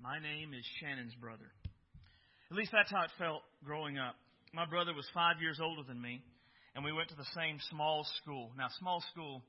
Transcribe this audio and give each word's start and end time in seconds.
My 0.00 0.16
name 0.16 0.56
is 0.56 0.64
Shannon's 0.80 1.12
brother. 1.20 1.44
At 2.50 2.56
least 2.56 2.72
that's 2.72 2.90
how 2.90 3.04
it 3.04 3.12
felt 3.20 3.44
growing 3.62 3.98
up. 4.00 4.16
My 4.56 4.64
brother 4.64 4.96
was 4.96 5.04
five 5.12 5.44
years 5.44 5.60
older 5.60 5.84
than 5.84 6.00
me, 6.00 6.24
and 6.74 6.82
we 6.82 6.90
went 6.90 7.10
to 7.10 7.20
the 7.20 7.28
same 7.36 7.60
small 7.68 8.08
school. 8.16 8.48
Now, 8.56 8.68
small 8.80 9.04
school, 9.12 9.44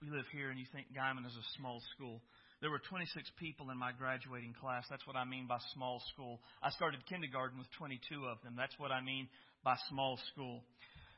we 0.00 0.08
live 0.08 0.24
here, 0.32 0.48
and 0.48 0.58
you 0.58 0.64
think 0.72 0.88
Guymon 0.96 1.28
is 1.28 1.36
a 1.36 1.46
small 1.60 1.82
school. 1.92 2.22
There 2.64 2.70
were 2.72 2.80
26 2.88 3.12
people 3.36 3.68
in 3.68 3.76
my 3.76 3.92
graduating 3.92 4.56
class. 4.56 4.88
That's 4.88 5.06
what 5.06 5.14
I 5.14 5.28
mean 5.28 5.44
by 5.46 5.58
small 5.76 6.00
school. 6.14 6.40
I 6.62 6.70
started 6.70 7.04
kindergarten 7.04 7.58
with 7.58 7.68
22 7.76 8.00
of 8.32 8.40
them. 8.40 8.56
That's 8.56 8.74
what 8.80 8.90
I 8.90 9.04
mean 9.04 9.28
by 9.62 9.76
small 9.90 10.18
school. 10.32 10.64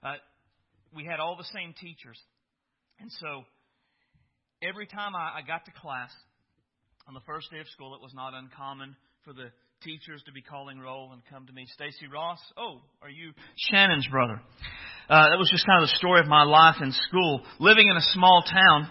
Uh, 0.02 0.18
we 0.90 1.06
had 1.06 1.20
all 1.20 1.36
the 1.38 1.46
same 1.54 1.78
teachers. 1.78 2.18
And 2.98 3.10
so 3.22 3.46
every 4.60 4.86
time 4.90 5.14
I, 5.14 5.38
I 5.38 5.42
got 5.46 5.64
to 5.66 5.72
class, 5.78 6.10
on 7.08 7.14
the 7.14 7.20
first 7.26 7.50
day 7.50 7.58
of 7.58 7.68
school, 7.68 7.94
it 7.94 8.02
was 8.02 8.14
not 8.14 8.34
uncommon 8.34 8.96
for 9.24 9.32
the 9.32 9.50
teachers 9.82 10.22
to 10.26 10.32
be 10.32 10.42
calling 10.42 10.78
roll 10.78 11.12
and 11.12 11.22
come 11.30 11.46
to 11.46 11.52
me. 11.52 11.66
Stacy 11.74 12.06
Ross, 12.12 12.38
oh, 12.56 12.80
are 13.02 13.10
you 13.10 13.32
Shannon's 13.70 14.06
brother? 14.06 14.40
Uh, 15.08 15.30
that 15.30 15.38
was 15.38 15.50
just 15.50 15.66
kind 15.66 15.82
of 15.82 15.88
the 15.88 15.96
story 15.96 16.20
of 16.20 16.26
my 16.26 16.44
life 16.44 16.76
in 16.80 16.92
school. 17.08 17.42
Living 17.58 17.88
in 17.90 17.96
a 17.96 18.06
small 18.12 18.42
town, 18.42 18.88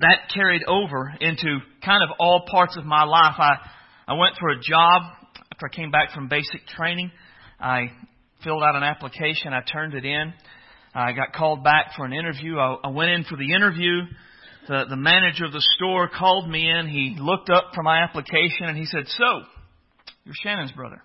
that 0.00 0.30
carried 0.34 0.62
over 0.66 1.12
into 1.20 1.58
kind 1.84 2.02
of 2.02 2.16
all 2.18 2.44
parts 2.50 2.76
of 2.76 2.84
my 2.84 3.04
life. 3.04 3.34
I, 3.38 3.56
I 4.06 4.14
went 4.14 4.36
for 4.38 4.48
a 4.50 4.60
job 4.60 5.02
after 5.52 5.66
I 5.72 5.74
came 5.74 5.90
back 5.90 6.12
from 6.14 6.28
basic 6.28 6.66
training. 6.66 7.10
I 7.60 7.90
filled 8.44 8.62
out 8.62 8.76
an 8.76 8.82
application. 8.82 9.52
I 9.52 9.60
turned 9.60 9.94
it 9.94 10.04
in. 10.04 10.32
I 10.94 11.12
got 11.12 11.32
called 11.32 11.64
back 11.64 11.92
for 11.96 12.04
an 12.04 12.12
interview. 12.12 12.58
I, 12.58 12.76
I 12.84 12.88
went 12.88 13.10
in 13.10 13.24
for 13.24 13.36
the 13.36 13.54
interview. 13.54 14.02
The, 14.68 14.84
the 14.90 14.96
manager 14.96 15.46
of 15.46 15.52
the 15.52 15.66
store 15.76 16.08
called 16.08 16.48
me 16.48 16.68
in. 16.68 16.88
He 16.88 17.16
looked 17.18 17.48
up 17.48 17.72
for 17.74 17.82
my 17.82 18.02
application 18.02 18.66
and 18.66 18.76
he 18.76 18.84
said, 18.84 19.04
So, 19.06 19.40
you're 20.24 20.34
Shannon's 20.42 20.72
brother. 20.72 21.02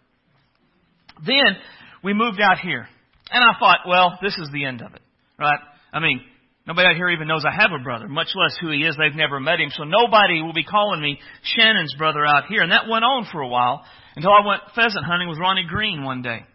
Then 1.26 1.58
we 2.04 2.14
moved 2.14 2.42
out 2.42 2.60
here. 2.60 2.88
And 3.32 3.44
I 3.44 3.58
thought, 3.58 3.80
well, 3.88 4.20
this 4.22 4.38
is 4.38 4.50
the 4.52 4.66
end 4.66 4.82
of 4.82 4.94
it. 4.94 5.02
Right? 5.40 5.60
I 5.94 6.00
mean, 6.02 6.22
nobody 6.68 6.90
out 6.90 6.96
here 6.96 7.10
even 7.10 7.28
knows 7.28 7.46
I 7.48 7.56
have 7.56 7.72
a 7.72 7.82
brother, 7.82 8.08
much 8.10 8.28
less 8.36 8.58
who 8.60 8.70
he 8.70 8.80
is. 8.80 8.98
They've 8.98 9.16
never 9.16 9.40
met 9.40 9.62
him. 9.62 9.70
So 9.72 9.86
nobody 9.86 10.42
will 10.42 10.54
be 10.54 10.66
calling 10.66 11.02
me 11.02 11.20
Shannon's 11.44 11.96
brother 11.98 12.26
out 12.26 12.48
here. 12.50 12.62
And 12.62 12.72
that 12.72 12.90
went 12.90 13.06
on 13.06 13.28
for 13.32 13.42
a 13.42 13.48
while 13.48 13.86
until 14.16 14.32
I 14.32 14.46
went 14.46 14.62
pheasant 14.76 15.06
hunting 15.06 15.30
with 15.30 15.40
Ronnie 15.40 15.66
Green 15.68 16.04
one 16.04 16.22
day. 16.22 16.46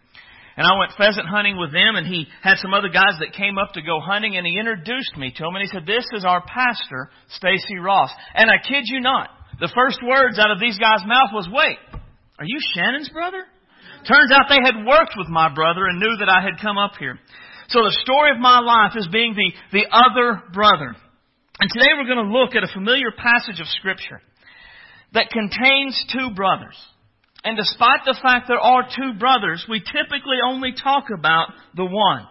And 0.59 0.67
I 0.67 0.75
went 0.75 0.91
pheasant 0.99 1.23
hunting 1.23 1.55
with 1.55 1.71
them, 1.71 1.95
and 1.95 2.03
he 2.03 2.27
had 2.43 2.59
some 2.59 2.75
other 2.75 2.91
guys 2.91 3.15
that 3.23 3.31
came 3.31 3.55
up 3.55 3.79
to 3.79 3.81
go 3.81 4.03
hunting, 4.03 4.35
and 4.35 4.43
he 4.43 4.59
introduced 4.59 5.15
me 5.15 5.31
to 5.31 5.43
them, 5.47 5.55
and 5.55 5.63
he 5.63 5.71
said, 5.71 5.87
This 5.87 6.03
is 6.11 6.27
our 6.27 6.43
pastor, 6.43 7.07
Stacy 7.31 7.79
Ross. 7.79 8.11
And 8.35 8.51
I 8.51 8.59
kid 8.59 8.83
you 8.91 8.99
not, 8.99 9.31
the 9.63 9.71
first 9.71 10.03
words 10.03 10.35
out 10.37 10.51
of 10.51 10.59
these 10.59 10.75
guys' 10.75 11.07
mouth 11.07 11.31
was, 11.31 11.47
Wait, 11.47 11.79
are 12.35 12.43
you 12.43 12.59
Shannon's 12.75 13.07
brother? 13.07 13.39
Turns 14.03 14.35
out 14.35 14.51
they 14.51 14.59
had 14.59 14.83
worked 14.83 15.15
with 15.15 15.31
my 15.31 15.47
brother 15.47 15.87
and 15.87 15.95
knew 15.95 16.19
that 16.19 16.27
I 16.27 16.43
had 16.43 16.59
come 16.61 16.77
up 16.77 16.99
here. 16.99 17.15
So 17.71 17.79
the 17.79 17.95
story 18.03 18.31
of 18.35 18.43
my 18.43 18.59
life 18.59 18.99
is 18.99 19.07
being 19.07 19.39
the, 19.39 19.55
the 19.71 19.87
other 19.87 20.43
brother. 20.51 20.91
And 20.91 21.71
today 21.71 21.95
we're 21.95 22.03
going 22.03 22.27
to 22.27 22.35
look 22.35 22.51
at 22.59 22.67
a 22.67 22.75
familiar 22.75 23.15
passage 23.15 23.61
of 23.63 23.67
Scripture 23.79 24.19
that 25.13 25.31
contains 25.31 25.95
two 26.11 26.35
brothers. 26.35 26.75
And 27.43 27.55
despite 27.55 28.03
the 28.05 28.17
fact 28.21 28.47
there 28.47 28.59
are 28.59 28.83
two 28.83 29.17
brothers, 29.17 29.65
we 29.69 29.79
typically 29.79 30.37
only 30.45 30.73
talk 30.73 31.05
about 31.17 31.49
the 31.75 31.85
one. 31.85 32.27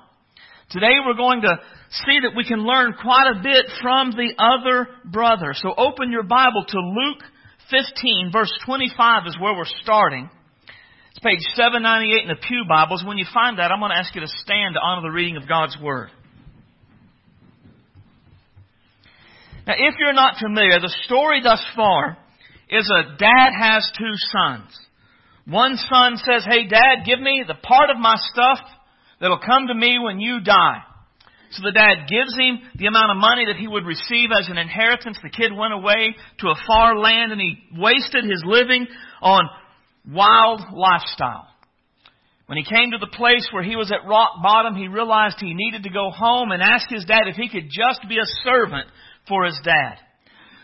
Today 0.70 1.00
we're 1.04 1.16
going 1.16 1.40
to 1.42 1.56
see 2.04 2.20
that 2.22 2.36
we 2.36 2.44
can 2.44 2.60
learn 2.66 2.94
quite 3.00 3.32
a 3.32 3.42
bit 3.42 3.66
from 3.80 4.12
the 4.12 4.34
other 4.36 4.86
brother. 5.10 5.54
So 5.54 5.72
open 5.74 6.12
your 6.12 6.24
Bible 6.24 6.64
to 6.68 6.78
Luke 6.78 7.22
15, 7.70 8.30
verse 8.32 8.52
25 8.66 9.22
is 9.26 9.36
where 9.40 9.54
we're 9.54 9.64
starting. 9.82 10.28
It's 11.10 11.20
page 11.20 11.40
798 11.56 12.22
in 12.22 12.28
the 12.28 12.46
Pew 12.46 12.64
Bibles. 12.68 13.02
When 13.06 13.16
you 13.16 13.26
find 13.32 13.58
that, 13.58 13.72
I'm 13.72 13.80
going 13.80 13.92
to 13.92 13.96
ask 13.96 14.14
you 14.14 14.20
to 14.20 14.28
stand 14.28 14.74
to 14.74 14.80
honor 14.80 15.08
the 15.08 15.14
reading 15.14 15.36
of 15.38 15.48
God's 15.48 15.76
Word. 15.82 16.10
Now, 19.66 19.74
if 19.76 19.94
you're 19.98 20.12
not 20.12 20.36
familiar, 20.40 20.80
the 20.80 20.94
story 21.04 21.40
thus 21.42 21.64
far 21.74 22.18
is 22.70 22.90
a 22.90 23.16
dad 23.18 23.50
has 23.58 23.90
two 23.98 24.12
sons. 24.32 24.87
One 25.48 25.76
son 25.76 26.18
says, 26.18 26.44
Hey 26.44 26.68
dad, 26.68 27.06
give 27.06 27.20
me 27.20 27.42
the 27.46 27.54
part 27.54 27.90
of 27.90 27.98
my 27.98 28.16
stuff 28.32 28.58
that'll 29.20 29.40
come 29.44 29.68
to 29.68 29.74
me 29.74 29.98
when 29.98 30.20
you 30.20 30.40
die. 30.40 30.82
So 31.52 31.62
the 31.62 31.72
dad 31.72 32.08
gives 32.08 32.36
him 32.36 32.58
the 32.76 32.86
amount 32.86 33.10
of 33.10 33.16
money 33.16 33.46
that 33.46 33.56
he 33.56 33.66
would 33.66 33.86
receive 33.86 34.28
as 34.38 34.48
an 34.48 34.58
inheritance. 34.58 35.16
The 35.22 35.30
kid 35.30 35.56
went 35.56 35.72
away 35.72 36.14
to 36.40 36.48
a 36.48 36.60
far 36.66 36.98
land 36.98 37.32
and 37.32 37.40
he 37.40 37.56
wasted 37.74 38.24
his 38.24 38.42
living 38.44 38.86
on 39.22 39.48
wild 40.06 40.60
lifestyle. 40.70 41.48
When 42.44 42.58
he 42.58 42.64
came 42.64 42.90
to 42.90 42.98
the 42.98 43.16
place 43.16 43.48
where 43.50 43.62
he 43.62 43.76
was 43.76 43.90
at 43.90 44.08
rock 44.08 44.42
bottom, 44.42 44.74
he 44.74 44.88
realized 44.88 45.36
he 45.38 45.54
needed 45.54 45.84
to 45.84 45.90
go 45.90 46.10
home 46.10 46.50
and 46.50 46.62
ask 46.62 46.88
his 46.90 47.04
dad 47.06 47.22
if 47.26 47.36
he 47.36 47.48
could 47.48 47.70
just 47.70 48.06
be 48.08 48.18
a 48.18 48.28
servant 48.44 48.88
for 49.26 49.44
his 49.44 49.58
dad. 49.64 49.96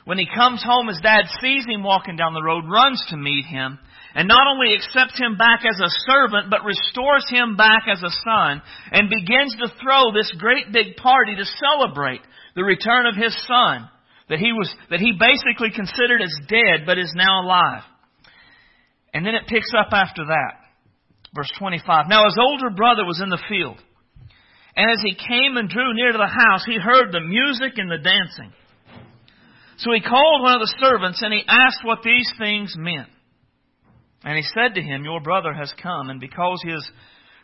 When 0.04 0.18
he 0.18 0.26
comes 0.26 0.62
home, 0.62 0.88
his 0.88 1.00
dad 1.02 1.24
sees 1.40 1.64
him 1.66 1.82
walking 1.82 2.16
down 2.16 2.34
the 2.34 2.42
road, 2.42 2.64
runs 2.70 3.02
to 3.08 3.16
meet 3.16 3.46
him, 3.46 3.78
and 4.14 4.28
not 4.28 4.46
only 4.46 4.74
accepts 4.74 5.18
him 5.18 5.36
back 5.36 5.66
as 5.66 5.78
a 5.80 5.90
servant, 6.06 6.48
but 6.48 6.64
restores 6.64 7.26
him 7.28 7.56
back 7.56 7.84
as 7.90 8.02
a 8.02 8.14
son, 8.22 8.62
and 8.92 9.10
begins 9.10 9.56
to 9.58 9.74
throw 9.82 10.14
this 10.14 10.30
great 10.38 10.72
big 10.72 10.96
party 10.96 11.34
to 11.34 11.44
celebrate 11.44 12.22
the 12.54 12.62
return 12.62 13.06
of 13.06 13.16
his 13.16 13.34
son, 13.46 13.90
that 14.28 14.38
he 14.38 14.52
was, 14.52 14.72
that 14.90 15.00
he 15.00 15.18
basically 15.18 15.74
considered 15.74 16.22
as 16.22 16.32
dead, 16.46 16.86
but 16.86 16.98
is 16.98 17.12
now 17.16 17.42
alive. 17.42 17.82
And 19.12 19.26
then 19.26 19.34
it 19.34 19.48
picks 19.48 19.70
up 19.76 19.92
after 19.92 20.24
that. 20.26 20.62
Verse 21.34 21.50
25. 21.58 22.06
Now 22.08 22.24
his 22.26 22.38
older 22.38 22.70
brother 22.70 23.04
was 23.04 23.20
in 23.20 23.28
the 23.28 23.42
field. 23.48 23.78
And 24.76 24.90
as 24.90 25.02
he 25.02 25.14
came 25.14 25.56
and 25.56 25.68
drew 25.68 25.94
near 25.94 26.12
to 26.12 26.18
the 26.18 26.26
house, 26.26 26.64
he 26.66 26.78
heard 26.78 27.12
the 27.12 27.20
music 27.20 27.78
and 27.78 27.90
the 27.90 27.98
dancing. 27.98 28.52
So 29.78 29.92
he 29.92 30.00
called 30.00 30.42
one 30.42 30.54
of 30.54 30.60
the 30.60 30.74
servants 30.80 31.22
and 31.22 31.32
he 31.32 31.42
asked 31.46 31.80
what 31.84 32.02
these 32.02 32.30
things 32.38 32.74
meant. 32.78 33.08
And 34.24 34.36
he 34.36 34.42
said 34.54 34.74
to 34.74 34.82
him, 34.82 35.04
Your 35.04 35.20
brother 35.20 35.52
has 35.52 35.72
come, 35.82 36.08
and 36.08 36.18
because 36.18 36.60
he 36.64 36.70
has 36.70 36.88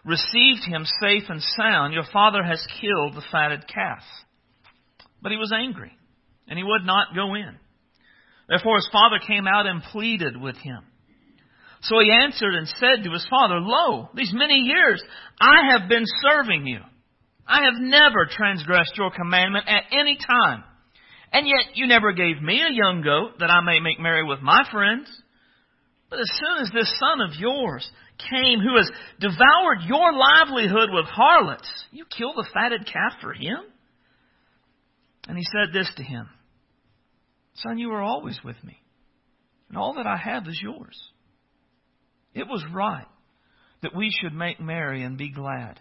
received 0.05 0.65
him 0.67 0.87
safe 1.01 1.25
and 1.29 1.43
sound, 1.57 1.93
your 1.93 2.07
father 2.13 2.43
has 2.43 2.67
killed 2.81 3.15
the 3.15 3.25
fatted 3.31 3.69
calf. 3.69 4.03
But 5.23 5.33
he 5.33 5.39
was 5.39 5.53
angry, 5.55 5.93
and 6.49 6.59
he 6.59 6.65
would 6.65 6.85
not 6.85 7.15
go 7.15 7.35
in. 7.35 7.57
Therefore 8.49 8.77
his 8.77 8.89
father 8.91 9.19
came 9.25 9.47
out 9.47 9.67
and 9.67 9.83
pleaded 9.83 10.41
with 10.41 10.57
him. 10.57 10.81
So 11.83 11.99
he 12.01 12.11
answered 12.11 12.55
and 12.55 12.67
said 12.67 13.05
to 13.05 13.13
his 13.13 13.27
father, 13.31 13.61
Lo, 13.61 14.09
these 14.15 14.33
many 14.35 14.55
years 14.55 15.03
I 15.41 15.73
have 15.73 15.89
been 15.89 16.05
serving 16.29 16.67
you. 16.67 16.81
I 17.47 17.65
have 17.65 17.81
never 17.81 18.27
transgressed 18.31 18.97
your 18.97 19.11
commandment 19.11 19.67
at 19.69 19.85
any 19.93 20.17
time. 20.17 20.65
And 21.33 21.47
yet 21.47 21.75
you 21.75 21.87
never 21.87 22.13
gave 22.13 22.43
me 22.43 22.61
a 22.61 22.73
young 22.73 23.03
goat 23.03 23.39
that 23.39 23.51
I 23.51 23.61
may 23.61 23.81
make 23.81 24.01
merry 24.01 24.25
with 24.25 24.41
my 24.41 24.65
friends. 24.71 25.09
But 26.10 26.19
as 26.19 26.31
soon 26.34 26.62
as 26.62 26.71
this 26.72 26.93
son 26.98 27.21
of 27.21 27.38
yours 27.38 27.88
came 28.19 28.59
who 28.59 28.76
has 28.76 28.91
devoured 29.21 29.87
your 29.87 30.12
livelihood 30.12 30.91
with 30.93 31.06
harlots, 31.06 31.71
you 31.93 32.04
kill 32.04 32.34
the 32.34 32.48
fatted 32.53 32.84
calf 32.84 33.21
for 33.22 33.32
him? 33.32 33.59
And 35.28 35.38
he 35.38 35.44
said 35.44 35.72
this 35.72 35.91
to 35.97 36.03
him 36.03 36.28
Son, 37.54 37.78
you 37.78 37.93
are 37.93 38.03
always 38.03 38.38
with 38.44 38.56
me, 38.65 38.82
and 39.69 39.78
all 39.78 39.94
that 39.94 40.06
I 40.06 40.16
have 40.16 40.48
is 40.48 40.60
yours. 40.60 40.98
It 42.34 42.47
was 42.47 42.65
right 42.72 43.06
that 43.82 43.94
we 43.94 44.10
should 44.10 44.34
make 44.34 44.60
merry 44.60 45.03
and 45.03 45.16
be 45.16 45.31
glad. 45.31 45.81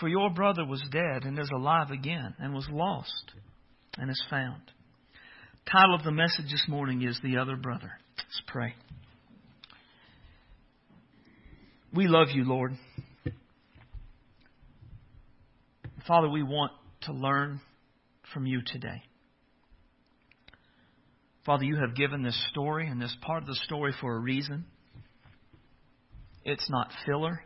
For 0.00 0.08
your 0.08 0.30
brother 0.30 0.64
was 0.66 0.82
dead 0.90 1.24
and 1.24 1.38
is 1.38 1.50
alive 1.54 1.90
again, 1.90 2.34
and 2.38 2.52
was 2.52 2.68
lost 2.70 3.32
and 3.96 4.10
is 4.10 4.22
found. 4.28 4.62
Title 5.70 5.94
of 5.94 6.02
the 6.02 6.10
message 6.10 6.50
this 6.50 6.66
morning 6.68 7.02
is 7.02 7.18
The 7.22 7.38
Other 7.38 7.56
Brother. 7.56 7.92
Let's 8.18 8.42
pray. 8.46 8.74
We 11.94 12.08
love 12.08 12.28
you, 12.34 12.42
Lord. 12.42 12.72
Father, 16.08 16.28
we 16.28 16.42
want 16.42 16.72
to 17.02 17.12
learn 17.12 17.60
from 18.32 18.46
you 18.46 18.62
today. 18.66 19.02
Father, 21.46 21.62
you 21.62 21.76
have 21.76 21.94
given 21.94 22.24
this 22.24 22.38
story 22.50 22.88
and 22.88 23.00
this 23.00 23.16
part 23.22 23.42
of 23.42 23.46
the 23.46 23.54
story 23.54 23.94
for 24.00 24.16
a 24.16 24.18
reason. 24.18 24.64
It's 26.42 26.68
not 26.68 26.90
filler. 27.06 27.44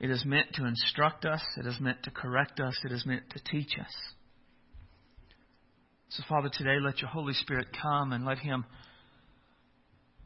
It 0.00 0.10
is 0.10 0.24
meant 0.24 0.54
to 0.54 0.66
instruct 0.66 1.24
us. 1.24 1.42
It 1.56 1.66
is 1.66 1.78
meant 1.80 2.02
to 2.02 2.10
correct 2.10 2.58
us. 2.58 2.76
It 2.84 2.90
is 2.90 3.06
meant 3.06 3.30
to 3.30 3.40
teach 3.48 3.78
us. 3.78 3.94
So, 6.08 6.24
Father, 6.28 6.50
today 6.52 6.78
let 6.80 7.00
your 7.00 7.10
Holy 7.10 7.34
Spirit 7.34 7.68
come 7.80 8.12
and 8.12 8.24
let 8.24 8.38
Him 8.38 8.64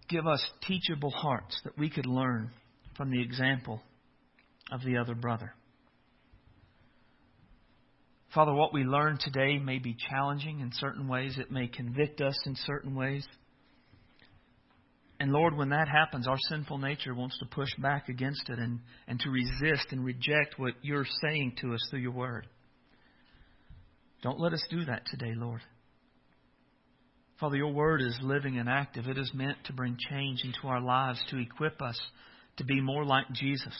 give 0.08 0.26
us 0.26 0.42
teachable 0.66 1.10
hearts 1.10 1.60
that 1.64 1.76
we 1.76 1.90
could 1.90 2.06
learn 2.06 2.50
from 3.02 3.10
the 3.10 3.20
example 3.20 3.82
of 4.70 4.80
the 4.84 4.96
other 4.96 5.16
brother. 5.16 5.52
Father, 8.32 8.54
what 8.54 8.72
we 8.72 8.84
learn 8.84 9.18
today 9.20 9.58
may 9.58 9.80
be 9.80 9.96
challenging 10.08 10.60
in 10.60 10.70
certain 10.74 11.08
ways. 11.08 11.36
It 11.36 11.50
may 11.50 11.66
convict 11.66 12.20
us 12.20 12.36
in 12.46 12.54
certain 12.64 12.94
ways. 12.94 13.26
And 15.18 15.32
Lord, 15.32 15.56
when 15.56 15.70
that 15.70 15.88
happens, 15.88 16.28
our 16.28 16.36
sinful 16.48 16.78
nature 16.78 17.12
wants 17.12 17.36
to 17.40 17.46
push 17.46 17.70
back 17.76 18.08
against 18.08 18.48
it 18.48 18.60
and, 18.60 18.78
and 19.08 19.18
to 19.18 19.30
resist 19.30 19.88
and 19.90 20.04
reject 20.04 20.56
what 20.58 20.74
you're 20.82 21.04
saying 21.24 21.56
to 21.60 21.74
us 21.74 21.84
through 21.90 22.02
your 22.02 22.12
word. 22.12 22.46
Don't 24.22 24.38
let 24.38 24.52
us 24.52 24.64
do 24.70 24.84
that 24.84 25.02
today, 25.10 25.32
Lord. 25.34 25.62
Father, 27.40 27.56
your 27.56 27.72
word 27.72 28.00
is 28.00 28.16
living 28.22 28.58
and 28.58 28.68
active. 28.68 29.08
It 29.08 29.18
is 29.18 29.32
meant 29.34 29.58
to 29.64 29.72
bring 29.72 29.96
change 30.08 30.44
into 30.44 30.68
our 30.68 30.80
lives, 30.80 31.20
to 31.30 31.38
equip 31.38 31.82
us 31.82 32.00
to 32.58 32.64
be 32.64 32.80
more 32.80 33.04
like 33.04 33.30
Jesus. 33.32 33.74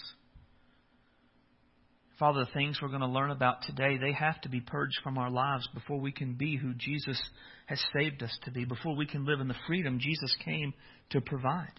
Father, 2.19 2.45
the 2.45 2.53
things 2.53 2.79
we're 2.81 2.89
going 2.89 3.01
to 3.01 3.07
learn 3.07 3.31
about 3.31 3.63
today, 3.63 3.99
they 3.99 4.13
have 4.13 4.41
to 4.43 4.49
be 4.49 4.61
purged 4.61 5.01
from 5.03 5.19
our 5.19 5.31
lives 5.31 5.69
before 5.75 5.99
we 5.99 6.13
can 6.13 6.35
be 6.35 6.57
who 6.57 6.73
Jesus 6.75 7.21
has 7.67 7.83
saved 7.99 8.23
us 8.23 8.37
to 8.45 8.51
be, 8.51 8.65
before 8.65 8.95
we 8.95 9.07
can 9.07 9.27
live 9.27 9.41
in 9.41 9.49
the 9.49 9.57
freedom 9.67 9.99
Jesus 9.99 10.35
came 10.45 10.73
to 11.11 11.21
provide. 11.21 11.73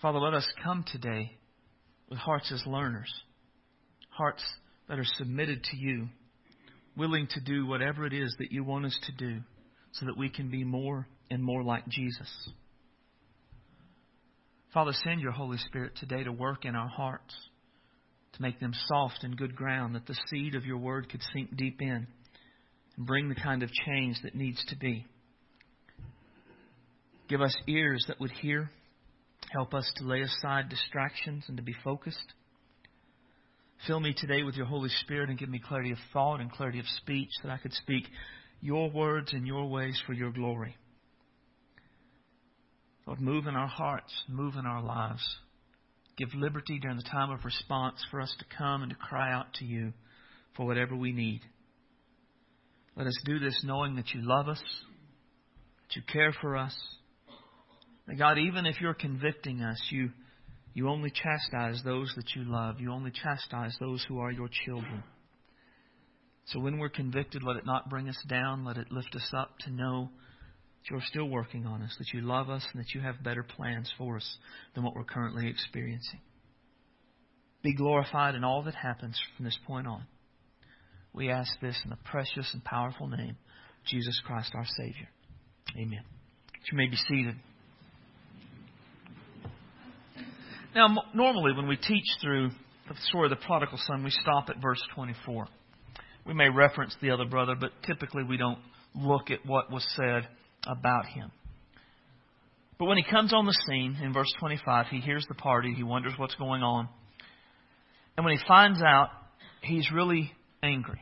Father, 0.00 0.18
let 0.18 0.34
us 0.34 0.50
come 0.64 0.84
today 0.90 1.32
with 2.08 2.18
hearts 2.18 2.50
as 2.52 2.66
learners, 2.66 3.12
hearts 4.08 4.42
that 4.88 4.98
are 4.98 5.04
submitted 5.18 5.62
to 5.64 5.76
you, 5.76 6.08
willing 6.96 7.28
to 7.30 7.40
do 7.40 7.66
whatever 7.66 8.06
it 8.06 8.12
is 8.12 8.34
that 8.38 8.50
you 8.50 8.64
want 8.64 8.86
us 8.86 8.98
to 9.06 9.12
do 9.12 9.40
so 9.92 10.06
that 10.06 10.16
we 10.16 10.28
can 10.28 10.50
be 10.50 10.64
more 10.64 11.06
and 11.30 11.42
more 11.42 11.62
like 11.62 11.86
Jesus. 11.88 12.28
Father, 14.72 14.92
send 15.04 15.20
your 15.20 15.32
Holy 15.32 15.58
Spirit 15.58 15.92
today 16.00 16.24
to 16.24 16.32
work 16.32 16.64
in 16.64 16.74
our 16.74 16.88
hearts, 16.88 17.34
to 18.32 18.42
make 18.42 18.58
them 18.58 18.72
soft 18.86 19.22
and 19.22 19.36
good 19.36 19.54
ground, 19.54 19.94
that 19.94 20.06
the 20.06 20.16
seed 20.30 20.54
of 20.54 20.64
your 20.64 20.78
word 20.78 21.10
could 21.10 21.20
sink 21.34 21.54
deep 21.56 21.82
in 21.82 22.06
and 22.96 23.06
bring 23.06 23.28
the 23.28 23.34
kind 23.34 23.62
of 23.62 23.70
change 23.86 24.16
that 24.22 24.34
needs 24.34 24.64
to 24.68 24.76
be. 24.76 25.04
Give 27.28 27.42
us 27.42 27.54
ears 27.68 28.04
that 28.08 28.18
would 28.18 28.30
hear. 28.30 28.70
Help 29.52 29.74
us 29.74 29.90
to 29.96 30.06
lay 30.06 30.22
aside 30.22 30.70
distractions 30.70 31.44
and 31.48 31.58
to 31.58 31.62
be 31.62 31.74
focused. 31.84 32.32
Fill 33.86 34.00
me 34.00 34.14
today 34.16 34.42
with 34.42 34.54
your 34.54 34.66
Holy 34.66 34.90
Spirit 35.02 35.28
and 35.28 35.38
give 35.38 35.50
me 35.50 35.58
clarity 35.58 35.90
of 35.90 35.98
thought 36.14 36.40
and 36.40 36.50
clarity 36.50 36.78
of 36.78 36.86
speech 36.96 37.30
that 37.42 37.52
I 37.52 37.58
could 37.58 37.74
speak 37.74 38.04
your 38.62 38.90
words 38.90 39.34
and 39.34 39.46
your 39.46 39.68
ways 39.68 40.00
for 40.06 40.14
your 40.14 40.30
glory. 40.30 40.76
Lord, 43.06 43.20
move 43.20 43.46
in 43.46 43.56
our 43.56 43.68
hearts, 43.68 44.12
move 44.28 44.54
in 44.56 44.66
our 44.66 44.82
lives. 44.82 45.22
Give 46.16 46.28
liberty 46.34 46.78
during 46.78 46.98
the 46.98 47.02
time 47.02 47.30
of 47.30 47.44
response 47.44 48.04
for 48.10 48.20
us 48.20 48.34
to 48.38 48.56
come 48.56 48.82
and 48.82 48.90
to 48.90 48.96
cry 48.96 49.32
out 49.32 49.54
to 49.54 49.64
you 49.64 49.92
for 50.56 50.66
whatever 50.66 50.94
we 50.94 51.12
need. 51.12 51.40
Let 52.96 53.06
us 53.06 53.18
do 53.24 53.38
this 53.38 53.62
knowing 53.64 53.96
that 53.96 54.10
you 54.14 54.20
love 54.22 54.48
us, 54.48 54.62
that 55.88 55.96
you 55.96 56.02
care 56.12 56.34
for 56.40 56.56
us. 56.56 56.76
God, 58.18 58.38
even 58.38 58.66
if 58.66 58.80
you're 58.80 58.94
convicting 58.94 59.62
us, 59.62 59.80
you, 59.90 60.10
you 60.74 60.88
only 60.88 61.10
chastise 61.10 61.80
those 61.84 62.12
that 62.16 62.36
you 62.36 62.44
love. 62.44 62.80
You 62.80 62.92
only 62.92 63.10
chastise 63.10 63.74
those 63.80 64.04
who 64.06 64.18
are 64.18 64.30
your 64.30 64.50
children. 64.66 65.02
So 66.46 66.60
when 66.60 66.78
we're 66.78 66.90
convicted, 66.90 67.42
let 67.42 67.56
it 67.56 67.64
not 67.64 67.88
bring 67.88 68.08
us 68.08 68.18
down. 68.28 68.64
Let 68.64 68.76
it 68.76 68.92
lift 68.92 69.14
us 69.14 69.32
up 69.34 69.58
to 69.60 69.70
know 69.70 70.10
that 70.82 70.90
you're 70.90 71.02
still 71.06 71.28
working 71.28 71.66
on 71.66 71.82
us, 71.82 71.94
that 71.98 72.12
you 72.12 72.20
love 72.20 72.50
us, 72.50 72.66
and 72.72 72.80
that 72.82 72.94
you 72.94 73.00
have 73.00 73.22
better 73.22 73.42
plans 73.42 73.92
for 73.96 74.16
us 74.16 74.36
than 74.74 74.84
what 74.84 74.94
we're 74.94 75.04
currently 75.04 75.48
experiencing. 75.48 76.20
Be 77.62 77.74
glorified 77.74 78.34
in 78.34 78.42
all 78.42 78.62
that 78.64 78.74
happens 78.74 79.20
from 79.36 79.44
this 79.44 79.58
point 79.66 79.86
on. 79.86 80.04
We 81.12 81.30
ask 81.30 81.52
this 81.60 81.78
in 81.84 81.90
the 81.90 81.98
precious 82.04 82.50
and 82.52 82.64
powerful 82.64 83.06
name 83.06 83.36
Jesus 83.86 84.20
Christ 84.24 84.52
our 84.54 84.66
Savior. 84.76 85.08
Amen. 85.76 86.02
You 86.70 86.76
may 86.76 86.86
be 86.86 86.96
seated. 86.96 87.34
Now, 90.74 90.88
normally 91.14 91.52
when 91.52 91.68
we 91.68 91.76
teach 91.76 92.06
through 92.20 92.50
the 92.88 92.94
story 93.08 93.30
of 93.30 93.38
the 93.38 93.44
prodigal 93.44 93.78
son, 93.86 94.02
we 94.02 94.10
stop 94.10 94.48
at 94.48 94.60
verse 94.60 94.82
24. 94.94 95.46
We 96.26 96.34
may 96.34 96.48
reference 96.48 96.96
the 97.02 97.10
other 97.10 97.24
brother, 97.24 97.54
but 97.58 97.70
typically 97.86 98.22
we 98.24 98.36
don't 98.36 98.58
look 98.94 99.30
at 99.30 99.44
what 99.44 99.70
was 99.70 99.86
said 99.96 100.28
about 100.66 101.06
him. 101.06 101.30
But 102.78 102.86
when 102.86 102.98
he 102.98 103.04
comes 103.04 103.32
on 103.32 103.46
the 103.46 103.56
scene 103.66 103.96
in 104.02 104.12
verse 104.12 104.32
25, 104.40 104.86
he 104.88 105.00
hears 105.00 105.24
the 105.28 105.34
party, 105.34 105.72
he 105.74 105.82
wonders 105.82 106.14
what's 106.16 106.34
going 106.34 106.62
on. 106.62 106.88
And 108.16 108.24
when 108.24 108.36
he 108.36 108.44
finds 108.46 108.82
out, 108.82 109.10
he's 109.62 109.90
really 109.92 110.32
angry. 110.62 111.00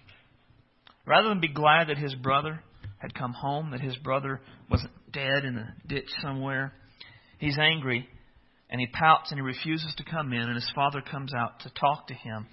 Rather 1.06 1.28
than 1.28 1.40
be 1.40 1.52
glad 1.52 1.88
that 1.88 1.98
his 1.98 2.14
brother 2.14 2.62
had 2.98 3.14
come 3.14 3.32
home, 3.32 3.70
that 3.70 3.80
his 3.80 3.96
brother 3.96 4.40
wasn't 4.70 4.92
dead 5.10 5.44
in 5.44 5.56
a 5.56 5.74
ditch 5.86 6.08
somewhere, 6.22 6.74
he's 7.38 7.58
angry 7.58 8.08
and 8.68 8.80
he 8.80 8.86
pouts 8.86 9.30
and 9.30 9.38
he 9.38 9.42
refuses 9.42 9.92
to 9.96 10.04
come 10.04 10.32
in. 10.32 10.42
And 10.42 10.54
his 10.54 10.70
father 10.74 11.00
comes 11.00 11.32
out 11.34 11.60
to 11.60 11.70
talk 11.70 12.06
to 12.08 12.14
him, 12.14 12.46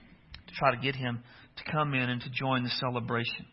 to 0.47 0.53
try 0.55 0.71
to 0.73 0.81
get 0.81 0.95
him 0.95 1.23
to 1.57 1.71
come 1.71 1.93
in 1.93 2.09
and 2.09 2.21
to 2.21 2.29
join 2.29 2.63
the 2.63 2.69
celebration. 2.69 3.45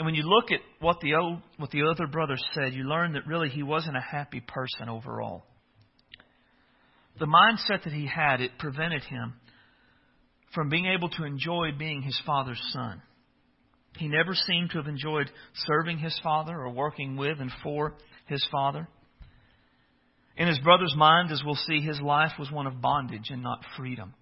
And 0.00 0.06
when 0.06 0.14
you 0.14 0.22
look 0.22 0.50
at 0.50 0.60
what 0.78 1.00
the 1.00 1.14
old, 1.14 1.42
what 1.58 1.70
the 1.72 1.82
other 1.82 2.06
brother 2.06 2.36
said, 2.54 2.72
you 2.72 2.84
learn 2.84 3.12
that 3.12 3.26
really 3.26 3.50
he 3.50 3.62
wasn't 3.62 3.98
a 3.98 4.00
happy 4.00 4.40
person 4.40 4.88
overall. 4.88 5.44
The 7.18 7.26
mindset 7.26 7.84
that 7.84 7.92
he 7.92 8.06
had, 8.06 8.40
it 8.40 8.52
prevented 8.58 9.02
him 9.04 9.34
from 10.54 10.70
being 10.70 10.86
able 10.86 11.10
to 11.10 11.24
enjoy 11.24 11.72
being 11.78 12.00
his 12.00 12.18
father's 12.24 12.62
son. 12.70 13.02
He 13.98 14.08
never 14.08 14.32
seemed 14.32 14.70
to 14.70 14.78
have 14.78 14.86
enjoyed 14.86 15.30
serving 15.66 15.98
his 15.98 16.18
father 16.22 16.56
or 16.56 16.70
working 16.70 17.18
with 17.18 17.38
and 17.38 17.50
for 17.62 17.92
his 18.24 18.42
father. 18.50 18.88
In 20.38 20.48
his 20.48 20.60
brother's 20.60 20.94
mind, 20.96 21.30
as 21.30 21.42
we'll 21.44 21.56
see, 21.56 21.82
his 21.82 22.00
life 22.00 22.32
was 22.38 22.50
one 22.50 22.66
of 22.66 22.80
bondage 22.80 23.28
and 23.28 23.42
not 23.42 23.60
freedom 23.76 24.14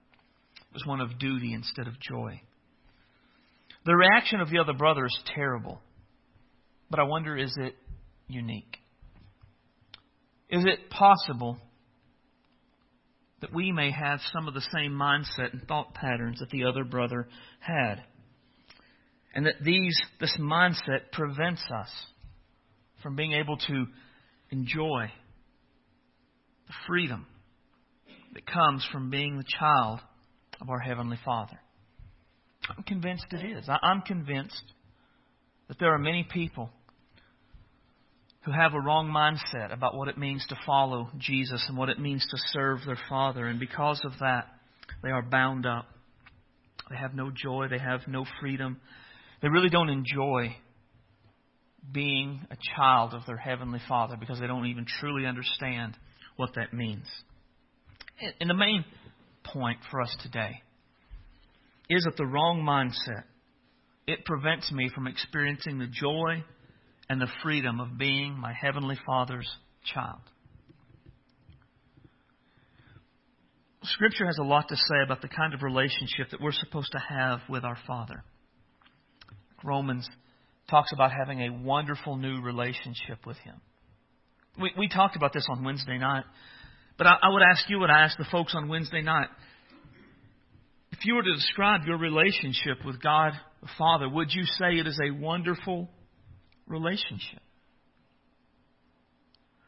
It 0.57 0.75
was 0.75 0.85
one 0.85 1.01
of 1.01 1.21
duty 1.21 1.55
instead 1.55 1.87
of 1.87 2.01
joy. 2.01 2.41
The 3.85 3.97
reaction 3.97 4.41
of 4.41 4.51
the 4.51 4.59
other 4.59 4.73
brother 4.73 5.07
is 5.07 5.19
terrible. 5.35 5.81
But 6.91 7.01
I 7.01 7.05
wonder 7.05 7.37
is 7.37 7.55
it 7.59 7.75
unique? 8.29 8.79
Is 10.49 10.65
it 10.65 10.91
possible 10.91 11.59
that 13.41 13.55
we 13.55 13.71
may 13.71 13.91
have 13.91 14.21
some 14.33 14.49
of 14.49 14.55
the 14.55 14.67
same 14.73 14.93
mindset 14.93 15.53
and 15.53 15.63
thought 15.69 15.95
patterns 15.95 16.41
that 16.41 16.51
the 16.51 16.65
other 16.65 16.85
brother 16.85 17.29
had? 17.61 18.03
And 19.35 19.47
that 19.47 19.63
these 19.63 19.99
this 20.21 20.37
mindset 20.41 21.13
prevents 21.13 21.63
us 21.73 21.91
from 23.03 23.15
being 23.15 23.33
able 23.33 23.57
to 23.57 23.87
enjoy 24.51 25.13
the 26.67 26.75
freedom 26.87 27.27
that 28.35 28.47
comes 28.47 28.87
from 28.91 29.11
being 29.11 29.37
the 29.37 29.45
child 29.59 30.01
of 30.61 30.71
our 30.71 30.81
Heavenly 30.81 31.19
Father. 31.25 31.61
I'm 32.69 32.83
convinced 32.85 33.27
it 33.31 33.59
is. 33.59 33.69
I'm 33.69 34.03
convinced 34.03 34.63
that 35.69 35.79
there 35.79 35.95
are 35.95 35.99
many 35.99 36.25
people 36.25 36.71
who 38.45 38.53
have 38.53 38.75
a 38.75 38.81
wrong 38.81 39.09
mindset 39.11 39.73
about 39.73 39.95
what 39.95 40.09
it 40.09 40.17
means 40.17 40.45
to 40.49 40.57
follow 40.65 41.11
Jesus 41.19 41.65
and 41.69 41.77
what 41.77 41.89
it 41.89 41.99
means 41.99 42.27
to 42.31 42.37
serve 42.53 42.79
their 42.87 42.99
Father. 43.09 43.47
And 43.47 43.61
because 43.61 44.01
of 44.05 44.13
that, 44.21 44.47
they 45.03 45.11
are 45.11 45.23
bound 45.23 45.67
up. 45.67 45.87
They 46.91 46.97
have 46.97 47.15
no 47.15 47.31
joy. 47.31 47.67
They 47.69 47.79
have 47.79 48.01
no 48.07 48.25
freedom. 48.41 48.81
They 49.43 49.49
really 49.49 49.69
don't 49.69 49.91
enjoy 49.91 50.57
being 51.93 52.47
a 52.51 52.57
child 52.77 53.15
of 53.15 53.27
their 53.27 53.37
Heavenly 53.37 53.81
Father 53.89 54.17
because 54.19 54.41
they 54.41 54.47
don't 54.47 54.67
even 54.67 54.87
truly 55.01 55.27
understand 55.27 55.97
what 56.37 56.55
that 56.55 56.73
means. 56.73 57.07
And 58.41 58.49
the 58.49 58.55
main 58.55 58.85
point 59.45 59.79
for 59.91 60.01
us 60.01 60.15
today 60.23 60.63
is 61.89 62.07
it 62.07 62.17
the 62.17 62.27
wrong 62.27 62.63
mindset. 62.63 63.25
It 64.07 64.25
prevents 64.25 64.71
me 64.73 64.91
from 64.95 65.07
experiencing 65.07 65.79
the 65.79 65.87
joy 65.87 66.45
and 67.09 67.21
the 67.21 67.29
freedom 67.43 67.81
of 67.81 67.99
being 67.99 68.39
my 68.39 68.53
Heavenly 68.53 68.97
Father's 69.07 69.49
child. 69.95 70.21
Scripture 73.83 74.27
has 74.27 74.39
a 74.39 74.45
lot 74.45 74.69
to 74.69 74.77
say 74.77 75.03
about 75.05 75.23
the 75.23 75.29
kind 75.29 75.55
of 75.55 75.63
relationship 75.63 76.31
that 76.31 76.41
we're 76.41 76.53
supposed 76.53 76.93
to 76.93 76.99
have 76.99 77.41
with 77.49 77.65
our 77.65 77.79
Father. 77.87 78.23
Romans 79.65 80.09
talks 80.69 80.93
about 80.93 81.13
having 81.13 81.41
a 81.41 81.53
wonderful 81.63 82.17
new 82.17 82.41
relationship 82.43 83.25
with 83.27 83.37
Him. 83.39 83.61
We, 84.61 84.73
we 84.77 84.89
talked 84.89 85.17
about 85.17 85.33
this 85.33 85.47
on 85.49 85.65
Wednesday 85.65 85.99
night. 85.99 86.25
But 86.99 87.07
I, 87.07 87.17
I 87.23 87.29
would 87.33 87.43
ask 87.43 87.69
you 87.71 87.79
what 87.79 87.91
I 87.91 88.03
asked 88.03 88.19
the 88.19 88.27
folks 88.31 88.55
on 88.55 88.69
Wednesday 88.69 89.03
night. 89.03 89.29
If 90.99 91.07
you 91.07 91.15
were 91.15 91.23
to 91.23 91.35
describe 91.35 91.83
your 91.87 91.99
relationship 91.99 92.85
with 92.85 93.01
God 93.01 93.33
the 93.63 93.69
Father, 93.79 94.09
would 94.09 94.29
you 94.33 94.45
say 94.45 94.79
it 94.79 94.87
is 94.87 94.99
a 95.01 95.13
wonderful 95.13 95.89
relationship? 96.67 97.41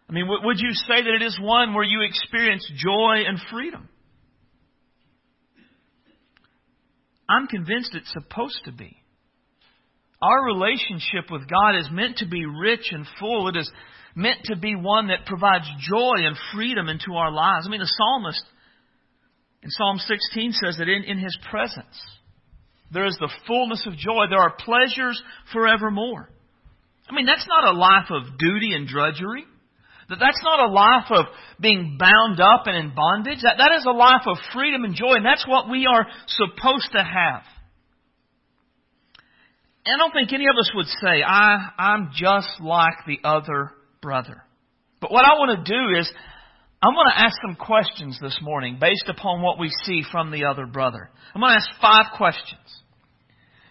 I 0.08 0.12
mean, 0.12 0.26
would 0.26 0.58
you 0.58 0.72
say 0.88 1.02
that 1.04 1.14
it 1.20 1.22
is 1.22 1.38
one 1.40 1.72
where 1.72 1.84
you 1.84 2.02
experience 2.02 2.68
joy 2.74 3.22
and 3.28 3.38
freedom? 3.48 3.88
I'm 7.28 7.46
convinced 7.46 7.94
it's 7.94 8.12
supposed 8.12 8.64
to 8.64 8.72
be. 8.72 8.96
Our 10.20 10.44
relationship 10.46 11.30
with 11.30 11.42
God 11.48 11.78
is 11.78 11.88
meant 11.92 12.16
to 12.18 12.26
be 12.26 12.44
rich 12.44 12.88
and 12.90 13.06
full. 13.20 13.48
It 13.48 13.56
is 13.56 13.70
meant 14.16 14.40
to 14.46 14.56
be 14.56 14.74
one 14.74 15.08
that 15.08 15.26
provides 15.26 15.66
joy 15.88 16.26
and 16.26 16.36
freedom 16.52 16.88
into 16.88 17.14
our 17.14 17.30
lives. 17.30 17.66
I 17.68 17.70
mean, 17.70 17.80
the 17.80 17.86
psalmist 17.86 18.42
in 19.62 19.70
Psalm 19.70 19.98
16 19.98 20.52
says 20.52 20.76
that 20.78 20.88
in, 20.88 21.04
in 21.04 21.18
his 21.18 21.36
presence 21.50 22.00
there 22.92 23.06
is 23.06 23.16
the 23.20 23.30
fullness 23.46 23.86
of 23.86 23.96
joy. 23.96 24.26
There 24.28 24.40
are 24.40 24.54
pleasures 24.58 25.22
forevermore. 25.52 26.28
I 27.08 27.14
mean, 27.14 27.26
that's 27.26 27.46
not 27.46 27.72
a 27.72 27.76
life 27.76 28.10
of 28.10 28.38
duty 28.38 28.72
and 28.74 28.86
drudgery. 28.86 29.44
That 30.08 30.18
that's 30.18 30.42
not 30.42 30.68
a 30.68 30.72
life 30.72 31.06
of 31.10 31.26
being 31.60 31.98
bound 31.98 32.40
up 32.40 32.66
and 32.66 32.76
in 32.76 32.94
bondage. 32.94 33.42
That, 33.42 33.58
that 33.58 33.72
is 33.78 33.84
a 33.86 33.92
life 33.92 34.26
of 34.26 34.38
freedom 34.52 34.82
and 34.84 34.94
joy, 34.94 35.14
and 35.14 35.24
that's 35.24 35.46
what 35.46 35.70
we 35.70 35.86
are 35.86 36.06
supposed 36.26 36.90
to 36.92 37.02
have. 37.02 37.42
I 39.86 39.96
don't 39.96 40.12
think 40.12 40.32
any 40.32 40.46
of 40.46 40.56
us 40.58 40.70
would 40.74 40.86
say, 40.86 41.22
I, 41.24 41.70
I'm 41.78 42.10
just 42.14 42.60
like 42.60 42.94
the 43.06 43.18
other 43.24 43.70
brother. 44.02 44.42
But 45.00 45.10
what 45.10 45.24
I 45.24 45.34
want 45.34 45.64
to 45.64 45.72
do 45.72 45.98
is, 45.98 46.10
I'm 46.82 46.94
going 46.94 47.12
to 47.14 47.20
ask 47.20 47.36
some 47.42 47.56
questions 47.56 48.18
this 48.22 48.38
morning 48.40 48.78
based 48.80 49.04
upon 49.06 49.42
what 49.42 49.58
we 49.58 49.70
see 49.84 50.02
from 50.10 50.30
the 50.30 50.46
other 50.46 50.64
brother. 50.64 51.10
I'm 51.34 51.42
going 51.42 51.52
to 51.52 51.56
ask 51.56 51.68
five 51.78 52.16
questions 52.16 52.82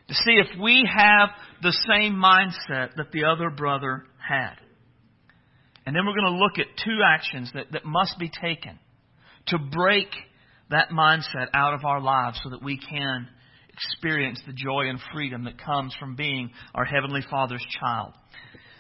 to 0.10 0.14
see 0.14 0.34
if 0.34 0.60
we 0.62 0.88
have 0.88 1.30
the 1.64 1.76
same 1.90 2.14
mindset 2.14 2.96
that 2.98 3.12
the 3.12 3.24
other 3.24 3.50
brother 3.50 4.06
had. 4.20 4.54
And 5.88 5.96
then 5.96 6.06
we're 6.06 6.14
going 6.14 6.34
to 6.34 6.40
look 6.40 6.60
at 6.60 6.68
two 6.86 7.00
actions 7.04 7.50
that, 7.56 7.72
that 7.72 7.84
must 7.84 8.20
be 8.20 8.30
taken 8.30 8.78
to 9.48 9.58
break 9.58 10.10
that 10.70 10.90
mindset 10.92 11.48
out 11.56 11.74
of 11.74 11.86
our 11.86 12.02
lives 12.02 12.40
so 12.44 12.52
that 12.52 12.62
we 12.62 12.78
can 12.78 13.28
experience 13.74 14.40
the 14.46 14.54
joy 14.54 14.88
and 14.88 15.00
freedom 15.12 15.46
that 15.46 15.60
comes 15.60 15.96
from 16.00 16.16
being 16.16 16.52
our 16.76 16.86
Heavenly 16.86 17.22
Father's 17.28 17.66
child. 17.82 18.14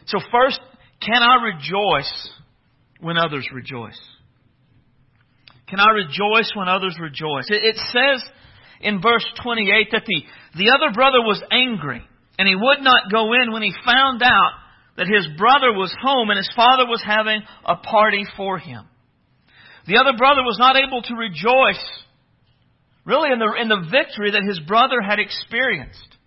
So, 0.06 0.20
first, 0.32 0.60
can 1.02 1.24
I 1.24 1.46
rejoice 1.46 2.30
when 3.00 3.18
others 3.18 3.48
rejoice? 3.52 4.00
Can 5.70 5.80
I 5.80 5.92
rejoice 5.94 6.52
when 6.56 6.68
others 6.68 6.98
rejoice? 7.00 7.46
It, 7.50 7.76
says 7.76 8.24
in 8.82 9.02
verse 9.02 9.26
28 9.44 9.90
that 9.92 10.04
the, 10.06 10.24
the 10.58 10.72
other 10.76 10.94
brother 10.94 11.22
was 11.22 11.42
angry 11.52 12.02
and 12.38 12.48
he 12.48 12.56
would 12.56 12.82
not 12.82 13.12
go 13.12 13.34
in 13.34 13.52
when 13.52 13.62
he 13.62 13.74
found 13.86 14.24
out 14.24 14.52
that 14.98 15.08
his 15.08 15.28
brother 15.38 15.72
was 15.72 15.94
home 16.02 16.30
and 16.30 16.38
his 16.38 16.52
father 16.56 16.86
was 16.88 17.04
having 17.06 17.42
a 17.66 17.76
party 17.76 18.26
for 18.36 18.58
him. 18.58 18.86
The 19.88 19.98
other 19.98 20.18
brother 20.18 20.42
was 20.42 20.58
not 20.60 20.76
able 20.76 21.02
to 21.04 21.16
rejoice 21.16 21.84
really 23.06 23.32
in 23.32 23.40
the, 23.40 23.54
in 23.62 23.70
the 23.70 23.88
victory 23.90 24.32
that 24.32 24.44
his 24.44 24.60
brother 24.60 25.02
had 25.02 25.20
experienced. 25.20 26.18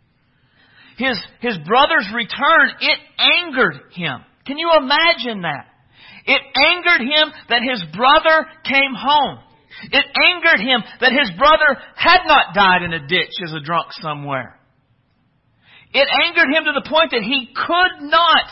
His, 0.99 1.18
his 1.40 1.58
brother's 1.66 2.08
return, 2.14 2.70
it 2.80 2.99
angered 3.18 3.92
him. 3.92 4.20
Can 4.46 4.58
you 4.58 4.70
imagine 4.76 5.42
that? 5.42 5.66
It 6.26 6.42
angered 6.54 7.02
him 7.02 7.32
that 7.48 7.62
his 7.62 7.82
brother 7.94 8.46
came 8.64 8.94
home. 8.94 9.38
It 9.90 10.04
angered 10.04 10.60
him 10.60 10.82
that 11.00 11.12
his 11.12 11.30
brother 11.38 11.80
had 11.96 12.20
not 12.26 12.54
died 12.54 12.82
in 12.82 12.92
a 12.92 13.06
ditch 13.06 13.34
as 13.42 13.52
a 13.52 13.64
drunk 13.64 13.88
somewhere. 14.00 14.58
It 15.92 16.08
angered 16.24 16.48
him 16.54 16.64
to 16.64 16.72
the 16.72 16.88
point 16.88 17.10
that 17.10 17.22
he 17.22 17.48
could 17.54 18.08
not 18.08 18.44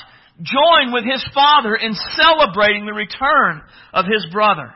join 0.43 0.93
with 0.93 1.05
his 1.05 1.25
father 1.35 1.75
in 1.77 1.95
celebrating 2.17 2.87
the 2.87 2.93
return 2.93 3.63
of 3.93 4.07
his 4.07 4.27
brother. 4.33 4.75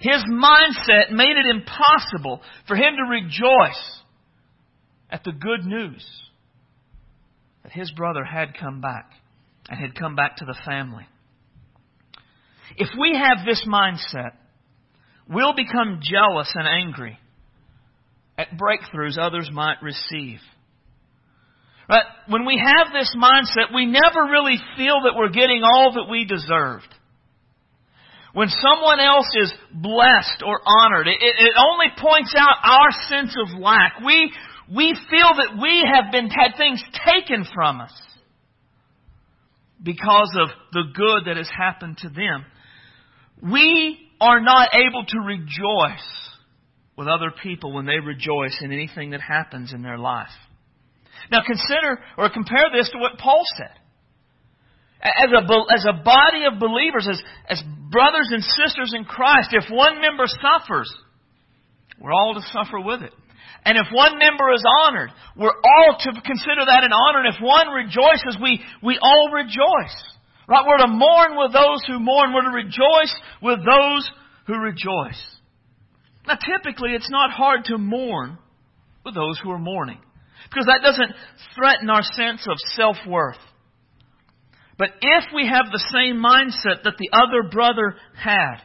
His 0.00 0.24
mindset 0.28 1.10
made 1.10 1.36
it 1.36 1.56
impossible 1.56 2.40
for 2.66 2.76
him 2.76 2.94
to 2.96 3.10
rejoice 3.10 4.00
at 5.10 5.24
the 5.24 5.32
good 5.32 5.64
news 5.64 6.06
that 7.62 7.72
his 7.72 7.90
brother 7.92 8.24
had 8.24 8.56
come 8.58 8.80
back 8.80 9.10
and 9.68 9.78
had 9.78 9.94
come 9.94 10.16
back 10.16 10.36
to 10.36 10.44
the 10.44 10.58
family. 10.64 11.06
If 12.76 12.88
we 12.98 13.16
have 13.16 13.44
this 13.46 13.66
mindset, 13.66 14.32
we'll 15.28 15.54
become 15.54 16.00
jealous 16.02 16.52
and 16.54 16.66
angry 16.66 17.18
at 18.38 18.48
breakthroughs 18.52 19.18
others 19.18 19.50
might 19.52 19.82
receive. 19.82 20.38
But 21.88 22.04
when 22.28 22.46
we 22.46 22.56
have 22.56 22.92
this 22.92 23.14
mindset, 23.16 23.74
we 23.74 23.84
never 23.84 24.30
really 24.30 24.56
feel 24.76 25.02
that 25.04 25.14
we're 25.16 25.30
getting 25.30 25.62
all 25.64 25.94
that 25.94 26.08
we 26.08 26.24
deserved. 26.24 26.86
When 28.32 28.48
someone 28.48 29.00
else 29.00 29.28
is 29.42 29.52
blessed 29.72 30.44
or 30.46 30.60
honored, 30.64 31.08
it, 31.08 31.18
it 31.20 31.52
only 31.58 31.86
points 31.98 32.32
out 32.38 32.56
our 32.62 32.90
sense 33.08 33.36
of 33.36 33.58
lack. 33.58 33.94
We, 34.06 34.32
we 34.72 34.96
feel 35.10 35.30
that 35.34 35.58
we 35.60 35.84
have 35.92 36.12
been 36.12 36.30
had 36.30 36.56
things 36.56 36.80
taken 37.04 37.44
from 37.52 37.80
us 37.80 37.92
because 39.82 40.30
of 40.40 40.48
the 40.72 40.84
good 40.94 41.24
that 41.26 41.36
has 41.36 41.50
happened 41.50 41.98
to 41.98 42.08
them. 42.08 42.44
We 43.42 43.98
are 44.20 44.40
not 44.40 44.70
able 44.74 45.04
to 45.04 45.18
rejoice 45.20 46.30
with 46.96 47.08
other 47.08 47.32
people 47.42 47.72
when 47.72 47.86
they 47.86 47.98
rejoice 47.98 48.58
in 48.60 48.72
anything 48.72 49.10
that 49.10 49.20
happens 49.20 49.72
in 49.72 49.82
their 49.82 49.98
life. 49.98 50.28
Now 51.30 51.40
consider 51.46 51.98
or 52.18 52.28
compare 52.28 52.66
this 52.74 52.90
to 52.90 52.98
what 52.98 53.18
Paul 53.18 53.42
said. 53.56 53.72
As 55.02 55.30
a, 55.32 55.72
as 55.72 55.86
a 55.88 56.02
body 56.04 56.44
of 56.44 56.60
believers, 56.60 57.08
as, 57.10 57.22
as 57.48 57.62
brothers 57.90 58.28
and 58.30 58.44
sisters 58.44 58.92
in 58.94 59.04
Christ, 59.04 59.48
if 59.52 59.64
one 59.70 60.00
member 60.02 60.24
suffers, 60.26 60.92
we're 61.98 62.12
all 62.12 62.34
to 62.34 62.42
suffer 62.52 62.78
with 62.80 63.02
it. 63.02 63.12
And 63.64 63.78
if 63.78 63.86
one 63.92 64.18
member 64.18 64.52
is 64.52 64.64
honored, 64.84 65.10
we're 65.36 65.56
all 65.56 65.96
to 66.00 66.12
consider 66.20 66.64
that 66.66 66.84
an 66.84 66.92
honor. 66.92 67.24
And 67.24 67.34
if 67.34 67.40
one 67.40 67.68
rejoices, 67.68 68.36
we, 68.42 68.60
we 68.82 68.98
all 69.00 69.30
rejoice. 69.32 69.96
Right? 70.50 70.64
We're 70.66 70.78
to 70.78 70.88
mourn 70.88 71.36
with 71.38 71.52
those 71.52 71.84
who 71.86 72.00
mourn. 72.00 72.34
We're 72.34 72.42
to 72.42 72.50
rejoice 72.50 73.14
with 73.40 73.60
those 73.64 74.10
who 74.48 74.58
rejoice. 74.58 75.22
Now, 76.26 76.34
typically, 76.34 76.90
it's 76.90 77.08
not 77.08 77.30
hard 77.30 77.66
to 77.66 77.78
mourn 77.78 78.36
with 79.04 79.14
those 79.14 79.38
who 79.40 79.52
are 79.52 79.58
mourning. 79.58 80.00
Because 80.50 80.66
that 80.66 80.80
doesn't 80.82 81.12
threaten 81.54 81.88
our 81.88 82.02
sense 82.02 82.44
of 82.48 82.56
self-worth. 82.74 83.38
But 84.76 84.90
if 85.00 85.24
we 85.32 85.46
have 85.46 85.66
the 85.70 85.84
same 85.92 86.16
mindset 86.16 86.82
that 86.82 86.96
the 86.98 87.10
other 87.12 87.48
brother 87.48 87.94
had, 88.16 88.56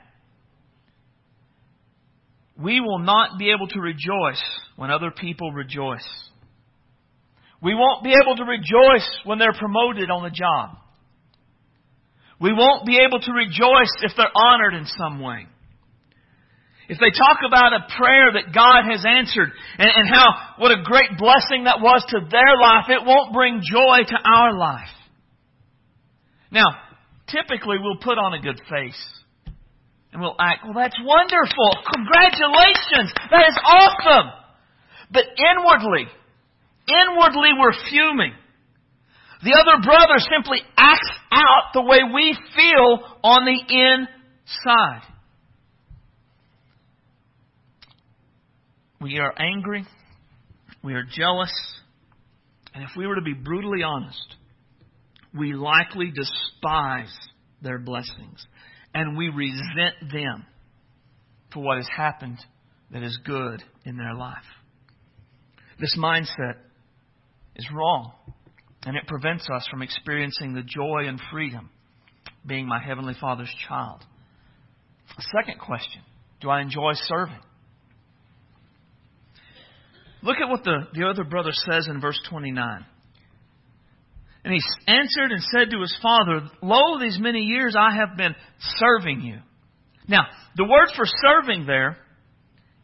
we 2.58 2.80
will 2.80 3.00
not 3.00 3.38
be 3.38 3.52
able 3.52 3.68
to 3.68 3.80
rejoice 3.80 4.44
when 4.76 4.90
other 4.90 5.12
people 5.12 5.52
rejoice. 5.52 6.08
We 7.62 7.76
won't 7.76 8.04
be 8.04 8.14
able 8.24 8.38
to 8.38 8.44
rejoice 8.44 9.08
when 9.26 9.38
they're 9.38 9.54
promoted 9.54 10.10
on 10.10 10.24
the 10.24 10.32
job. 10.32 10.78
We 12.40 12.52
won't 12.52 12.86
be 12.86 13.00
able 13.00 13.20
to 13.20 13.32
rejoice 13.32 13.92
if 14.02 14.12
they're 14.18 14.36
honored 14.36 14.74
in 14.74 14.86
some 14.86 15.22
way. 15.22 15.48
If 16.88 17.00
they 17.00 17.10
talk 17.10 17.40
about 17.48 17.74
a 17.74 17.88
prayer 17.98 18.34
that 18.34 18.54
God 18.54 18.86
has 18.92 19.04
answered 19.08 19.50
and, 19.80 19.90
and 19.90 20.08
how, 20.08 20.28
what 20.58 20.72
a 20.72 20.84
great 20.84 21.18
blessing 21.18 21.66
that 21.66 21.82
was 21.82 22.06
to 22.10 22.20
their 22.30 22.54
life, 22.62 22.86
it 22.90 23.06
won't 23.06 23.34
bring 23.34 23.62
joy 23.64 24.06
to 24.06 24.18
our 24.24 24.56
life. 24.56 24.94
Now, 26.52 26.78
typically 27.28 27.78
we'll 27.82 27.98
put 27.98 28.20
on 28.20 28.34
a 28.34 28.42
good 28.42 28.62
face. 28.70 29.02
And 30.14 30.22
we'll 30.22 30.36
act, 30.40 30.64
well, 30.64 30.76
that's 30.76 30.96
wonderful. 31.04 31.70
Congratulations. 31.92 33.12
That 33.32 33.50
is 33.50 33.58
awesome. 33.66 34.32
But 35.12 35.26
inwardly, 35.36 36.08
inwardly 36.88 37.50
we're 37.60 37.76
fuming. 37.90 38.34
The 39.46 39.54
other 39.54 39.84
brother 39.84 40.18
simply 40.18 40.58
acts 40.76 41.12
out 41.32 41.74
the 41.76 41.84
way 41.84 42.00
we 42.12 42.36
feel 42.56 43.00
on 43.24 43.46
the 43.46 43.60
inside. 43.76 45.04
We 49.00 49.20
are 49.20 49.32
angry. 49.38 49.86
We 50.84 50.96
are 50.96 51.04
jealous. 51.04 51.54
And 52.74 52.86
if 52.86 52.90
we 52.98 53.06
were 53.06 53.16
to 53.16 53.22
be 53.22 53.36
brutally 53.36 53.84
honest, 53.84 54.36
we 55.38 55.54
likely 55.54 56.12
despise 56.12 57.16
their 57.62 57.78
blessings 57.78 58.44
and 58.96 59.16
we 59.16 59.30
resent 59.30 60.12
them 60.12 60.48
for 61.54 61.62
what 61.62 61.78
has 61.78 61.88
happened 61.96 62.40
that 62.92 63.04
is 63.04 63.20
good 63.24 63.62
in 63.86 63.96
their 63.96 64.16
life. 64.16 64.38
This 65.80 65.96
mindset 66.00 66.56
is 67.56 67.70
wrong 67.72 68.12
and 68.86 68.96
it 68.96 69.08
prevents 69.08 69.48
us 69.54 69.68
from 69.70 69.82
experiencing 69.82 70.54
the 70.54 70.62
joy 70.62 71.08
and 71.08 71.20
freedom 71.32 71.70
being 72.46 72.68
my 72.68 72.80
Heavenly 72.80 73.16
Father's 73.20 73.54
child. 73.68 74.04
Second 75.38 75.60
question 75.60 76.02
Do 76.42 76.50
I 76.50 76.62
enjoy 76.62 76.92
serving? 76.94 77.40
Look 80.22 80.38
at 80.42 80.50
what 80.50 80.64
the, 80.64 80.88
the 80.94 81.08
other 81.08 81.24
brother 81.24 81.52
says 81.52 81.88
in 81.88 82.02
verse 82.02 82.20
29. 82.30 82.86
And 84.44 84.54
he 84.54 84.60
answered 84.88 85.32
and 85.32 85.42
said 85.42 85.72
to 85.72 85.82
his 85.82 85.96
father, 86.02 86.48
Lo, 86.62 87.00
these 87.00 87.18
many 87.20 87.42
years 87.42 87.76
I 87.78 87.96
have 87.96 88.18
been 88.18 88.36
serving 88.60 89.22
you. 89.22 89.40
Now, 90.08 90.26
the 90.56 90.64
word 90.64 90.90
for 90.96 91.06
serving 91.06 91.66
there, 91.66 91.98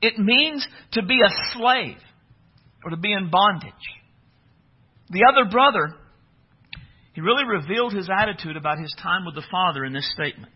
it 0.02 0.18
means 0.18 0.68
to 0.94 1.04
be 1.04 1.20
a 1.24 1.54
slave 1.54 1.98
or 2.84 2.92
to 2.92 2.98
be 2.98 3.14
in 3.14 3.30
bondage. 3.30 3.74
The 5.12 5.26
other 5.30 5.50
brother, 5.50 5.94
he 7.14 7.22
really 7.22 7.44
revealed 7.44 7.94
his 7.94 8.10
attitude 8.10 8.56
about 8.56 8.80
his 8.80 8.96
time 9.02 9.26
with 9.26 9.36
the 9.36 9.46
Father 9.52 9.84
in 9.84 9.94
this 9.94 10.10
statement. 10.14 10.52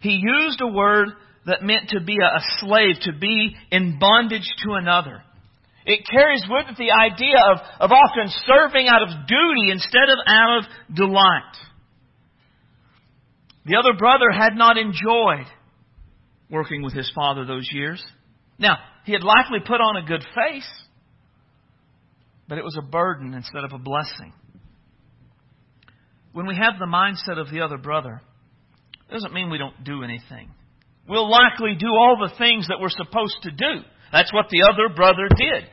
He 0.00 0.20
used 0.22 0.60
a 0.60 0.66
word 0.66 1.08
that 1.46 1.62
meant 1.62 1.90
to 1.90 2.00
be 2.00 2.16
a 2.16 2.40
slave, 2.58 2.96
to 3.02 3.12
be 3.12 3.54
in 3.70 3.98
bondage 3.98 4.48
to 4.64 4.74
another. 4.74 5.22
It 5.84 6.06
carries 6.10 6.42
with 6.48 6.66
it 6.70 6.76
the 6.78 6.92
idea 6.92 7.36
of, 7.52 7.58
of 7.80 7.92
often 7.92 8.32
serving 8.46 8.88
out 8.88 9.02
of 9.02 9.26
duty 9.26 9.70
instead 9.70 10.08
of 10.08 10.18
out 10.26 10.58
of 10.58 10.96
delight. 10.96 11.56
The 13.66 13.76
other 13.76 13.96
brother 13.98 14.30
had 14.30 14.54
not 14.54 14.78
enjoyed 14.78 15.46
working 16.50 16.82
with 16.82 16.94
his 16.94 17.10
father 17.14 17.44
those 17.44 17.68
years. 17.72 18.02
Now, 18.58 18.78
he 19.04 19.12
had 19.12 19.22
likely 19.22 19.58
put 19.60 19.80
on 19.80 19.96
a 19.96 20.06
good 20.06 20.24
face, 20.34 20.68
but 22.48 22.58
it 22.58 22.64
was 22.64 22.76
a 22.78 22.82
burden 22.82 23.34
instead 23.34 23.64
of 23.64 23.72
a 23.72 23.78
blessing. 23.78 24.32
When 26.32 26.46
we 26.46 26.56
have 26.56 26.78
the 26.78 26.86
mindset 26.86 27.38
of 27.38 27.50
the 27.50 27.60
other 27.60 27.78
brother, 27.78 28.20
it 29.08 29.12
doesn't 29.12 29.32
mean 29.32 29.50
we 29.50 29.58
don't 29.58 29.84
do 29.84 30.02
anything. 30.02 30.50
We'll 31.08 31.30
likely 31.30 31.76
do 31.78 31.88
all 31.88 32.16
the 32.16 32.34
things 32.38 32.68
that 32.68 32.80
we're 32.80 32.88
supposed 32.90 33.36
to 33.42 33.50
do. 33.50 33.84
That's 34.12 34.32
what 34.32 34.46
the 34.50 34.62
other 34.62 34.94
brother 34.94 35.28
did. 35.28 35.68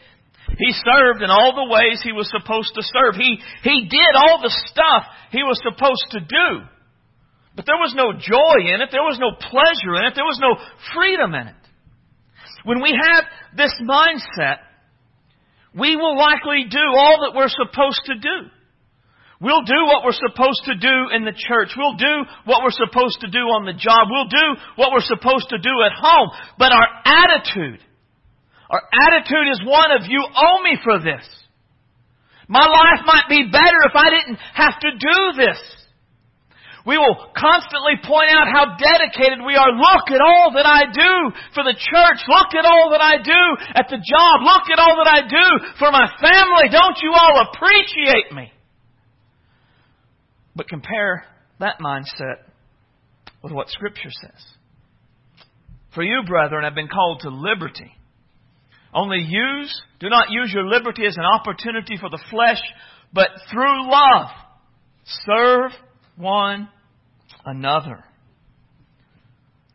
He 0.58 0.74
served 0.74 1.22
in 1.22 1.30
all 1.30 1.56
the 1.56 1.72
ways 1.72 2.02
he 2.04 2.12
was 2.12 2.30
supposed 2.30 2.74
to 2.76 2.84
serve. 2.84 3.16
He, 3.16 3.40
he 3.64 3.88
did 3.90 4.14
all 4.16 4.42
the 4.42 4.54
stuff 4.68 5.04
he 5.32 5.44
was 5.44 5.60
supposed 5.64 6.06
to 6.12 6.20
do. 6.20 6.68
But 7.56 7.66
there 7.66 7.78
was 7.78 7.94
no 7.96 8.14
joy 8.14 8.74
in 8.74 8.82
it. 8.82 8.90
There 8.92 9.04
was 9.04 9.20
no 9.20 9.32
pleasure 9.38 9.96
in 10.00 10.06
it. 10.06 10.14
There 10.16 10.26
was 10.26 10.40
no 10.42 10.56
freedom 10.94 11.36
in 11.36 11.48
it. 11.48 11.62
When 12.64 12.82
we 12.82 12.92
have 12.92 13.24
this 13.56 13.74
mindset, 13.82 14.60
we 15.78 15.96
will 15.96 16.18
likely 16.18 16.66
do 16.70 16.86
all 16.98 17.26
that 17.26 17.36
we're 17.36 17.52
supposed 17.52 18.02
to 18.06 18.16
do. 18.16 18.50
We'll 19.42 19.64
do 19.64 19.82
what 19.90 20.06
we're 20.06 20.22
supposed 20.22 20.70
to 20.70 20.76
do 20.78 21.10
in 21.18 21.26
the 21.26 21.34
church. 21.34 21.74
We'll 21.76 21.98
do 21.98 22.30
what 22.46 22.62
we're 22.62 22.78
supposed 22.78 23.22
to 23.22 23.30
do 23.32 23.50
on 23.50 23.66
the 23.66 23.74
job. 23.74 24.06
We'll 24.12 24.30
do 24.30 24.48
what 24.76 24.92
we're 24.94 25.08
supposed 25.08 25.50
to 25.50 25.58
do 25.58 25.74
at 25.82 25.98
home. 25.98 26.30
But 26.60 26.72
our 26.72 26.88
attitude, 27.06 27.82
our 28.70 28.84
attitude 28.86 29.50
is 29.50 29.60
one 29.66 29.90
of, 29.98 30.06
you 30.06 30.22
owe 30.22 30.62
me 30.62 30.78
for 30.84 31.00
this. 31.00 31.26
My 32.48 32.68
life 32.68 33.02
might 33.08 33.30
be 33.30 33.50
better 33.50 33.82
if 33.90 33.96
I 33.96 34.10
didn't 34.12 34.38
have 34.54 34.78
to 34.82 34.92
do 34.92 35.18
this. 35.42 35.60
We 36.86 36.98
will 36.98 37.30
constantly 37.38 38.02
point 38.02 38.34
out 38.34 38.50
how 38.50 38.74
dedicated 38.74 39.46
we 39.46 39.54
are. 39.54 39.70
Look 39.70 40.10
at 40.10 40.22
all 40.22 40.54
that 40.56 40.66
I 40.66 40.90
do 40.90 41.14
for 41.54 41.64
the 41.64 41.78
church. 41.78 42.20
Look 42.26 42.58
at 42.58 42.66
all 42.66 42.90
that 42.92 43.02
I 43.02 43.22
do 43.22 43.44
at 43.76 43.86
the 43.90 44.02
job. 44.02 44.36
Look 44.42 44.66
at 44.74 44.80
all 44.82 44.98
that 44.98 45.10
I 45.10 45.22
do 45.30 45.48
for 45.78 45.92
my 45.92 46.10
family. 46.18 46.74
Don't 46.74 46.98
you 47.04 47.14
all 47.14 47.46
appreciate 47.54 48.34
me? 48.34 48.52
But 50.56 50.68
compare 50.68 51.26
that 51.60 51.80
mindset 51.80 52.50
with 53.44 53.54
what 53.54 53.70
Scripture 53.70 54.10
says. 54.10 54.44
For 55.94 56.04
you, 56.04 56.24
brethren, 56.26 56.64
have 56.64 56.76
been 56.76 56.88
called 56.88 57.22
to 57.22 57.30
liberty. 57.30 57.92
Only 58.94 59.20
use, 59.20 59.82
do 60.00 60.10
not 60.10 60.32
use 60.32 60.52
your 60.54 60.66
liberty 60.66 61.06
as 61.06 61.16
an 61.18 61.26
opportunity 61.26 61.98
for 61.98 62.10
the 62.10 62.22
flesh, 62.30 62.62
but 63.14 63.30
through 63.52 63.90
love, 63.90 64.28
serve 65.26 65.72
one 66.18 66.70
another. 67.46 68.04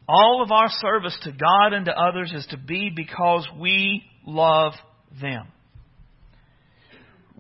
All 0.09 0.43
of 0.43 0.53
our 0.53 0.69
service 0.69 1.19
to 1.23 1.33
God 1.33 1.73
and 1.73 1.87
to 1.87 1.93
others 1.93 2.33
is 2.35 2.47
to 2.51 2.57
be 2.57 2.93
because 2.95 3.49
we 3.59 4.05
love 4.25 4.75
them. 5.21 5.49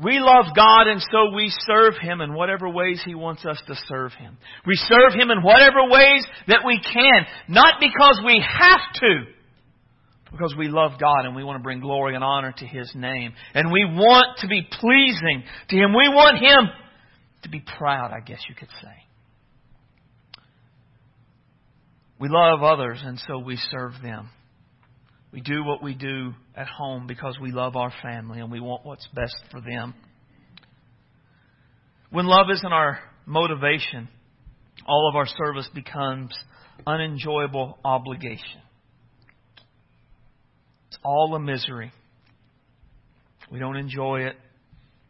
We 0.03 0.19
love 0.19 0.55
God 0.55 0.89
and 0.89 1.01
so 1.01 1.35
we 1.35 1.51
serve 1.61 1.95
Him 2.01 2.21
in 2.21 2.35
whatever 2.35 2.69
ways 2.69 3.01
He 3.07 3.15
wants 3.15 3.47
us 3.47 3.63
to 3.67 3.75
serve 3.87 4.13
Him. 4.13 4.37
We 4.67 4.75
serve 4.75 5.15
Him 5.15 5.31
in 5.31 5.43
whatever 5.43 5.89
ways 5.89 6.27
that 6.49 6.65
we 6.67 6.81
can, 6.81 7.27
not 7.49 7.81
because 7.81 8.21
we 8.27 8.45
have 8.45 8.81
to, 9.01 9.25
because 10.31 10.55
we 10.59 10.69
love 10.69 11.01
God 11.01 11.25
and 11.25 11.35
we 11.35 11.45
want 11.45 11.59
to 11.59 11.63
bring 11.63 11.81
glory 11.81 12.15
and 12.15 12.23
honor 12.23 12.53
to 12.59 12.67
His 12.67 12.93
name. 12.95 13.33
And 13.55 13.73
we 13.73 13.87
want 13.87 14.41
to 14.41 14.49
be 14.49 14.69
pleasing 14.71 15.45
to 15.71 15.77
Him. 15.77 15.95
We 15.95 16.09
want 16.09 16.39
Him 16.39 16.69
to 17.47 17.51
be 17.51 17.65
proud, 17.79 18.13
I 18.13 18.21
guess 18.21 18.41
you 18.49 18.55
could 18.55 18.69
say. 18.83 20.41
We 22.19 22.29
love 22.29 22.63
others 22.63 23.01
and 23.05 23.21
so 23.27 23.39
we 23.39 23.57
serve 23.57 23.93
them. 24.03 24.31
We 25.33 25.41
do 25.41 25.65
what 25.65 25.83
we 25.83 25.95
do 25.95 26.33
at 26.57 26.67
home 26.67 27.07
because 27.07 27.39
we 27.41 27.53
love 27.53 27.77
our 27.77 27.93
family 28.03 28.41
and 28.41 28.51
we 28.51 28.61
want 28.61 28.85
what's 28.85 29.07
best 29.15 29.37
for 29.51 29.61
them. 29.61 29.95
When 32.11 32.27
love 32.27 32.47
isn't 32.53 32.73
our 32.73 33.01
motivation, 33.27 34.09
all 34.87 35.09
of 35.11 35.17
our 35.17 35.27
service 35.27 35.69
becomes 35.75 36.33
unenjoyable 36.87 37.79
obligation. 37.85 38.63
It's 40.89 40.99
all 41.05 41.35
a 41.35 41.41
misery. 41.41 41.93
We 43.53 43.59
don't 43.59 43.77
enjoy 43.77 44.23
it. 44.23 44.37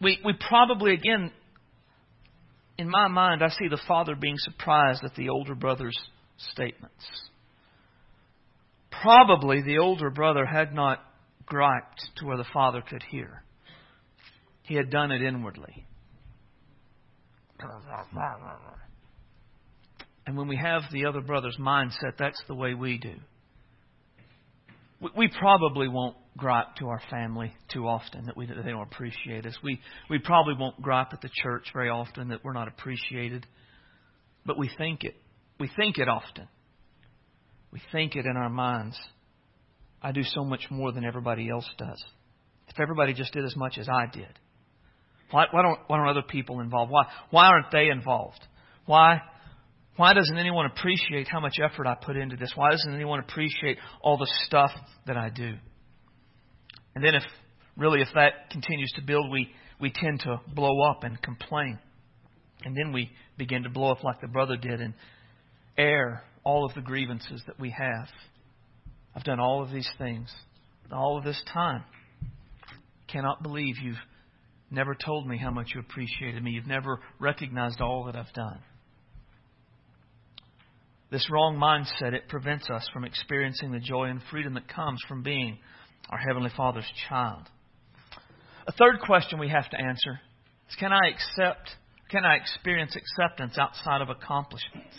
We, 0.00 0.18
we 0.24 0.34
probably, 0.48 0.92
again, 0.92 1.30
in 2.78 2.90
my 2.90 3.08
mind, 3.08 3.42
I 3.42 3.48
see 3.48 3.68
the 3.68 3.80
father 3.88 4.14
being 4.14 4.36
surprised 4.38 5.02
at 5.04 5.14
the 5.14 5.28
older 5.28 5.54
brother's 5.54 5.98
statements. 6.52 7.04
Probably 9.02 9.62
the 9.62 9.78
older 9.78 10.10
brother 10.10 10.44
had 10.44 10.74
not 10.74 11.00
griped 11.44 12.02
to 12.16 12.26
where 12.26 12.36
the 12.36 12.46
father 12.52 12.82
could 12.82 13.02
hear. 13.10 13.42
He 14.62 14.74
had 14.74 14.90
done 14.90 15.10
it 15.12 15.22
inwardly. 15.22 15.86
And 20.26 20.36
when 20.36 20.48
we 20.48 20.56
have 20.56 20.82
the 20.92 21.06
other 21.06 21.20
brother's 21.20 21.56
mindset, 21.58 22.16
that's 22.18 22.42
the 22.48 22.54
way 22.54 22.74
we 22.74 22.98
do. 22.98 23.14
We 25.16 25.28
probably 25.28 25.88
won't 25.88 26.16
gripe 26.36 26.76
to 26.78 26.88
our 26.88 27.00
family 27.10 27.52
too 27.72 27.86
often 27.86 28.26
that, 28.26 28.36
we, 28.36 28.46
that 28.46 28.56
they 28.64 28.70
don't 28.70 28.90
appreciate 28.92 29.44
us. 29.44 29.56
We, 29.62 29.80
we 30.08 30.18
probably 30.18 30.54
won't 30.58 30.80
gripe 30.80 31.08
at 31.12 31.20
the 31.20 31.30
church 31.42 31.64
very 31.74 31.90
often 31.90 32.28
that 32.28 32.44
we're 32.44 32.54
not 32.54 32.68
appreciated. 32.68 33.46
But 34.46 34.58
we 34.58 34.70
think 34.78 35.04
it. 35.04 35.14
We 35.60 35.70
think 35.76 35.98
it 35.98 36.08
often. 36.08 36.48
We 37.72 37.80
think 37.92 38.16
it 38.16 38.24
in 38.24 38.36
our 38.36 38.48
minds. 38.48 38.98
I 40.00 40.12
do 40.12 40.22
so 40.22 40.44
much 40.44 40.66
more 40.70 40.92
than 40.92 41.04
everybody 41.04 41.50
else 41.50 41.68
does. 41.76 42.02
If 42.68 42.80
everybody 42.80 43.12
just 43.12 43.32
did 43.32 43.44
as 43.44 43.56
much 43.56 43.78
as 43.78 43.88
I 43.88 44.06
did, 44.10 44.38
why, 45.30 45.46
why, 45.50 45.62
don't, 45.62 45.80
why 45.88 45.98
aren't 45.98 46.10
other 46.10 46.26
people 46.26 46.60
involved? 46.60 46.90
Why, 46.90 47.04
why 47.30 47.46
aren't 47.46 47.70
they 47.72 47.88
involved? 47.88 48.40
Why, 48.86 49.20
why 49.96 50.12
doesn't 50.12 50.36
anyone 50.36 50.66
appreciate 50.66 51.28
how 51.28 51.40
much 51.40 51.56
effort 51.62 51.86
I 51.86 51.94
put 51.94 52.16
into 52.16 52.36
this? 52.36 52.52
Why 52.54 52.70
doesn't 52.70 52.94
anyone 52.94 53.20
appreciate 53.20 53.78
all 54.02 54.18
the 54.18 54.30
stuff 54.46 54.70
that 55.06 55.16
I 55.16 55.30
do? 55.30 55.54
And 56.94 57.04
then, 57.04 57.14
if 57.14 57.22
really, 57.76 58.00
if 58.00 58.08
that 58.14 58.50
continues 58.50 58.90
to 58.96 59.02
build, 59.02 59.30
we, 59.30 59.50
we 59.80 59.90
tend 59.90 60.20
to 60.20 60.40
blow 60.54 60.82
up 60.90 61.04
and 61.04 61.20
complain. 61.20 61.78
And 62.64 62.76
then 62.76 62.92
we 62.92 63.10
begin 63.36 63.62
to 63.64 63.70
blow 63.70 63.90
up 63.92 64.02
like 64.02 64.20
the 64.20 64.28
brother 64.28 64.56
did 64.56 64.80
and 64.80 64.94
air 65.76 66.24
all 66.42 66.64
of 66.64 66.74
the 66.74 66.80
grievances 66.80 67.42
that 67.46 67.58
we 67.58 67.70
have. 67.70 68.08
I've 69.14 69.24
done 69.24 69.40
all 69.40 69.62
of 69.62 69.70
these 69.70 69.88
things, 69.98 70.32
all 70.92 71.18
of 71.18 71.24
this 71.24 71.42
time. 71.52 71.84
Cannot 73.08 73.42
believe 73.42 73.76
you've 73.82 73.96
never 74.70 74.94
told 74.94 75.26
me 75.26 75.38
how 75.38 75.50
much 75.50 75.68
you 75.74 75.80
appreciated 75.80 76.42
me. 76.42 76.50
You've 76.52 76.66
never 76.66 77.00
recognized 77.18 77.80
all 77.80 78.04
that 78.04 78.16
I've 78.16 78.32
done. 78.32 78.60
This 81.10 81.30
wrong 81.30 81.56
mindset, 81.56 82.14
it 82.14 82.28
prevents 82.28 82.68
us 82.68 82.88
from 82.92 83.04
experiencing 83.04 83.70
the 83.70 83.78
joy 83.78 84.04
and 84.04 84.20
freedom 84.30 84.54
that 84.54 84.68
comes 84.68 85.00
from 85.06 85.22
being 85.22 85.58
our 86.10 86.18
Heavenly 86.18 86.50
Father's 86.56 86.90
child. 87.08 87.42
A 88.66 88.72
third 88.72 88.98
question 89.04 89.38
we 89.38 89.48
have 89.48 89.70
to 89.70 89.80
answer 89.80 90.20
is 90.68 90.76
can 90.76 90.92
I 90.92 91.08
accept, 91.08 91.70
can 92.10 92.24
I 92.24 92.34
experience 92.34 92.96
acceptance 92.96 93.56
outside 93.56 94.02
of 94.02 94.08
accomplishments? 94.10 94.96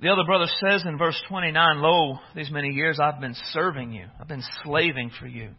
The 0.00 0.08
other 0.08 0.24
brother 0.24 0.46
says 0.60 0.84
in 0.86 0.98
verse 0.98 1.20
29, 1.28 1.80
Lo, 1.80 2.18
these 2.34 2.50
many 2.50 2.68
years 2.68 2.98
I've 3.00 3.20
been 3.20 3.36
serving 3.52 3.92
you. 3.92 4.06
I've 4.20 4.28
been 4.28 4.44
slaving 4.62 5.10
for 5.18 5.26
you. 5.26 5.50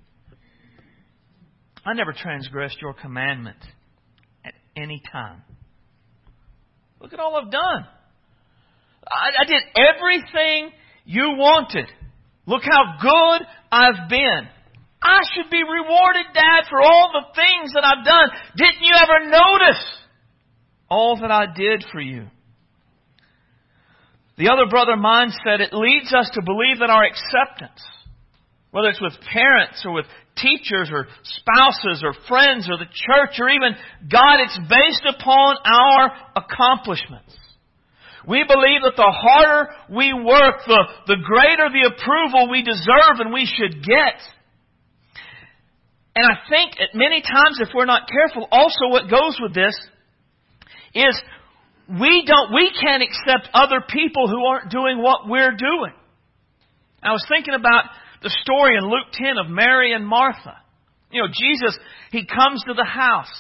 I 1.86 1.94
never 1.94 2.14
transgressed 2.14 2.80
your 2.82 2.94
commandment 2.94 3.58
at 4.46 4.54
any 4.76 5.02
time. 5.12 5.42
Look 7.00 7.14
at 7.14 7.20
all 7.20 7.36
I've 7.36 7.52
done. 7.52 7.86
I, 9.08 9.42
I 9.42 9.46
did 9.46 9.62
everything 9.76 10.72
you 11.06 11.36
wanted. 11.38 11.86
Look 12.46 12.64
how 12.64 12.98
good 13.02 13.48
I've 13.72 14.10
been. 14.10 14.48
I 15.02 15.22
should 15.34 15.50
be 15.52 15.64
rewarded, 15.64 16.26
Dad, 16.34 16.66
for 16.70 16.82
all 16.82 17.12
the 17.14 17.34
things 17.36 17.74
that 17.74 17.84
I've 17.86 18.04
done. 18.04 18.30
Didn't 18.56 18.82
you 18.82 18.94
ever 18.96 19.30
notice 19.30 19.84
all 20.90 21.18
that 21.22 21.32
I 21.32 21.46
did 21.56 21.86
for 21.92 22.02
you? 22.02 22.28
The 24.38 24.50
other 24.50 24.70
brother 24.70 24.94
mindset, 24.94 25.62
it 25.62 25.74
leads 25.74 26.14
us 26.14 26.30
to 26.34 26.42
believe 26.42 26.80
that 26.80 26.90
our 26.90 27.04
acceptance, 27.04 27.82
whether 28.72 28.90
it's 28.90 29.02
with 29.02 29.14
parents 29.34 29.82
or 29.86 29.94
with 29.94 30.06
teachers 30.42 30.90
or 30.92 31.08
spouses 31.24 32.04
or 32.04 32.14
friends 32.28 32.70
or 32.70 32.78
the 32.78 32.90
church 32.90 33.40
or 33.40 33.50
even 33.50 33.76
God. 34.10 34.40
It's 34.46 34.60
based 34.70 35.06
upon 35.08 35.58
our 35.66 36.12
accomplishments. 36.36 37.36
We 38.28 38.44
believe 38.44 38.84
that 38.84 38.98
the 38.98 39.08
harder 39.08 39.72
we 39.90 40.12
work, 40.12 40.68
the, 40.68 40.84
the 41.08 41.16
greater 41.24 41.72
the 41.72 41.88
approval 41.88 42.52
we 42.52 42.62
deserve 42.62 43.24
and 43.24 43.32
we 43.32 43.48
should 43.48 43.84
get. 43.84 44.20
And 46.16 46.26
I 46.26 46.36
think 46.50 46.74
at 46.82 46.98
many 46.98 47.22
times, 47.22 47.60
if 47.62 47.70
we're 47.74 47.86
not 47.86 48.10
careful, 48.10 48.48
also 48.52 48.90
what 48.90 49.10
goes 49.10 49.40
with 49.40 49.54
this 49.54 49.76
is 50.94 51.16
we 51.88 52.26
don't, 52.26 52.54
we 52.54 52.72
can't 52.74 53.04
accept 53.04 53.50
other 53.54 53.80
people 53.88 54.28
who 54.28 54.44
aren't 54.46 54.72
doing 54.72 55.02
what 55.02 55.30
we're 55.30 55.56
doing. 55.56 55.94
I 57.02 57.12
was 57.12 57.24
thinking 57.30 57.54
about 57.54 57.86
the 58.22 58.36
story 58.44 58.78
in 58.78 58.84
Luke 58.84 59.12
10 59.14 59.38
of 59.38 59.50
Mary 59.50 59.94
and 59.94 60.06
Martha. 60.06 60.58
You 61.12 61.22
know, 61.22 61.28
Jesus, 61.28 61.78
He 62.12 62.26
comes 62.26 62.64
to 62.68 62.74
the 62.74 62.86
house. 62.86 63.32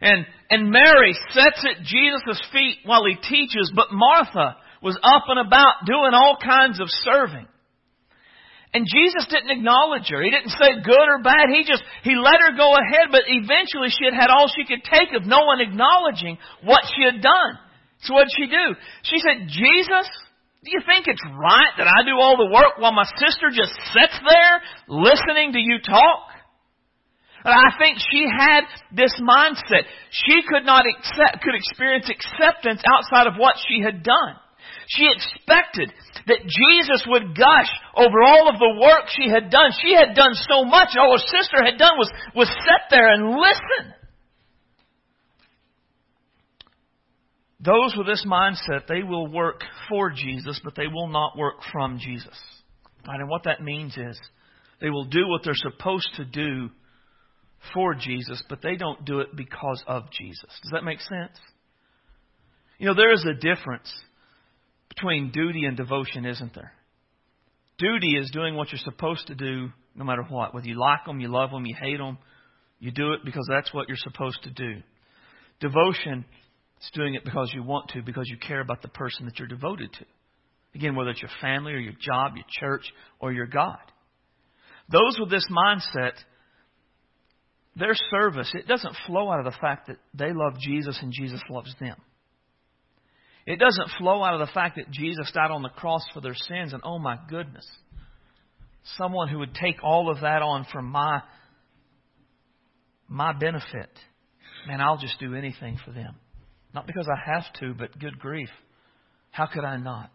And, 0.00 0.26
and 0.50 0.70
Mary 0.70 1.14
sits 1.30 1.64
at 1.64 1.84
Jesus' 1.84 2.42
feet 2.52 2.78
while 2.84 3.04
He 3.06 3.16
teaches, 3.16 3.72
but 3.74 3.88
Martha 3.92 4.56
was 4.82 4.98
up 5.02 5.24
and 5.28 5.40
about 5.40 5.86
doing 5.86 6.12
all 6.12 6.36
kinds 6.42 6.80
of 6.80 6.88
serving. 6.90 7.48
And 8.74 8.90
Jesus 8.90 9.30
didn't 9.30 9.54
acknowledge 9.54 10.10
her. 10.10 10.20
He 10.20 10.34
didn't 10.34 10.50
say 10.50 10.82
good 10.82 11.06
or 11.06 11.22
bad. 11.22 11.46
He 11.48 11.62
just, 11.62 11.82
he 12.02 12.18
let 12.18 12.42
her 12.42 12.58
go 12.58 12.74
ahead, 12.74 13.14
but 13.14 13.22
eventually 13.30 13.88
she 13.88 14.04
had 14.04 14.18
had 14.18 14.34
all 14.34 14.50
she 14.50 14.66
could 14.66 14.82
take 14.82 15.14
of 15.14 15.24
no 15.24 15.46
one 15.46 15.62
acknowledging 15.62 16.36
what 16.66 16.82
she 16.90 17.06
had 17.06 17.22
done. 17.22 17.54
So 18.02 18.14
what 18.14 18.26
did 18.26 18.34
she 18.36 18.50
do? 18.50 18.66
She 19.06 19.22
said, 19.22 19.46
Jesus, 19.46 20.10
do 20.64 20.72
you 20.72 20.80
think 20.88 21.04
it's 21.04 21.20
right 21.36 21.76
that 21.76 21.84
I 21.84 22.08
do 22.08 22.16
all 22.16 22.40
the 22.40 22.48
work 22.48 22.80
while 22.80 22.96
my 22.96 23.04
sister 23.20 23.52
just 23.52 23.76
sits 23.92 24.16
there 24.24 24.54
listening 24.88 25.52
to 25.52 25.60
you 25.60 25.76
talk? 25.84 26.32
And 27.44 27.52
I 27.52 27.76
think 27.76 28.00
she 28.00 28.24
had 28.24 28.64
this 28.88 29.12
mindset. 29.20 29.84
She 30.08 30.40
could 30.48 30.64
not 30.64 30.88
accept, 30.88 31.44
could 31.44 31.52
experience 31.52 32.08
acceptance 32.08 32.80
outside 32.88 33.28
of 33.28 33.36
what 33.36 33.60
she 33.68 33.84
had 33.84 34.00
done. 34.00 34.40
She 34.88 35.04
expected 35.04 35.92
that 36.32 36.40
Jesus 36.48 37.04
would 37.12 37.36
gush 37.36 37.72
over 38.00 38.24
all 38.24 38.48
of 38.48 38.56
the 38.56 38.80
work 38.80 39.12
she 39.12 39.28
had 39.28 39.52
done. 39.52 39.68
She 39.84 39.92
had 39.92 40.16
done 40.16 40.32
so 40.32 40.64
much, 40.64 40.96
all 40.96 41.12
her 41.12 41.28
sister 41.28 41.60
had 41.60 41.76
done 41.76 42.00
was, 42.00 42.08
was 42.34 42.48
sit 42.48 42.82
there 42.88 43.12
and 43.12 43.36
listen. 43.36 43.92
Those 47.64 47.94
with 47.96 48.06
this 48.06 48.26
mindset, 48.28 48.86
they 48.88 49.02
will 49.02 49.26
work 49.26 49.62
for 49.88 50.10
Jesus, 50.10 50.60
but 50.62 50.74
they 50.74 50.86
will 50.86 51.08
not 51.08 51.36
work 51.36 51.56
from 51.72 51.98
Jesus. 51.98 52.38
Right? 53.06 53.20
And 53.20 53.28
what 53.28 53.44
that 53.44 53.62
means 53.62 53.96
is 53.96 54.20
they 54.80 54.90
will 54.90 55.06
do 55.06 55.26
what 55.26 55.42
they're 55.44 55.54
supposed 55.54 56.08
to 56.16 56.24
do 56.24 56.70
for 57.72 57.94
Jesus, 57.94 58.42
but 58.50 58.60
they 58.62 58.76
don't 58.76 59.04
do 59.06 59.20
it 59.20 59.34
because 59.34 59.82
of 59.86 60.10
Jesus. 60.10 60.50
Does 60.62 60.72
that 60.72 60.84
make 60.84 61.00
sense? 61.00 61.38
You 62.78 62.86
know, 62.86 62.94
there 62.94 63.12
is 63.12 63.24
a 63.24 63.34
difference 63.34 63.90
between 64.90 65.30
duty 65.30 65.64
and 65.64 65.76
devotion, 65.76 66.26
isn't 66.26 66.54
there? 66.54 66.72
Duty 67.78 68.16
is 68.16 68.30
doing 68.30 68.56
what 68.56 68.70
you're 68.72 68.78
supposed 68.78 69.26
to 69.28 69.34
do 69.34 69.70
no 69.94 70.04
matter 70.04 70.24
what. 70.28 70.54
Whether 70.54 70.68
you 70.68 70.78
like 70.78 71.06
them, 71.06 71.20
you 71.20 71.28
love 71.28 71.50
them, 71.50 71.64
you 71.64 71.74
hate 71.80 71.98
them, 71.98 72.18
you 72.78 72.90
do 72.90 73.12
it 73.12 73.20
because 73.24 73.46
that's 73.48 73.72
what 73.72 73.88
you're 73.88 73.96
supposed 73.96 74.42
to 74.42 74.50
do. 74.50 74.82
Devotion 75.60 76.26
is 76.84 76.90
doing 76.94 77.14
it 77.14 77.24
because 77.24 77.52
you 77.54 77.62
want 77.62 77.88
to, 77.90 78.02
because 78.02 78.28
you 78.28 78.36
care 78.36 78.60
about 78.60 78.82
the 78.82 78.88
person 78.88 79.26
that 79.26 79.38
you're 79.38 79.48
devoted 79.48 79.92
to. 79.92 80.04
Again, 80.74 80.96
whether 80.96 81.10
it's 81.10 81.22
your 81.22 81.30
family 81.40 81.72
or 81.72 81.78
your 81.78 81.94
job, 82.00 82.32
your 82.36 82.44
church, 82.48 82.84
or 83.20 83.32
your 83.32 83.46
God. 83.46 83.78
Those 84.90 85.16
with 85.18 85.30
this 85.30 85.46
mindset, 85.50 86.12
their 87.76 87.94
service, 88.10 88.50
it 88.54 88.66
doesn't 88.66 88.94
flow 89.06 89.30
out 89.30 89.38
of 89.38 89.44
the 89.44 89.58
fact 89.60 89.86
that 89.88 89.96
they 90.12 90.32
love 90.32 90.58
Jesus 90.60 90.98
and 91.00 91.12
Jesus 91.12 91.40
loves 91.48 91.74
them. 91.80 91.96
It 93.46 93.58
doesn't 93.58 93.90
flow 93.98 94.22
out 94.22 94.34
of 94.34 94.46
the 94.46 94.52
fact 94.52 94.76
that 94.76 94.90
Jesus 94.90 95.30
died 95.32 95.50
on 95.50 95.62
the 95.62 95.68
cross 95.68 96.02
for 96.12 96.20
their 96.20 96.34
sins 96.34 96.72
and 96.72 96.82
oh 96.84 96.98
my 96.98 97.18
goodness, 97.28 97.66
someone 98.96 99.28
who 99.28 99.38
would 99.38 99.54
take 99.54 99.82
all 99.82 100.10
of 100.10 100.20
that 100.20 100.42
on 100.42 100.66
for 100.72 100.82
my 100.82 101.22
my 103.06 103.32
benefit. 103.32 103.90
Man, 104.66 104.80
I'll 104.80 104.96
just 104.96 105.20
do 105.20 105.34
anything 105.34 105.78
for 105.84 105.92
them. 105.92 106.16
Not 106.74 106.86
because 106.86 107.08
I 107.08 107.32
have 107.32 107.44
to, 107.60 107.72
but 107.72 107.98
good 107.98 108.18
grief. 108.18 108.48
How 109.30 109.46
could 109.46 109.64
I 109.64 109.76
not 109.76 110.10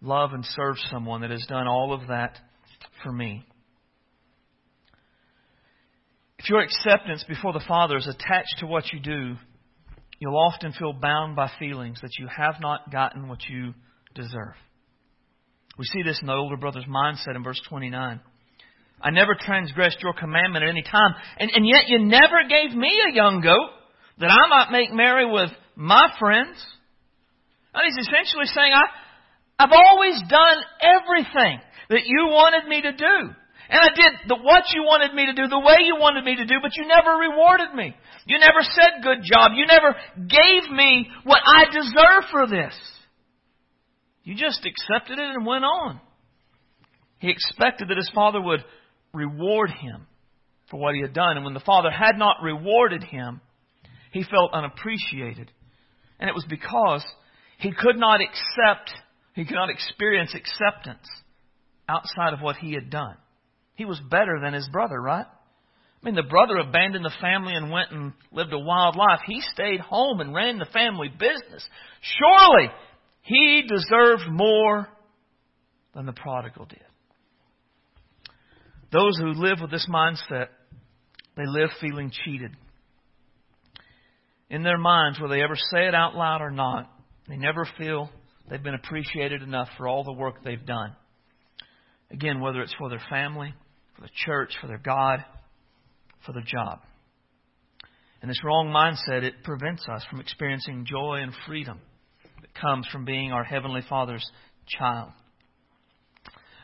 love 0.00 0.32
and 0.32 0.44
serve 0.44 0.76
someone 0.90 1.22
that 1.22 1.30
has 1.30 1.44
done 1.48 1.66
all 1.66 1.92
of 1.92 2.08
that 2.08 2.38
for 3.02 3.12
me? 3.12 3.44
If 6.38 6.48
your 6.48 6.60
acceptance 6.60 7.24
before 7.28 7.52
the 7.52 7.64
Father 7.66 7.96
is 7.96 8.06
attached 8.06 8.58
to 8.58 8.66
what 8.66 8.92
you 8.92 9.00
do, 9.00 9.36
you'll 10.18 10.36
often 10.36 10.72
feel 10.72 10.92
bound 10.92 11.36
by 11.36 11.50
feelings 11.58 12.00
that 12.02 12.18
you 12.18 12.26
have 12.28 12.56
not 12.60 12.90
gotten 12.90 13.28
what 13.28 13.42
you 13.48 13.74
deserve. 14.14 14.54
We 15.78 15.84
see 15.86 16.02
this 16.02 16.18
in 16.20 16.26
the 16.26 16.34
older 16.34 16.56
brother's 16.56 16.84
mindset 16.84 17.36
in 17.36 17.44
verse 17.44 17.60
29. 17.68 18.20
I 19.00 19.10
never 19.10 19.34
transgressed 19.38 20.02
your 20.02 20.12
commandment 20.12 20.64
at 20.64 20.70
any 20.70 20.82
time, 20.82 21.14
and, 21.38 21.50
and 21.52 21.66
yet 21.66 21.88
you 21.88 22.00
never 22.00 22.42
gave 22.48 22.76
me 22.76 23.00
a 23.08 23.14
young 23.14 23.40
goat 23.40 23.70
that 24.18 24.30
I 24.30 24.48
might 24.48 24.70
make 24.70 24.92
merry 24.92 25.30
with 25.30 25.50
my 25.76 26.08
friends. 26.18 26.56
And 27.74 27.84
he's 27.86 28.06
essentially 28.06 28.46
saying, 28.46 28.72
I, 28.72 28.84
I've 29.64 29.72
always 29.72 30.20
done 30.28 30.58
everything 30.80 31.60
that 31.90 32.04
you 32.04 32.26
wanted 32.28 32.68
me 32.68 32.82
to 32.82 32.92
do. 32.92 33.16
And 33.70 33.80
I 33.80 33.88
did 33.94 34.28
the, 34.28 34.36
what 34.36 34.64
you 34.74 34.82
wanted 34.82 35.14
me 35.14 35.26
to 35.26 35.32
do, 35.32 35.48
the 35.48 35.58
way 35.58 35.76
you 35.80 35.96
wanted 35.96 36.24
me 36.24 36.36
to 36.36 36.44
do, 36.44 36.56
but 36.60 36.72
you 36.76 36.86
never 36.86 37.16
rewarded 37.16 37.74
me. 37.74 37.96
You 38.26 38.38
never 38.38 38.60
said 38.60 39.02
good 39.02 39.24
job. 39.24 39.52
You 39.54 39.66
never 39.66 39.96
gave 40.28 40.70
me 40.70 41.08
what 41.24 41.40
I 41.40 41.64
deserve 41.72 42.30
for 42.30 42.46
this. 42.46 42.74
You 44.24 44.34
just 44.34 44.66
accepted 44.66 45.18
it 45.18 45.34
and 45.34 45.46
went 45.46 45.64
on. 45.64 46.00
He 47.18 47.30
expected 47.30 47.88
that 47.88 47.96
his 47.96 48.10
father 48.14 48.40
would 48.40 48.64
reward 49.14 49.70
him 49.70 50.06
for 50.70 50.78
what 50.78 50.94
he 50.94 51.00
had 51.00 51.14
done. 51.14 51.36
And 51.36 51.44
when 51.44 51.54
the 51.54 51.60
father 51.60 51.90
had 51.90 52.16
not 52.16 52.36
rewarded 52.42 53.02
him, 53.04 53.40
he 54.12 54.22
felt 54.22 54.52
unappreciated. 54.52 55.50
And 56.22 56.28
it 56.28 56.36
was 56.36 56.46
because 56.48 57.04
he 57.58 57.72
could 57.72 57.96
not 57.96 58.20
accept, 58.20 58.92
he 59.34 59.44
could 59.44 59.56
not 59.56 59.70
experience 59.70 60.36
acceptance 60.36 61.04
outside 61.88 62.32
of 62.32 62.40
what 62.40 62.54
he 62.54 62.74
had 62.74 62.90
done. 62.90 63.16
He 63.74 63.84
was 63.84 63.98
better 64.08 64.38
than 64.40 64.54
his 64.54 64.68
brother, 64.70 65.02
right? 65.02 65.26
I 65.26 66.06
mean, 66.06 66.14
the 66.14 66.22
brother 66.22 66.58
abandoned 66.58 67.04
the 67.04 67.10
family 67.20 67.54
and 67.54 67.72
went 67.72 67.90
and 67.90 68.12
lived 68.30 68.52
a 68.52 68.58
wild 68.60 68.94
life. 68.94 69.18
He 69.26 69.40
stayed 69.52 69.80
home 69.80 70.20
and 70.20 70.32
ran 70.32 70.60
the 70.60 70.64
family 70.66 71.08
business. 71.08 71.68
Surely 72.00 72.70
he 73.22 73.66
deserved 73.68 74.30
more 74.30 74.86
than 75.92 76.06
the 76.06 76.12
prodigal 76.12 76.66
did. 76.66 76.78
Those 78.92 79.18
who 79.18 79.32
live 79.32 79.58
with 79.60 79.72
this 79.72 79.88
mindset, 79.92 80.46
they 81.36 81.46
live 81.46 81.70
feeling 81.80 82.12
cheated. 82.24 82.56
In 84.52 84.62
their 84.62 84.76
minds, 84.76 85.18
whether 85.18 85.34
they 85.34 85.42
ever 85.42 85.56
say 85.56 85.86
it 85.88 85.94
out 85.94 86.14
loud 86.14 86.42
or 86.42 86.50
not, 86.50 86.90
they 87.26 87.38
never 87.38 87.66
feel 87.78 88.10
they've 88.50 88.62
been 88.62 88.74
appreciated 88.74 89.42
enough 89.42 89.68
for 89.78 89.88
all 89.88 90.04
the 90.04 90.12
work 90.12 90.44
they've 90.44 90.66
done. 90.66 90.94
Again, 92.10 92.38
whether 92.38 92.60
it's 92.60 92.74
for 92.78 92.90
their 92.90 93.02
family, 93.08 93.54
for 93.96 94.02
the 94.02 94.10
church, 94.26 94.52
for 94.60 94.66
their 94.66 94.76
God, 94.76 95.24
for 96.26 96.32
their 96.32 96.44
job. 96.44 96.80
And 98.20 98.30
this 98.30 98.44
wrong 98.44 98.68
mindset, 98.68 99.22
it 99.22 99.42
prevents 99.42 99.88
us 99.88 100.04
from 100.10 100.20
experiencing 100.20 100.84
joy 100.84 101.20
and 101.22 101.32
freedom 101.46 101.80
that 102.42 102.54
comes 102.54 102.86
from 102.92 103.06
being 103.06 103.32
our 103.32 103.44
Heavenly 103.44 103.80
Father's 103.88 104.30
child. 104.68 105.12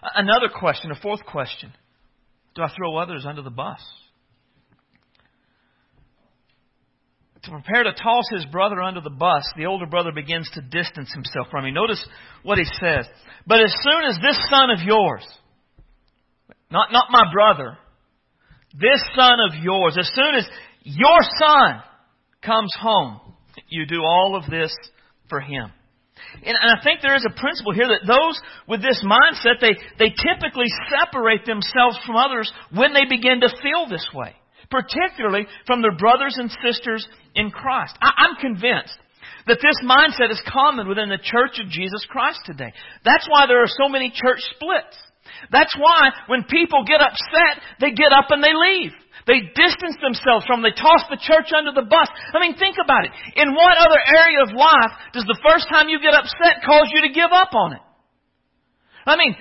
Another 0.02 0.50
question, 0.54 0.90
a 0.90 1.00
fourth 1.00 1.24
question. 1.24 1.72
Do 2.54 2.60
I 2.60 2.68
throw 2.76 2.98
others 2.98 3.24
under 3.26 3.40
the 3.40 3.50
bus? 3.50 3.80
To 7.44 7.50
prepare 7.50 7.84
to 7.84 7.92
toss 7.92 8.24
his 8.32 8.44
brother 8.46 8.82
under 8.82 9.00
the 9.00 9.10
bus, 9.10 9.44
the 9.56 9.66
older 9.66 9.86
brother 9.86 10.10
begins 10.12 10.50
to 10.54 10.60
distance 10.60 11.12
himself 11.12 11.46
from 11.50 11.64
him. 11.64 11.74
Notice 11.74 12.04
what 12.42 12.58
he 12.58 12.64
says. 12.64 13.06
But 13.46 13.60
as 13.62 13.72
soon 13.82 14.04
as 14.08 14.18
this 14.20 14.38
son 14.50 14.70
of 14.70 14.80
yours, 14.84 15.26
not, 16.70 16.92
not 16.92 17.10
my 17.10 17.32
brother, 17.32 17.78
this 18.74 19.00
son 19.14 19.38
of 19.48 19.62
yours, 19.62 19.96
as 19.98 20.10
soon 20.14 20.34
as 20.34 20.48
your 20.82 21.18
son 21.38 21.82
comes 22.42 22.72
home, 22.80 23.20
you 23.68 23.86
do 23.86 24.02
all 24.02 24.36
of 24.36 24.50
this 24.50 24.74
for 25.28 25.40
him. 25.40 25.72
And 26.44 26.56
I 26.56 26.82
think 26.82 27.00
there 27.00 27.16
is 27.16 27.24
a 27.26 27.40
principle 27.40 27.72
here 27.72 27.88
that 27.88 28.06
those 28.06 28.40
with 28.66 28.82
this 28.82 29.02
mindset, 29.04 29.60
they, 29.60 29.74
they 29.98 30.10
typically 30.10 30.66
separate 30.90 31.46
themselves 31.46 31.98
from 32.04 32.16
others 32.16 32.52
when 32.74 32.92
they 32.92 33.04
begin 33.08 33.40
to 33.40 33.48
feel 33.62 33.88
this 33.88 34.06
way, 34.12 34.34
particularly 34.70 35.46
from 35.66 35.82
their 35.82 35.96
brothers 35.96 36.36
and 36.36 36.50
sisters 36.62 37.06
in 37.34 37.50
Christ. 37.50 37.96
I, 38.00 38.28
I'm 38.28 38.36
convinced 38.36 38.98
that 39.46 39.64
this 39.64 39.80
mindset 39.84 40.30
is 40.30 40.42
common 40.48 40.88
within 40.88 41.08
the 41.08 41.20
church 41.22 41.58
of 41.58 41.72
Jesus 41.72 42.04
Christ 42.08 42.40
today. 42.44 42.72
That's 43.04 43.26
why 43.28 43.46
there 43.46 43.62
are 43.62 43.70
so 43.80 43.88
many 43.88 44.12
church 44.12 44.40
splits. 44.56 44.96
That's 45.50 45.74
why 45.76 46.12
when 46.28 46.44
people 46.44 46.84
get 46.84 47.00
upset, 47.00 47.60
they 47.80 47.92
get 47.92 48.12
up 48.12 48.28
and 48.30 48.44
they 48.44 48.52
leave. 48.52 48.92
They 49.28 49.44
distance 49.52 50.00
themselves 50.00 50.48
from, 50.48 50.64
they 50.64 50.72
toss 50.72 51.04
the 51.12 51.20
church 51.20 51.52
under 51.52 51.72
the 51.72 51.84
bus. 51.84 52.08
I 52.32 52.40
mean, 52.40 52.56
think 52.56 52.80
about 52.80 53.04
it. 53.04 53.12
In 53.36 53.52
what 53.52 53.76
other 53.76 54.00
area 54.00 54.40
of 54.48 54.56
life 54.56 54.92
does 55.12 55.28
the 55.28 55.36
first 55.44 55.68
time 55.68 55.92
you 55.92 56.00
get 56.00 56.16
upset 56.16 56.64
cause 56.64 56.88
you 56.92 57.04
to 57.04 57.12
give 57.12 57.28
up 57.28 57.52
on 57.52 57.76
it? 57.76 57.84
I 59.04 59.16
mean, 59.16 59.36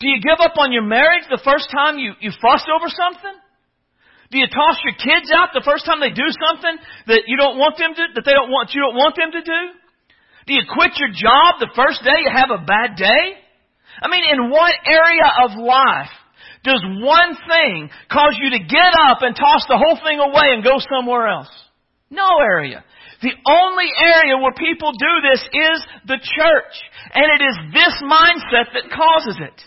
do 0.00 0.08
you 0.08 0.16
give 0.20 0.40
up 0.40 0.56
on 0.56 0.72
your 0.72 0.84
marriage 0.84 1.28
the 1.28 1.40
first 1.44 1.68
time 1.70 1.98
you, 1.98 2.12
you 2.20 2.32
fuss 2.40 2.64
over 2.72 2.88
something? 2.88 3.36
Do 4.32 4.40
you 4.40 4.48
toss 4.48 4.80
your 4.80 4.96
kids 4.96 5.28
out 5.28 5.52
the 5.52 5.60
first 5.60 5.84
time 5.84 6.00
they 6.00 6.16
do 6.16 6.24
something 6.24 6.80
that 7.12 7.28
you 7.28 7.36
don't 7.36 7.60
want 7.60 7.76
them 7.76 7.92
to, 7.92 8.04
that 8.16 8.24
they 8.24 8.32
don't 8.32 8.48
want, 8.48 8.72
you 8.72 8.80
don't 8.80 8.96
want 8.96 9.12
them 9.12 9.28
to 9.28 9.44
do? 9.44 9.62
Do 10.48 10.56
you 10.56 10.64
quit 10.64 10.96
your 10.96 11.12
job 11.12 11.60
the 11.60 11.68
first 11.76 12.00
day 12.00 12.16
you 12.16 12.32
have 12.32 12.48
a 12.48 12.64
bad 12.64 12.96
day? 12.96 13.24
I 14.00 14.08
mean, 14.08 14.24
in 14.24 14.48
what 14.48 14.72
area 14.88 15.28
of 15.44 15.60
life 15.60 16.10
does 16.64 16.80
one 17.04 17.36
thing 17.44 17.92
cause 18.08 18.32
you 18.40 18.56
to 18.56 18.64
get 18.64 18.96
up 19.04 19.20
and 19.20 19.36
toss 19.36 19.68
the 19.68 19.76
whole 19.76 20.00
thing 20.00 20.16
away 20.16 20.56
and 20.56 20.64
go 20.64 20.80
somewhere 20.80 21.28
else? 21.28 21.52
No 22.08 22.40
area. 22.40 22.82
The 23.20 23.36
only 23.36 23.88
area 24.00 24.40
where 24.40 24.56
people 24.56 24.92
do 24.96 25.12
this 25.28 25.44
is 25.44 25.78
the 26.08 26.18
church. 26.18 26.74
And 27.12 27.28
it 27.36 27.44
is 27.44 27.56
this 27.76 27.94
mindset 28.00 28.72
that 28.72 28.88
causes 28.88 29.36
it. 29.44 29.60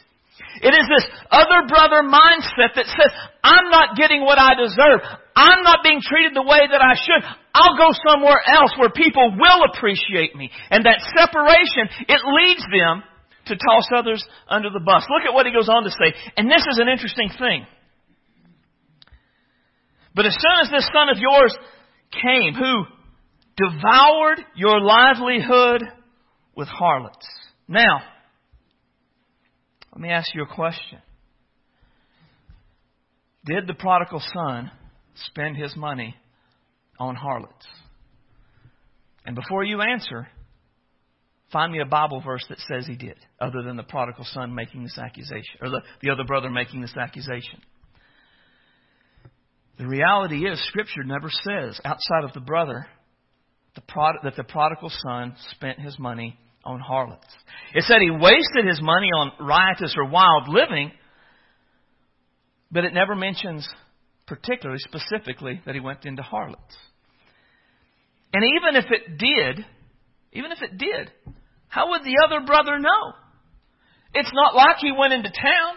It 0.61 0.73
is 0.73 0.85
this 0.87 1.05
other 1.31 1.67
brother 1.67 2.03
mindset 2.03 2.75
that 2.75 2.87
says, 2.87 3.11
I'm 3.43 3.69
not 3.69 3.97
getting 3.97 4.23
what 4.23 4.39
I 4.39 4.55
deserve. 4.55 5.01
I'm 5.35 5.63
not 5.63 5.83
being 5.83 5.99
treated 5.99 6.33
the 6.33 6.47
way 6.47 6.63
that 6.63 6.81
I 6.81 6.95
should. 6.95 7.23
I'll 7.53 7.75
go 7.75 7.91
somewhere 8.07 8.39
else 8.47 8.71
where 8.79 8.89
people 8.89 9.35
will 9.35 9.61
appreciate 9.67 10.35
me. 10.35 10.49
And 10.69 10.85
that 10.85 11.03
separation, 11.15 12.07
it 12.07 12.21
leads 12.23 12.63
them 12.71 13.03
to 13.47 13.55
toss 13.55 13.87
others 13.95 14.23
under 14.47 14.69
the 14.69 14.79
bus. 14.79 15.03
Look 15.09 15.27
at 15.27 15.33
what 15.33 15.45
he 15.45 15.51
goes 15.51 15.69
on 15.69 15.83
to 15.83 15.91
say. 15.91 16.15
And 16.37 16.49
this 16.49 16.65
is 16.69 16.79
an 16.79 16.87
interesting 16.87 17.29
thing. 17.37 17.67
But 20.15 20.25
as 20.25 20.33
soon 20.33 20.63
as 20.63 20.71
this 20.71 20.89
son 20.93 21.09
of 21.09 21.17
yours 21.19 21.55
came, 22.11 22.53
who 22.55 22.85
devoured 23.57 24.39
your 24.55 24.79
livelihood 24.79 25.83
with 26.55 26.67
harlots. 26.69 27.27
Now, 27.67 28.01
let 29.95 30.01
me 30.01 30.09
ask 30.09 30.35
you 30.35 30.43
a 30.43 30.53
question. 30.53 30.99
Did 33.45 33.65
the 33.65 33.73
prodigal 33.73 34.21
son 34.33 34.69
spend 35.27 35.55
his 35.55 35.73
money 35.77 36.15
on 36.99 37.15
harlots? 37.15 37.65
And 39.25 39.35
before 39.35 39.63
you 39.63 39.81
answer, 39.81 40.27
find 41.53 41.71
me 41.71 41.79
a 41.79 41.85
Bible 41.85 42.21
verse 42.21 42.45
that 42.49 42.59
says 42.67 42.85
he 42.85 42.97
did, 42.97 43.15
other 43.39 43.63
than 43.63 43.77
the 43.77 43.83
prodigal 43.83 44.25
son 44.25 44.53
making 44.53 44.83
this 44.83 44.97
accusation, 44.97 45.59
or 45.61 45.69
the, 45.69 45.81
the 46.01 46.09
other 46.09 46.25
brother 46.25 46.49
making 46.49 46.81
this 46.81 46.95
accusation. 46.97 47.61
The 49.77 49.87
reality 49.87 50.45
is, 50.45 50.61
Scripture 50.67 51.03
never 51.05 51.29
says, 51.29 51.79
outside 51.85 52.25
of 52.25 52.33
the 52.33 52.41
brother, 52.41 52.85
the 53.75 53.81
prod, 53.81 54.15
that 54.23 54.35
the 54.35 54.43
prodigal 54.43 54.89
son 54.89 55.35
spent 55.51 55.79
his 55.79 55.97
money 55.97 56.37
on 56.65 56.79
harlots. 56.79 57.27
It 57.73 57.83
said 57.83 57.97
he 58.01 58.11
wasted 58.11 58.65
his 58.67 58.81
money 58.81 59.07
on 59.15 59.31
riotous 59.39 59.95
or 59.97 60.09
wild 60.09 60.47
living, 60.47 60.91
but 62.71 62.83
it 62.85 62.93
never 62.93 63.15
mentions 63.15 63.67
particularly, 64.27 64.79
specifically, 64.79 65.61
that 65.65 65.75
he 65.75 65.81
went 65.81 66.05
into 66.05 66.23
harlots. 66.23 66.75
And 68.33 68.43
even 68.43 68.75
if 68.75 68.91
it 68.91 69.17
did, 69.17 69.65
even 70.33 70.51
if 70.51 70.61
it 70.61 70.77
did, 70.77 71.11
how 71.67 71.91
would 71.91 72.03
the 72.03 72.17
other 72.25 72.45
brother 72.45 72.79
know? 72.79 73.13
It's 74.13 74.31
not 74.33 74.55
like 74.55 74.77
he 74.79 74.91
went 74.91 75.13
into 75.13 75.29
town. 75.29 75.75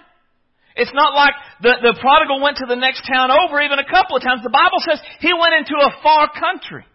It's 0.77 0.94
not 0.94 1.14
like 1.14 1.35
the, 1.61 1.74
the 1.83 1.98
prodigal 2.01 2.40
went 2.40 2.59
to 2.59 2.66
the 2.66 2.79
next 2.79 3.03
town 3.03 3.31
over 3.31 3.61
even 3.61 3.79
a 3.79 3.90
couple 3.90 4.16
of 4.16 4.22
times. 4.22 4.42
The 4.42 4.55
Bible 4.55 4.79
says 4.88 5.03
he 5.20 5.35
went 5.35 5.55
into 5.59 5.74
a 5.74 5.90
far 6.03 6.31
country. 6.31 6.87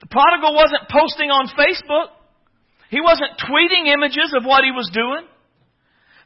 The 0.00 0.06
prodigal 0.06 0.54
wasn't 0.54 0.88
posting 0.88 1.30
on 1.30 1.50
Facebook. 1.54 2.14
He 2.92 3.00
wasn't 3.00 3.40
tweeting 3.40 3.88
images 3.88 4.36
of 4.36 4.44
what 4.44 4.68
he 4.68 4.70
was 4.70 4.92
doing. 4.92 5.24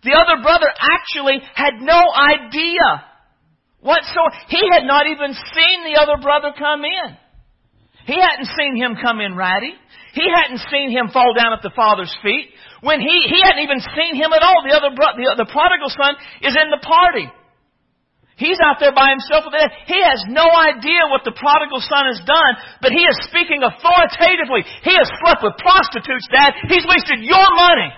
The 0.02 0.18
other 0.18 0.42
brother 0.42 0.66
actually 0.66 1.38
had 1.54 1.78
no 1.78 2.02
idea 2.10 3.06
what 3.78 4.02
so 4.02 4.18
he 4.50 4.66
had 4.74 4.82
not 4.82 5.06
even 5.06 5.30
seen 5.30 5.86
the 5.86 6.02
other 6.02 6.18
brother 6.18 6.50
come 6.58 6.82
in. 6.82 7.14
He 8.10 8.18
hadn't 8.18 8.50
seen 8.58 8.74
him 8.74 8.98
come 8.98 9.22
in 9.22 9.38
ratty. 9.38 9.78
He 10.14 10.26
hadn't 10.26 10.58
seen 10.66 10.90
him 10.90 11.14
fall 11.14 11.34
down 11.38 11.54
at 11.54 11.62
the 11.62 11.70
father's 11.70 12.10
feet. 12.22 12.50
When 12.82 12.98
he, 12.98 13.14
he 13.30 13.38
hadn't 13.46 13.62
even 13.62 13.78
seen 13.94 14.18
him 14.18 14.34
at 14.34 14.42
all. 14.42 14.66
The 14.66 14.74
other 14.74 14.90
bro, 14.90 15.14
the, 15.14 15.46
the 15.46 15.50
prodigal 15.50 15.90
son 15.94 16.18
is 16.42 16.54
in 16.58 16.70
the 16.74 16.82
party. 16.82 17.30
He's 18.36 18.60
out 18.60 18.76
there 18.80 18.92
by 18.92 19.08
himself. 19.16 19.48
He 19.88 19.96
has 19.96 20.20
no 20.28 20.44
idea 20.44 21.08
what 21.08 21.24
the 21.24 21.32
prodigal 21.32 21.80
son 21.80 22.04
has 22.04 22.20
done, 22.28 22.52
but 22.84 22.92
he 22.92 23.00
is 23.00 23.16
speaking 23.32 23.64
authoritatively. 23.64 24.60
He 24.84 24.92
has 24.92 25.08
slept 25.24 25.40
with 25.40 25.56
prostitutes, 25.56 26.28
Dad. 26.28 26.52
He's 26.68 26.84
wasted 26.84 27.24
your 27.24 27.48
money 27.56 27.90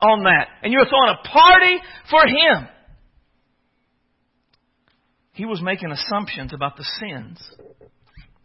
on 0.00 0.22
that. 0.22 0.46
And 0.62 0.72
you're 0.72 0.86
throwing 0.86 1.18
a 1.18 1.26
party 1.26 1.82
for 2.08 2.22
him. 2.22 2.68
He 5.32 5.44
was 5.44 5.60
making 5.60 5.90
assumptions 5.90 6.52
about 6.54 6.76
the 6.76 6.86
sins 7.00 7.38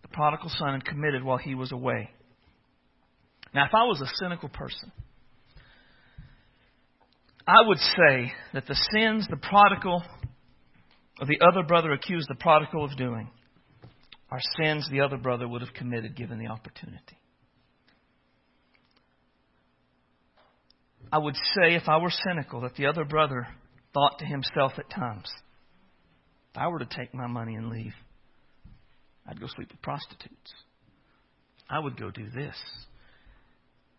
the 0.01 0.07
prodigal 0.09 0.49
son 0.49 0.73
had 0.73 0.85
committed 0.85 1.23
while 1.23 1.37
he 1.37 1.53
was 1.53 1.71
away. 1.71 2.09
Now, 3.53 3.65
if 3.65 3.73
I 3.73 3.83
was 3.83 4.01
a 4.01 4.09
cynical 4.15 4.49
person, 4.49 4.91
I 7.47 7.67
would 7.67 7.77
say 7.77 8.33
that 8.53 8.65
the 8.65 8.75
sins 8.91 9.27
the 9.29 9.37
prodigal 9.37 10.03
the 11.19 11.39
other 11.47 11.63
brother 11.63 11.91
accused 11.93 12.27
the 12.29 12.35
prodigal 12.35 12.83
of 12.83 12.97
doing 12.97 13.29
are 14.29 14.41
sins 14.61 14.87
the 14.91 15.01
other 15.01 15.17
brother 15.17 15.47
would 15.47 15.61
have 15.61 15.73
committed 15.73 16.15
given 16.15 16.39
the 16.39 16.47
opportunity. 16.47 17.17
I 21.11 21.19
would 21.19 21.35
say, 21.35 21.75
if 21.75 21.87
I 21.87 21.97
were 21.97 22.09
cynical, 22.09 22.61
that 22.61 22.75
the 22.75 22.87
other 22.87 23.05
brother 23.05 23.47
thought 23.93 24.19
to 24.19 24.25
himself 24.25 24.73
at 24.77 24.89
times, 24.89 25.29
if 26.51 26.57
I 26.57 26.67
were 26.67 26.79
to 26.79 26.85
take 26.85 27.13
my 27.13 27.27
money 27.27 27.55
and 27.55 27.69
leave, 27.69 27.93
I'd 29.27 29.39
go 29.39 29.47
sleep 29.47 29.69
with 29.71 29.81
prostitutes. 29.81 30.53
I 31.69 31.79
would 31.79 31.97
go 31.97 32.11
do 32.11 32.29
this. 32.29 32.55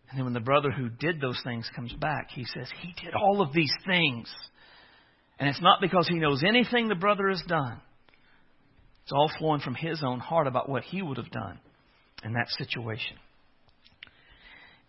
And 0.09 0.17
then 0.17 0.25
when 0.25 0.33
the 0.33 0.39
brother 0.39 0.71
who 0.71 0.89
did 0.89 1.19
those 1.19 1.39
things 1.43 1.69
comes 1.75 1.93
back, 1.93 2.29
he 2.29 2.45
says, 2.45 2.69
He 2.81 2.93
did 3.03 3.13
all 3.13 3.41
of 3.41 3.51
these 3.53 3.73
things. 3.85 4.33
And 5.39 5.49
it's 5.49 5.61
not 5.61 5.81
because 5.81 6.07
he 6.07 6.15
knows 6.15 6.43
anything 6.43 6.87
the 6.87 6.95
brother 6.95 7.29
has 7.29 7.43
done. 7.47 7.79
It's 9.03 9.11
all 9.11 9.31
flowing 9.37 9.61
from 9.61 9.75
his 9.75 10.01
own 10.03 10.19
heart 10.19 10.47
about 10.47 10.67
what 10.67 10.83
he 10.83 11.01
would 11.01 11.17
have 11.17 11.31
done 11.31 11.59
in 12.23 12.33
that 12.33 12.49
situation. 12.57 13.17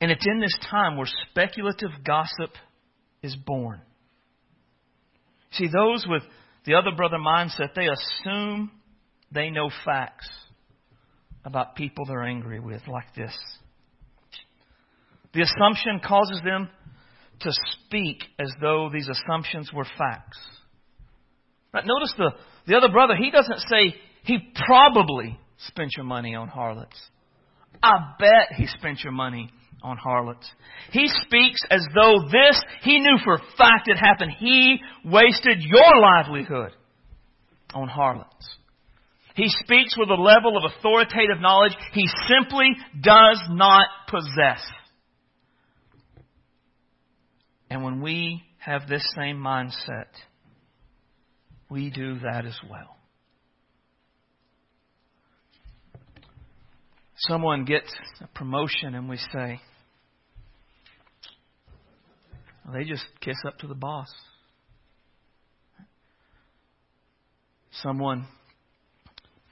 And 0.00 0.10
it's 0.10 0.26
in 0.26 0.40
this 0.40 0.56
time 0.70 0.96
where 0.96 1.08
speculative 1.30 1.90
gossip 2.04 2.50
is 3.22 3.36
born. 3.36 3.80
See, 5.52 5.66
those 5.66 6.06
with 6.08 6.22
the 6.64 6.74
other 6.74 6.90
brother 6.96 7.16
mindset, 7.16 7.74
they 7.74 7.88
assume 7.88 8.70
they 9.32 9.50
know 9.50 9.70
facts 9.84 10.28
about 11.44 11.76
people 11.76 12.04
they're 12.04 12.24
angry 12.24 12.60
with, 12.60 12.82
like 12.86 13.14
this. 13.14 13.36
The 15.32 15.42
assumption 15.42 16.00
causes 16.06 16.40
them 16.44 16.68
to 17.40 17.50
speak 17.86 18.22
as 18.38 18.50
though 18.60 18.90
these 18.92 19.08
assumptions 19.08 19.72
were 19.72 19.86
facts. 19.96 20.38
Notice 21.74 22.14
the, 22.16 22.32
the 22.66 22.76
other 22.76 22.88
brother, 22.90 23.14
he 23.16 23.30
doesn't 23.30 23.60
say 23.60 23.94
he 24.24 24.38
probably 24.66 25.38
spent 25.68 25.92
your 25.96 26.04
money 26.04 26.34
on 26.34 26.48
harlots. 26.48 26.98
I 27.82 28.14
bet 28.18 28.56
he 28.56 28.66
spent 28.66 29.00
your 29.04 29.12
money 29.12 29.50
on 29.82 29.96
harlots. 29.96 30.50
He 30.90 31.06
speaks 31.06 31.60
as 31.70 31.86
though 31.94 32.18
this, 32.30 32.60
he 32.82 32.98
knew 32.98 33.18
for 33.24 33.38
fact 33.56 33.86
it 33.86 33.96
happened. 33.96 34.32
He 34.38 34.78
wasted 35.04 35.58
your 35.60 36.00
livelihood 36.00 36.72
on 37.74 37.88
harlots. 37.88 38.56
He 39.34 39.48
speaks 39.48 39.96
with 39.96 40.08
a 40.10 40.20
level 40.20 40.56
of 40.56 40.72
authoritative 40.72 41.40
knowledge 41.40 41.76
he 41.92 42.08
simply 42.28 42.70
does 43.00 43.40
not 43.50 43.86
possess. 44.08 44.60
And 47.70 47.84
when 47.84 48.00
we 48.00 48.42
have 48.58 48.88
this 48.88 49.04
same 49.16 49.36
mindset, 49.36 50.06
we 51.70 51.90
do 51.90 52.18
that 52.20 52.46
as 52.46 52.58
well. 52.68 52.96
Someone 57.16 57.64
gets 57.64 57.92
a 58.20 58.26
promotion 58.28 58.94
and 58.94 59.08
we 59.08 59.16
say, 59.16 59.60
they 62.72 62.84
just 62.84 63.04
kiss 63.20 63.36
up 63.46 63.58
to 63.58 63.66
the 63.66 63.74
boss. 63.74 64.08
Someone 67.82 68.26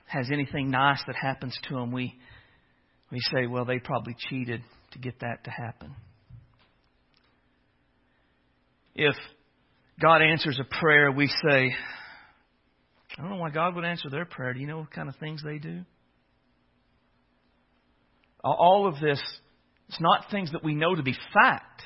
has 0.06 0.30
anything 0.32 0.70
nice 0.70 1.02
that 1.06 1.16
happens 1.16 1.58
to 1.68 1.74
them, 1.74 1.92
we, 1.92 2.14
we 3.10 3.18
say, 3.34 3.46
well, 3.46 3.64
they 3.64 3.78
probably 3.78 4.14
cheated 4.28 4.62
to 4.92 4.98
get 4.98 5.18
that 5.20 5.44
to 5.44 5.50
happen. 5.50 5.94
If 8.96 9.14
God 10.00 10.22
answers 10.22 10.58
a 10.58 10.64
prayer, 10.80 11.12
we 11.12 11.26
say, 11.26 11.74
I 13.18 13.22
don't 13.22 13.30
know 13.30 13.36
why 13.36 13.50
God 13.50 13.74
would 13.76 13.84
answer 13.84 14.08
their 14.10 14.24
prayer. 14.24 14.54
Do 14.54 14.60
you 14.60 14.66
know 14.66 14.78
what 14.78 14.90
kind 14.90 15.08
of 15.08 15.16
things 15.16 15.42
they 15.44 15.58
do? 15.58 15.82
All 18.42 18.86
of 18.86 19.00
this, 19.00 19.20
it's 19.88 20.00
not 20.00 20.30
things 20.30 20.52
that 20.52 20.64
we 20.64 20.74
know 20.74 20.94
to 20.94 21.02
be 21.02 21.14
fact. 21.34 21.82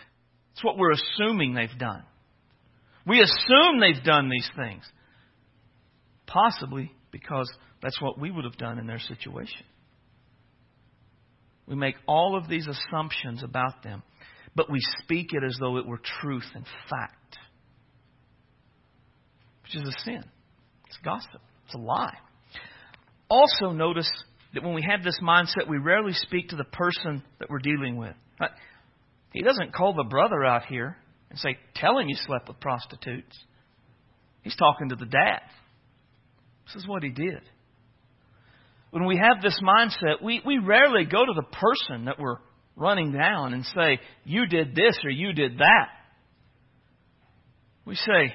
It's 0.52 0.62
what 0.62 0.78
we're 0.78 0.92
assuming 0.92 1.54
they've 1.54 1.78
done. 1.78 2.04
We 3.06 3.20
assume 3.20 3.80
they've 3.80 4.04
done 4.04 4.28
these 4.28 4.48
things. 4.56 4.84
Possibly 6.26 6.92
because 7.10 7.50
that's 7.82 8.00
what 8.00 8.20
we 8.20 8.30
would 8.30 8.44
have 8.44 8.58
done 8.58 8.78
in 8.78 8.86
their 8.86 9.00
situation. 9.00 9.64
We 11.66 11.74
make 11.74 11.96
all 12.06 12.36
of 12.36 12.48
these 12.48 12.68
assumptions 12.68 13.42
about 13.42 13.82
them, 13.82 14.02
but 14.54 14.70
we 14.70 14.80
speak 15.02 15.28
it 15.32 15.44
as 15.44 15.56
though 15.60 15.76
it 15.76 15.86
were 15.86 16.00
truth 16.20 16.46
and 16.54 16.64
fact, 16.88 17.38
which 19.62 19.76
is 19.76 19.88
a 19.88 20.00
sin. 20.00 20.24
It's 20.86 20.98
gossip. 21.04 21.40
It's 21.66 21.74
a 21.74 21.78
lie. 21.78 22.16
Also, 23.28 23.70
notice 23.70 24.10
that 24.54 24.64
when 24.64 24.74
we 24.74 24.82
have 24.82 25.04
this 25.04 25.18
mindset, 25.22 25.68
we 25.68 25.78
rarely 25.78 26.12
speak 26.12 26.48
to 26.48 26.56
the 26.56 26.64
person 26.64 27.22
that 27.38 27.48
we're 27.48 27.60
dealing 27.60 27.96
with. 27.96 28.14
He 29.32 29.42
doesn't 29.42 29.72
call 29.72 29.94
the 29.94 30.04
brother 30.04 30.44
out 30.44 30.66
here 30.66 30.96
and 31.30 31.38
say, 31.38 31.56
Tell 31.76 31.98
him 31.98 32.08
you 32.08 32.16
slept 32.26 32.48
with 32.48 32.58
prostitutes. 32.58 33.38
He's 34.42 34.56
talking 34.56 34.88
to 34.88 34.96
the 34.96 35.06
dad. 35.06 35.42
This 36.66 36.82
is 36.82 36.88
what 36.88 37.02
he 37.02 37.10
did. 37.10 37.40
When 38.90 39.06
we 39.06 39.16
have 39.16 39.40
this 39.40 39.60
mindset, 39.62 40.22
we, 40.22 40.42
we 40.44 40.58
rarely 40.58 41.04
go 41.04 41.24
to 41.24 41.32
the 41.34 41.44
person 41.44 42.06
that 42.06 42.18
we're 42.18 42.38
running 42.80 43.12
down 43.12 43.54
and 43.54 43.64
say, 43.64 44.00
You 44.24 44.46
did 44.46 44.74
this 44.74 44.98
or 45.04 45.10
you 45.10 45.32
did 45.32 45.58
that. 45.58 45.88
We 47.84 47.94
say, 47.94 48.34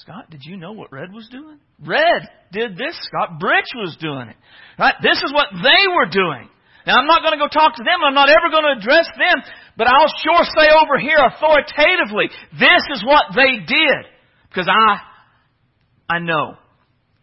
Scott, 0.00 0.30
did 0.30 0.44
you 0.44 0.56
know 0.56 0.72
what 0.72 0.92
Red 0.92 1.12
was 1.12 1.28
doing? 1.30 1.58
Red 1.84 2.28
did 2.52 2.76
this. 2.76 2.96
Scott 3.02 3.40
Britch 3.40 3.68
was 3.74 3.96
doing 4.00 4.28
it. 4.28 4.36
Right? 4.78 4.94
This 5.02 5.18
is 5.18 5.32
what 5.32 5.48
they 5.52 5.82
were 5.92 6.06
doing. 6.06 6.48
Now, 6.86 6.96
I'm 6.96 7.06
not 7.06 7.22
going 7.22 7.38
to 7.38 7.42
go 7.42 7.48
talk 7.48 7.76
to 7.76 7.84
them. 7.84 8.00
I'm 8.06 8.14
not 8.14 8.30
ever 8.30 8.48
going 8.50 8.64
to 8.64 8.80
address 8.80 9.06
them. 9.18 9.42
But 9.76 9.88
I'll 9.88 10.12
sure 10.22 10.44
say 10.44 10.68
over 10.72 10.98
here 10.98 11.18
authoritatively, 11.18 12.30
this 12.52 12.82
is 12.94 13.04
what 13.04 13.34
they 13.34 13.58
did. 13.66 14.02
Because 14.48 14.68
I, 14.70 16.16
I 16.16 16.18
know. 16.20 16.54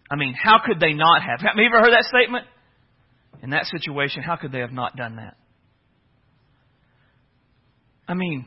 I 0.10 0.16
mean, 0.16 0.34
how 0.34 0.60
could 0.64 0.80
they 0.80 0.94
not 0.94 1.22
have? 1.22 1.42
Have 1.42 1.56
you 1.56 1.66
ever 1.66 1.82
heard 1.82 1.94
that 1.94 2.06
statement? 2.06 2.46
In 3.42 3.52
that 3.52 3.66
situation, 3.66 4.24
how 4.24 4.36
could 4.36 4.52
they 4.52 4.60
have 4.60 4.72
not 4.72 4.96
done 4.96 5.18
that? 5.18 5.38
I 8.08 8.14
mean, 8.14 8.46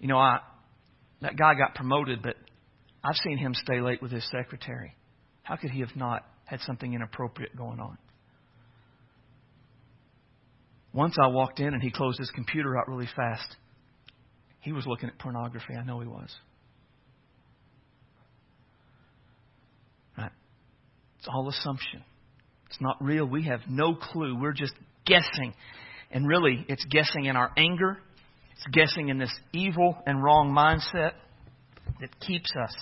you 0.00 0.08
know, 0.08 0.18
I, 0.18 0.40
that 1.20 1.36
guy 1.36 1.54
got 1.54 1.74
promoted, 1.74 2.22
but 2.22 2.36
I've 3.04 3.16
seen 3.16 3.38
him 3.38 3.52
stay 3.54 3.80
late 3.80 4.00
with 4.00 4.12
his 4.12 4.28
secretary. 4.30 4.94
How 5.42 5.56
could 5.56 5.70
he 5.70 5.80
have 5.80 5.94
not 5.94 6.24
had 6.46 6.60
something 6.60 6.92
inappropriate 6.92 7.56
going 7.56 7.80
on? 7.80 7.98
Once 10.92 11.16
I 11.20 11.26
walked 11.26 11.58
in 11.58 11.74
and 11.74 11.82
he 11.82 11.90
closed 11.90 12.18
his 12.18 12.30
computer 12.30 12.78
out 12.78 12.88
really 12.88 13.08
fast. 13.16 13.56
He 14.60 14.72
was 14.72 14.86
looking 14.86 15.08
at 15.08 15.18
pornography. 15.18 15.74
I 15.78 15.84
know 15.84 16.00
he 16.00 16.06
was. 16.06 16.34
Right? 20.16 20.30
It's 21.18 21.28
all 21.28 21.48
assumption. 21.48 22.02
It's 22.70 22.80
not 22.80 22.96
real. 23.00 23.26
We 23.26 23.44
have 23.44 23.60
no 23.68 23.94
clue. 23.94 24.38
We're 24.40 24.52
just 24.52 24.72
guessing. 25.04 25.52
And 26.10 26.26
really, 26.28 26.64
it's 26.68 26.84
guessing 26.86 27.24
in 27.26 27.36
our 27.36 27.50
anger. 27.56 27.98
Guessing 28.72 29.08
in 29.08 29.18
this 29.18 29.32
evil 29.52 29.96
and 30.06 30.22
wrong 30.22 30.50
mindset 30.50 31.12
that 32.00 32.18
keeps 32.20 32.50
us 32.56 32.74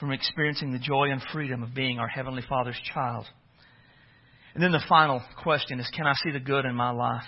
from 0.00 0.10
experiencing 0.10 0.72
the 0.72 0.78
joy 0.78 1.10
and 1.10 1.22
freedom 1.32 1.62
of 1.62 1.74
being 1.74 1.98
our 1.98 2.08
Heavenly 2.08 2.42
Father's 2.48 2.78
child. 2.92 3.26
And 4.54 4.62
then 4.62 4.72
the 4.72 4.82
final 4.88 5.22
question 5.42 5.80
is 5.80 5.88
Can 5.94 6.06
I 6.06 6.14
see 6.22 6.30
the 6.30 6.40
good 6.40 6.64
in 6.64 6.74
my 6.74 6.90
life? 6.90 7.22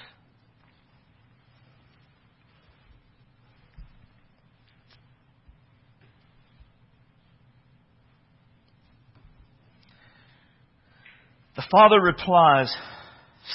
The 11.56 11.64
father 11.70 12.00
replies, 12.00 12.74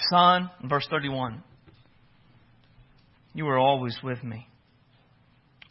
Son, 0.10 0.50
verse 0.64 0.88
31, 0.90 1.44
you 3.34 3.48
are 3.48 3.58
always 3.58 3.98
with 4.04 4.24
me. 4.24 4.48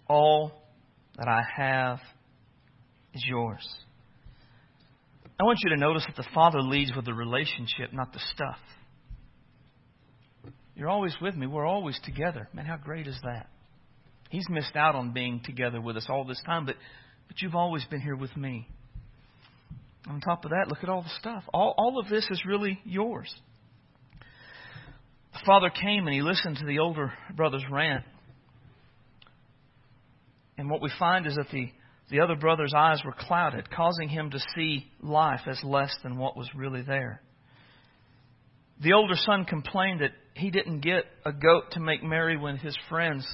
All 0.08 0.52
that 1.16 1.28
I 1.28 1.42
have 1.56 1.98
is 3.14 3.24
yours. 3.26 3.66
I 5.38 5.44
want 5.44 5.60
you 5.62 5.70
to 5.70 5.76
notice 5.76 6.04
that 6.06 6.16
the 6.16 6.28
Father 6.34 6.60
leads 6.60 6.92
with 6.94 7.04
the 7.04 7.14
relationship, 7.14 7.92
not 7.92 8.12
the 8.12 8.20
stuff. 8.34 8.58
You're 10.74 10.88
always 10.88 11.14
with 11.20 11.34
me. 11.34 11.46
We're 11.46 11.66
always 11.66 11.98
together. 12.04 12.48
Man, 12.52 12.64
how 12.64 12.76
great 12.76 13.06
is 13.06 13.18
that? 13.22 13.48
He's 14.30 14.46
missed 14.48 14.76
out 14.76 14.94
on 14.94 15.12
being 15.12 15.40
together 15.44 15.80
with 15.80 15.96
us 15.96 16.06
all 16.08 16.24
this 16.24 16.40
time, 16.46 16.66
but, 16.66 16.76
but 17.26 17.40
you've 17.42 17.54
always 17.54 17.84
been 17.86 18.00
here 18.00 18.16
with 18.16 18.34
me. 18.36 18.68
On 20.08 20.20
top 20.20 20.44
of 20.44 20.50
that, 20.50 20.68
look 20.68 20.82
at 20.82 20.88
all 20.88 21.02
the 21.02 21.10
stuff. 21.18 21.44
All, 21.52 21.74
all 21.76 21.98
of 21.98 22.08
this 22.08 22.26
is 22.30 22.42
really 22.46 22.80
yours. 22.84 23.32
The 25.32 25.40
father 25.46 25.70
came 25.70 26.06
and 26.06 26.14
he 26.14 26.22
listened 26.22 26.56
to 26.58 26.66
the 26.66 26.78
older 26.78 27.12
brother's 27.34 27.64
rant. 27.70 28.04
And 30.58 30.68
what 30.68 30.82
we 30.82 30.90
find 30.98 31.26
is 31.26 31.36
that 31.36 31.50
the 31.50 31.70
the 32.10 32.20
other 32.20 32.34
brother's 32.34 32.74
eyes 32.76 33.00
were 33.04 33.14
clouded, 33.16 33.70
causing 33.70 34.08
him 34.08 34.30
to 34.30 34.40
see 34.56 34.86
life 35.00 35.42
as 35.46 35.62
less 35.62 35.94
than 36.02 36.18
what 36.18 36.36
was 36.36 36.48
really 36.56 36.82
there. 36.82 37.22
The 38.82 38.94
older 38.94 39.14
son 39.14 39.44
complained 39.44 40.00
that 40.00 40.10
he 40.34 40.50
didn't 40.50 40.80
get 40.80 41.04
a 41.24 41.32
goat 41.32 41.72
to 41.72 41.80
make 41.80 42.02
merry 42.02 42.36
with 42.36 42.58
his 42.58 42.76
friends, 42.88 43.26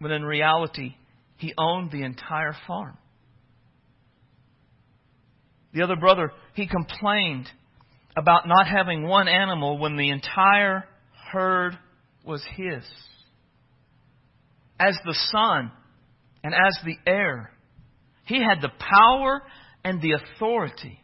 when 0.00 0.12
in 0.12 0.22
reality, 0.22 0.96
he 1.38 1.54
owned 1.56 1.90
the 1.90 2.02
entire 2.02 2.54
farm. 2.66 2.98
The 5.72 5.82
other 5.82 5.96
brother, 5.96 6.32
he 6.54 6.66
complained 6.66 7.48
about 8.16 8.46
not 8.46 8.66
having 8.66 9.06
one 9.06 9.28
animal 9.28 9.78
when 9.78 9.96
the 9.96 10.10
entire 10.10 10.84
herd 11.32 11.78
was 12.24 12.42
his. 12.56 12.84
As 14.80 14.96
the 15.04 15.16
son 15.32 15.72
and 16.44 16.54
as 16.54 16.78
the 16.84 16.96
heir, 17.06 17.50
he 18.26 18.36
had 18.36 18.60
the 18.60 18.70
power 18.78 19.42
and 19.84 20.00
the 20.00 20.12
authority 20.12 21.00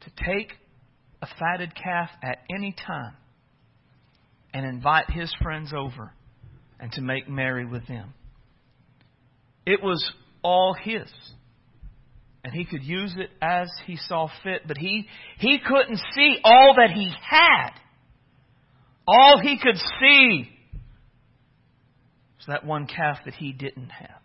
to 0.00 0.10
take 0.24 0.52
a 1.20 1.26
fatted 1.38 1.74
calf 1.74 2.10
at 2.22 2.38
any 2.54 2.74
time 2.86 3.14
and 4.52 4.64
invite 4.64 5.10
his 5.10 5.34
friends 5.42 5.72
over 5.76 6.12
and 6.78 6.92
to 6.92 7.00
make 7.00 7.28
merry 7.28 7.66
with 7.66 7.86
them. 7.86 8.14
It 9.66 9.82
was 9.82 10.04
all 10.42 10.74
his. 10.74 11.10
And 12.44 12.52
he 12.52 12.66
could 12.66 12.82
use 12.82 13.14
it 13.16 13.30
as 13.40 13.68
he 13.86 13.96
saw 13.96 14.28
fit, 14.42 14.62
but 14.68 14.76
he, 14.76 15.08
he 15.38 15.58
couldn't 15.66 16.00
see 16.14 16.36
all 16.44 16.74
that 16.76 16.90
he 16.94 17.10
had. 17.28 17.70
All 19.06 19.38
he 19.40 19.58
could 19.58 19.76
see 19.76 20.48
was 22.36 22.46
that 22.48 22.64
one 22.64 22.86
calf 22.86 23.18
that 23.24 23.34
he 23.34 23.52
didn't 23.52 23.90
have. 23.90 24.20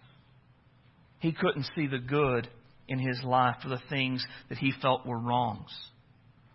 He 1.19 1.33
couldn't 1.33 1.69
see 1.75 1.87
the 1.87 1.99
good 1.99 2.47
in 2.87 2.99
his 2.99 3.21
life 3.23 3.57
for 3.61 3.69
the 3.69 3.81
things 3.89 4.25
that 4.47 4.57
he 4.57 4.71
felt 4.81 5.05
were 5.05 5.19
wrongs, 5.19 5.69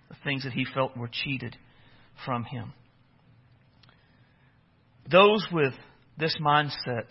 the 0.08 0.16
things 0.24 0.44
that 0.44 0.52
he 0.52 0.64
felt 0.74 0.96
were 0.96 1.10
cheated 1.10 1.56
from 2.24 2.44
him. 2.44 2.72
Those 5.10 5.46
with 5.52 5.74
this 6.18 6.34
mindset, 6.40 7.08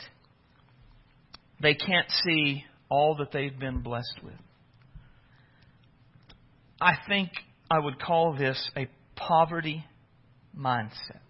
they 1.61 1.76
can't 1.76 2.09
see 2.26 2.64
all 2.89 3.16
that 3.18 3.32
they've 3.32 3.57
been 3.57 3.82
blessed 3.82 4.20
with. 4.24 4.34
I 6.82 6.95
think 7.07 7.30
I 7.70 7.80
would 7.80 8.01
call 8.01 8.36
this 8.36 8.70
a 8.76 8.88
poverty 9.16 9.86
mindset. 10.58 11.22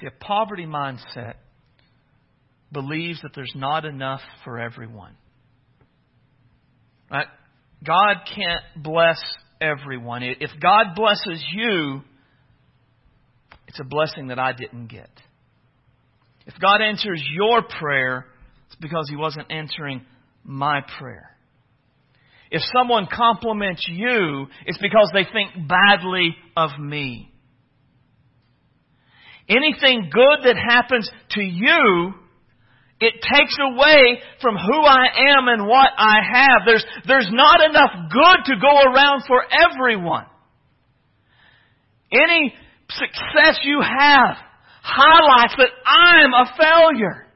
See, 0.00 0.06
a 0.06 0.24
poverty 0.24 0.66
mindset 0.66 1.34
believes 2.72 3.20
that 3.22 3.32
there's 3.34 3.52
not 3.54 3.84
enough 3.84 4.20
for 4.44 4.58
everyone. 4.58 5.14
Right? 7.10 7.26
God 7.84 8.16
can't 8.34 8.62
bless 8.82 9.22
everyone. 9.60 10.22
If 10.22 10.50
God 10.60 10.94
blesses 10.94 11.44
you, 11.52 12.00
it's 13.68 13.80
a 13.80 13.84
blessing 13.84 14.28
that 14.28 14.38
I 14.38 14.52
didn't 14.52 14.86
get. 14.88 15.10
If 16.46 16.54
God 16.60 16.80
answers 16.80 17.22
your 17.32 17.62
prayer, 17.62 18.26
it's 18.66 18.76
because 18.76 19.06
He 19.08 19.16
wasn't 19.16 19.50
answering 19.50 20.02
my 20.44 20.80
prayer. 20.98 21.30
If 22.50 22.62
someone 22.76 23.08
compliments 23.10 23.86
you, 23.88 24.46
it's 24.66 24.78
because 24.78 25.10
they 25.14 25.24
think 25.24 25.68
badly 25.68 26.36
of 26.56 26.70
me. 26.78 27.31
Anything 29.48 30.10
good 30.12 30.44
that 30.44 30.56
happens 30.56 31.10
to 31.30 31.42
you 31.42 32.14
It 33.02 33.14
takes 33.14 33.56
away 33.60 34.22
from 34.40 34.54
who 34.54 34.80
I 34.80 35.06
am 35.36 35.48
and 35.48 35.66
what 35.66 35.88
I 35.98 36.18
have. 36.22 36.62
There's, 36.64 36.86
there's 37.04 37.28
not 37.32 37.60
enough 37.68 37.90
good 38.12 38.54
to 38.54 38.60
go 38.60 38.92
around 38.92 39.24
for 39.26 39.42
everyone. 39.50 40.26
Any 42.12 42.54
success 42.90 43.58
you 43.64 43.80
have 43.80 44.36
highlights 44.84 45.54
that 45.58 45.70
I'm 45.84 46.32
a 46.32 46.52
failure. 46.56 47.26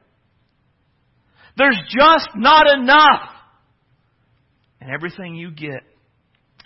There's 1.57 1.81
just 1.89 2.29
not 2.35 2.73
enough. 2.73 3.27
And 4.79 4.89
everything 4.89 5.35
you 5.35 5.51
get, 5.51 5.83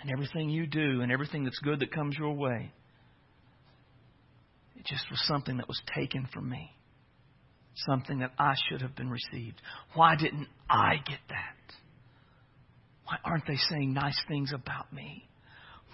and 0.00 0.12
everything 0.12 0.48
you 0.48 0.68
do, 0.68 1.00
and 1.00 1.10
everything 1.10 1.42
that's 1.42 1.58
good 1.58 1.80
that 1.80 1.90
comes 1.90 2.16
your 2.16 2.34
way, 2.34 2.70
it 4.82 4.88
just 4.88 5.08
was 5.10 5.22
something 5.26 5.58
that 5.58 5.68
was 5.68 5.80
taken 5.94 6.28
from 6.34 6.48
me. 6.50 6.72
Something 7.86 8.18
that 8.18 8.32
I 8.36 8.54
should 8.68 8.82
have 8.82 8.96
been 8.96 9.08
received. 9.08 9.60
Why 9.94 10.16
didn't 10.16 10.48
I 10.68 10.96
get 10.96 11.20
that? 11.28 11.74
Why 13.04 13.16
aren't 13.24 13.46
they 13.46 13.56
saying 13.70 13.92
nice 13.92 14.20
things 14.26 14.52
about 14.52 14.92
me? 14.92 15.28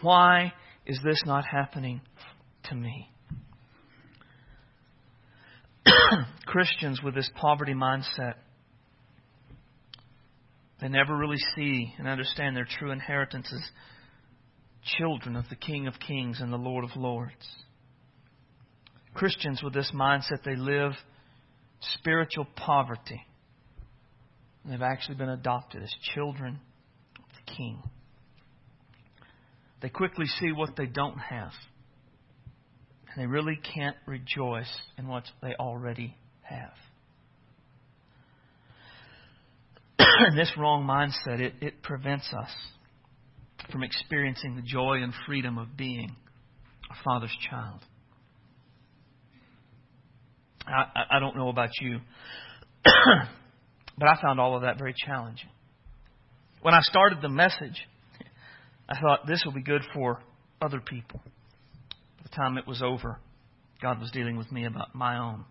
Why 0.01 0.55
is 0.86 0.99
this 1.05 1.22
not 1.26 1.45
happening 1.45 2.01
to 2.64 2.74
me? 2.74 3.11
Christians 6.47 7.03
with 7.03 7.14
this 7.14 7.30
poverty 7.34 7.74
mindset, 7.74 8.34
they 10.80 10.89
never 10.89 11.14
really 11.14 11.41
see 11.55 11.93
and 11.99 12.09
understand 12.09 12.57
their 12.57 12.66
true 12.78 12.91
inheritance 12.91 13.53
as 13.53 13.70
children 14.99 15.36
of 15.36 15.45
the 15.51 15.57
King 15.57 15.86
of 15.86 15.95
Kings 16.01 16.41
and 16.41 16.51
the 16.51 16.57
Lord 16.57 16.84
of 16.84 16.97
Lords. 16.97 17.47
Christians 19.19 19.64
with 19.64 19.75
this 19.75 19.91
mindset, 19.93 20.45
they 20.45 20.55
live 20.55 20.93
spiritual 21.81 22.47
poverty. 22.55 23.21
And 24.62 24.73
they've 24.73 24.81
actually 24.81 25.16
been 25.16 25.29
adopted 25.29 25.83
as 25.83 25.93
children 26.14 26.61
of 27.19 27.25
the 27.35 27.53
King. 27.53 27.83
They 29.83 29.89
quickly 29.89 30.27
see 30.27 30.53
what 30.53 30.77
they 30.77 30.87
don't 30.87 31.19
have. 31.19 31.51
And 33.12 33.21
they 33.21 33.27
really 33.27 33.59
can't 33.75 33.97
rejoice 34.07 34.73
in 34.97 35.09
what 35.09 35.25
they 35.43 35.55
already 35.59 36.16
have. 36.43 36.75
this 40.37 40.53
wrong 40.57 40.85
mindset, 40.85 41.41
it, 41.41 41.55
it 41.61 41.83
prevents 41.83 42.33
us 42.33 42.51
from 43.73 43.83
experiencing 43.83 44.55
the 44.55 44.62
joy 44.62 45.03
and 45.03 45.12
freedom 45.27 45.59
of 45.59 45.77
being 45.77 46.14
a 46.89 46.95
Father's 47.05 47.37
child. 47.51 47.81
I, 50.69 51.16
I 51.16 51.19
don't 51.19 51.37
know 51.37 51.49
about 51.49 51.71
you, 51.81 51.99
but 53.99 54.09
I 54.09 54.21
found 54.21 54.41
all 54.41 54.57
of 54.57 54.62
that 54.62 54.79
very 54.79 54.95
challenging. 54.97 55.49
When 56.62 56.75
I 56.75 56.81
started 56.83 57.19
the 57.23 57.29
message, 57.29 57.87
I 58.89 58.99
thought 59.01 59.27
this 59.27 59.43
will 59.45 59.53
be 59.53 59.62
good 59.62 59.83
for 59.95 60.21
other 60.61 60.81
people. 60.81 61.21
By 61.25 62.23
the 62.25 62.29
time 62.31 62.59
it 62.59 62.66
was 62.66 62.83
over, 62.83 63.19
God 63.81 64.01
was 64.01 64.11
dealing 64.11 64.37
with 64.37 64.51
me 64.51 64.66
about 64.66 64.95
my 64.95 65.19
own 65.19 65.45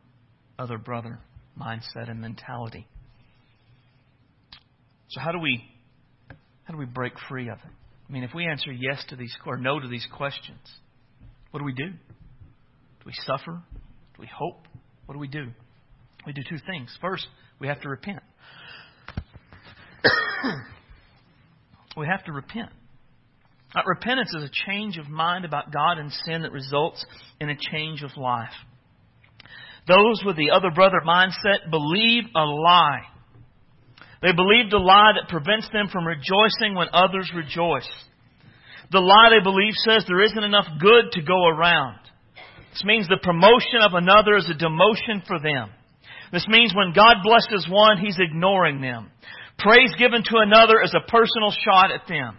other 0.59 0.77
brother 0.77 1.19
mindset 1.59 2.09
and 2.09 2.19
mentality. 2.19 2.87
So 5.09 5.21
how 5.21 5.31
do 5.31 5.39
we 5.39 5.63
how 6.65 6.73
do 6.73 6.77
we 6.77 6.85
break 6.85 7.13
free 7.29 7.49
of 7.49 7.57
it? 7.59 7.71
I 8.09 8.11
mean, 8.11 8.23
if 8.23 8.33
we 8.33 8.45
answer 8.45 8.71
yes 8.71 9.03
to 9.09 9.15
these 9.15 9.33
or 9.45 9.57
no 9.57 9.79
to 9.79 9.87
these 9.87 10.05
questions, 10.15 10.59
what 11.51 11.59
do 11.59 11.65
we 11.65 11.73
do? 11.73 11.87
Do 11.87 13.05
we 13.05 13.13
suffer? 13.25 13.61
Do 13.73 14.19
we 14.19 14.29
hope? 14.33 14.66
What 15.07 15.13
do 15.13 15.19
we 15.19 15.27
do? 15.27 15.47
We 16.25 16.33
do 16.33 16.43
two 16.47 16.59
things. 16.69 16.95
First, 17.01 17.25
we 17.59 17.67
have 17.67 17.81
to 17.81 17.89
repent. 17.89 18.21
we 21.97 22.05
have 22.05 22.23
to 22.25 22.31
repent. 22.33 22.69
Uh, 23.75 23.81
repentance 23.85 24.29
is 24.35 24.43
a 24.43 24.69
change 24.69 24.97
of 24.97 25.09
mind 25.09 25.45
about 25.45 25.71
God 25.71 25.97
and 25.97 26.11
sin 26.25 26.43
that 26.43 26.51
results 26.51 27.05
in 27.39 27.49
a 27.49 27.55
change 27.71 28.03
of 28.03 28.11
life. 28.17 28.53
Those 29.87 30.21
with 30.25 30.35
the 30.35 30.51
other 30.51 30.71
brother 30.71 31.01
mindset 31.05 31.71
believe 31.71 32.23
a 32.35 32.43
lie. 32.43 33.01
They 34.21 34.33
believed 34.33 34.73
a 34.73 34.79
lie 34.79 35.13
that 35.15 35.29
prevents 35.29 35.69
them 35.71 35.87
from 35.91 36.05
rejoicing 36.05 36.75
when 36.75 36.87
others 36.91 37.31
rejoice. 37.33 37.89
The 38.91 38.99
lie 38.99 39.29
they 39.29 39.43
believe 39.43 39.73
says 39.75 40.03
there 40.07 40.23
isn't 40.23 40.43
enough 40.43 40.67
good 40.79 41.11
to 41.13 41.21
go 41.21 41.47
around. 41.47 41.99
This 42.77 42.85
means 42.85 43.07
the 43.09 43.17
promotion 43.17 43.81
of 43.81 43.97
another 43.97 44.37
is 44.37 44.45
a 44.45 44.53
demotion 44.53 45.25
for 45.25 45.41
them. 45.41 45.73
This 46.31 46.45
means 46.47 46.75
when 46.77 46.93
God 46.93 47.25
blesses 47.25 47.65
one, 47.67 47.97
He's 47.97 48.19
ignoring 48.21 48.81
them. 48.81 49.09
Praise 49.57 49.89
given 49.97 50.21
to 50.21 50.37
another 50.37 50.83
is 50.85 50.93
a 50.93 51.09
personal 51.09 51.49
shot 51.49 51.89
at 51.89 52.05
them. 52.07 52.37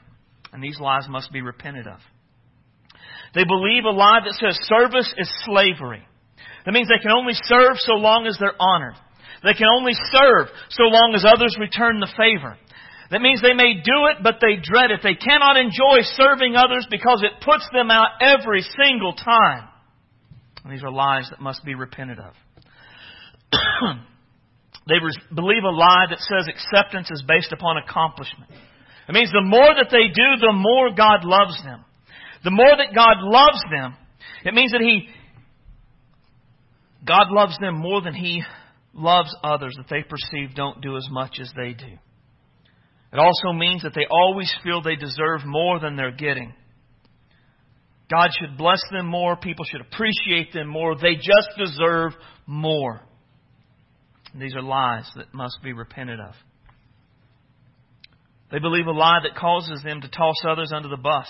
And 0.53 0.63
these 0.63 0.79
lies 0.79 1.11
must 1.11 1.33
be 1.33 1.43
repented 1.43 1.89
of. 1.89 1.99
They 3.35 3.43
believe 3.43 3.83
a 3.83 3.91
lie 3.91 4.21
that 4.23 4.39
says 4.39 4.63
service 4.71 5.13
is 5.19 5.29
slavery. 5.43 6.07
That 6.65 6.71
means 6.71 6.87
they 6.87 7.03
can 7.03 7.19
only 7.19 7.35
serve 7.35 7.75
so 7.79 7.95
long 7.95 8.29
as 8.29 8.37
they're 8.39 8.63
honored. 8.63 8.95
They 9.43 9.55
can 9.55 9.67
only 9.75 9.95
serve 10.15 10.55
so 10.71 10.85
long 10.85 11.15
as 11.17 11.27
others 11.27 11.57
return 11.59 11.99
the 11.99 12.15
favor. 12.15 12.57
That 13.11 13.23
means 13.23 13.43
they 13.43 13.59
may 13.59 13.83
do 13.83 14.07
it, 14.15 14.23
but 14.23 14.37
they 14.41 14.63
dread 14.63 14.93
it. 14.93 15.01
They 15.03 15.19
cannot 15.19 15.57
enjoy 15.57 16.07
serving 16.15 16.55
others 16.55 16.87
because 16.89 17.27
it 17.27 17.43
puts 17.43 17.67
them 17.73 17.91
out 17.91 18.23
every 18.23 18.63
single 18.79 19.15
time. 19.15 19.67
And 20.69 20.77
these 20.77 20.85
are 20.85 20.91
lies 20.91 21.27
that 21.31 21.41
must 21.41 21.65
be 21.65 21.75
repented 21.75 22.19
of. 22.19 22.35
they 24.87 24.97
believe 25.35 25.65
a 25.65 25.71
lie 25.71 26.05
that 26.11 26.19
says 26.19 26.47
acceptance 26.47 27.11
is 27.11 27.25
based 27.27 27.53
upon 27.53 27.79
accomplishment. 27.79 28.51
It 29.09 29.13
means 29.13 29.31
the 29.33 29.41
more 29.41 29.75
that 29.75 29.89
they 29.91 30.09
do, 30.09 30.37
the 30.39 30.53
more 30.53 30.91
God 30.95 31.25
loves 31.25 31.59
them. 31.65 31.87
The 32.45 32.51
more 32.51 32.77
that 32.77 32.95
God 32.95 33.17
loves 33.23 33.63
them, 33.71 33.97
it 34.45 34.53
means 34.53 34.73
that 34.73 34.83
He, 34.83 35.09
God 37.07 37.29
loves 37.31 37.57
them 37.59 37.77
more 37.77 38.03
than 38.03 38.13
He 38.13 38.43
loves 38.93 39.35
others 39.43 39.75
that 39.79 39.89
they 39.89 40.03
perceive 40.03 40.55
don't 40.55 40.83
do 40.83 40.99
as 40.99 41.09
much 41.11 41.39
as 41.41 41.51
they 41.57 41.73
do. 41.73 41.97
It 43.11 43.19
also 43.19 43.55
means 43.55 43.85
that 43.85 43.95
they 43.95 44.05
always 44.11 44.55
feel 44.63 44.83
they 44.83 44.97
deserve 44.97 45.47
more 45.47 45.81
than 45.81 45.97
they're 45.97 46.11
getting. 46.11 46.53
God 48.11 48.31
should 48.39 48.57
bless 48.57 48.81
them 48.91 49.07
more. 49.07 49.37
People 49.37 49.65
should 49.65 49.83
appreciate 49.83 50.53
them 50.53 50.69
more. 50.69 50.97
They 50.97 51.15
just 51.15 51.51
deserve 51.59 52.13
more. 52.47 53.01
And 54.33 54.41
these 54.41 54.55
are 54.55 54.63
lies 54.63 55.11
that 55.17 55.35
must 55.35 55.59
be 55.63 55.73
repented 55.73 56.21
of. 56.21 56.35
They 58.51 58.61
believe 58.61 58.87
a 58.87 58.93
lie 58.93 59.21
that 59.23 59.39
causes 59.39 59.83
them 59.85 60.01
to 60.01 60.09
toss 60.09 60.37
others 60.49 60.73
under 60.75 60.89
the 60.89 60.97
bus. 60.97 61.29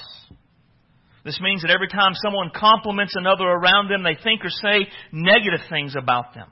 This 1.24 1.40
means 1.40 1.62
that 1.62 1.74
every 1.74 1.88
time 1.88 2.12
someone 2.14 2.50
compliments 2.54 3.14
another 3.16 3.44
around 3.44 3.90
them, 3.90 4.04
they 4.04 4.16
think 4.22 4.44
or 4.44 4.50
say 4.50 4.86
negative 5.10 5.60
things 5.68 5.94
about 5.98 6.34
them. 6.34 6.46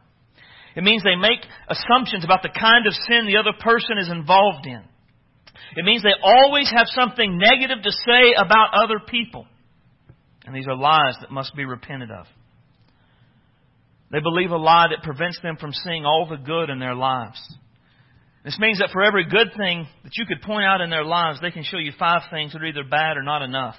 It 0.75 0.83
means 0.83 1.03
they 1.03 1.17
make 1.17 1.41
assumptions 1.69 2.25
about 2.25 2.43
the 2.43 2.51
kind 2.51 2.87
of 2.87 2.93
sin 3.09 3.27
the 3.27 3.39
other 3.39 3.57
person 3.59 3.97
is 3.99 4.11
involved 4.11 4.67
in. 4.67 4.83
It 5.77 5.85
means 5.85 6.03
they 6.03 6.19
always 6.21 6.71
have 6.77 6.87
something 6.89 7.39
negative 7.39 7.83
to 7.83 7.91
say 7.91 8.35
about 8.37 8.75
other 8.75 9.01
people. 9.01 9.47
And 10.47 10.55
these 10.55 10.69
are 10.69 10.77
lies 10.77 11.17
that 11.21 11.31
must 11.31 11.55
be 11.57 11.65
repented 11.65 12.11
of. 12.11 12.27
They 14.13 14.21
believe 14.21 14.51
a 14.53 14.57
lie 14.57 14.87
that 14.91 15.03
prevents 15.03 15.41
them 15.43 15.57
from 15.57 15.73
seeing 15.73 16.05
all 16.05 16.29
the 16.31 16.37
good 16.37 16.71
in 16.71 16.79
their 16.79 16.95
lives. 16.95 17.41
This 18.45 18.59
means 18.61 18.79
that 18.79 18.91
for 18.93 19.03
every 19.03 19.25
good 19.25 19.49
thing 19.57 19.89
that 20.05 20.17
you 20.17 20.25
could 20.25 20.41
point 20.41 20.65
out 20.65 20.81
in 20.81 20.89
their 20.89 21.05
lives, 21.05 21.41
they 21.41 21.51
can 21.51 21.65
show 21.65 21.79
you 21.79 21.91
five 21.99 22.23
things 22.31 22.53
that 22.53 22.63
are 22.63 22.67
either 22.67 22.85
bad 22.89 23.17
or 23.17 23.25
not 23.25 23.43
enough. 23.43 23.75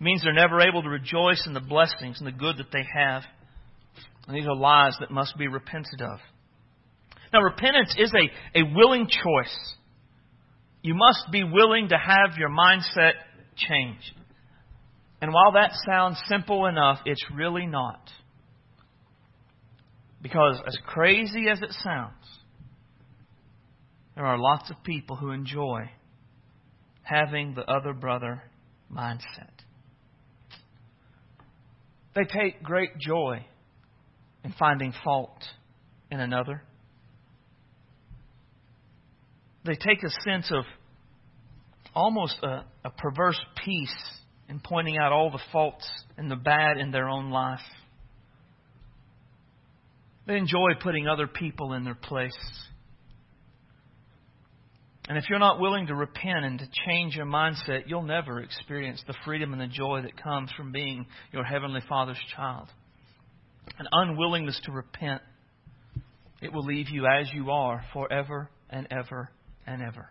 It 0.00 0.04
means 0.04 0.22
they're 0.22 0.32
never 0.32 0.60
able 0.60 0.82
to 0.82 0.88
rejoice 0.88 1.44
in 1.44 1.54
the 1.54 1.60
blessings 1.60 2.18
and 2.20 2.26
the 2.26 2.38
good 2.38 2.58
that 2.58 2.70
they 2.72 2.84
have. 2.94 3.24
And 4.28 4.36
these 4.36 4.46
are 4.46 4.54
lies 4.54 4.96
that 5.00 5.10
must 5.10 5.36
be 5.36 5.48
repented 5.48 6.00
of. 6.00 6.20
Now, 7.32 7.40
repentance 7.40 7.94
is 7.98 8.12
a, 8.14 8.60
a 8.60 8.74
willing 8.76 9.08
choice. 9.08 9.74
You 10.82 10.94
must 10.94 11.32
be 11.32 11.42
willing 11.42 11.88
to 11.88 11.96
have 11.96 12.38
your 12.38 12.50
mindset 12.50 13.14
changed. 13.56 14.12
And 15.20 15.32
while 15.32 15.52
that 15.52 15.72
sounds 15.86 16.20
simple 16.28 16.66
enough, 16.66 17.00
it's 17.04 17.24
really 17.34 17.66
not. 17.66 18.10
Because 20.22 20.60
as 20.66 20.76
crazy 20.86 21.48
as 21.50 21.60
it 21.60 21.72
sounds, 21.82 22.14
there 24.14 24.26
are 24.26 24.38
lots 24.38 24.70
of 24.70 24.82
people 24.82 25.16
who 25.16 25.30
enjoy 25.30 25.90
having 27.02 27.54
the 27.54 27.62
other 27.62 27.92
brother 27.92 28.42
mindset. 28.92 29.50
They 32.14 32.24
take 32.24 32.62
great 32.62 32.98
joy 32.98 33.44
in 34.44 34.52
finding 34.58 34.92
fault 35.04 35.44
in 36.10 36.20
another. 36.20 36.62
They 39.64 39.74
take 39.74 40.02
a 40.02 40.10
sense 40.28 40.50
of 40.52 40.64
almost 41.94 42.38
a, 42.42 42.64
a 42.84 42.90
perverse 42.90 43.40
peace 43.64 44.17
in 44.48 44.60
pointing 44.60 44.96
out 44.98 45.12
all 45.12 45.30
the 45.30 45.42
faults 45.52 45.88
and 46.16 46.30
the 46.30 46.36
bad 46.36 46.78
in 46.78 46.90
their 46.90 47.08
own 47.08 47.30
life. 47.30 47.60
They 50.26 50.36
enjoy 50.36 50.74
putting 50.82 51.06
other 51.06 51.26
people 51.26 51.72
in 51.72 51.84
their 51.84 51.94
place. 51.94 52.36
And 55.08 55.16
if 55.16 55.24
you're 55.30 55.38
not 55.38 55.58
willing 55.58 55.86
to 55.86 55.94
repent 55.94 56.44
and 56.44 56.58
to 56.58 56.68
change 56.86 57.16
your 57.16 57.24
mindset, 57.24 57.84
you'll 57.86 58.02
never 58.02 58.40
experience 58.40 59.02
the 59.06 59.14
freedom 59.24 59.52
and 59.54 59.60
the 59.60 59.66
joy 59.66 60.02
that 60.02 60.22
comes 60.22 60.50
from 60.54 60.70
being 60.70 61.06
your 61.32 61.44
Heavenly 61.44 61.80
Father's 61.88 62.20
child. 62.36 62.68
An 63.78 63.86
unwillingness 63.90 64.60
to 64.64 64.72
repent, 64.72 65.22
it 66.42 66.52
will 66.52 66.64
leave 66.64 66.90
you 66.90 67.06
as 67.06 67.30
you 67.32 67.50
are 67.50 67.82
forever 67.94 68.50
and 68.68 68.86
ever 68.90 69.30
and 69.66 69.80
ever. 69.82 70.10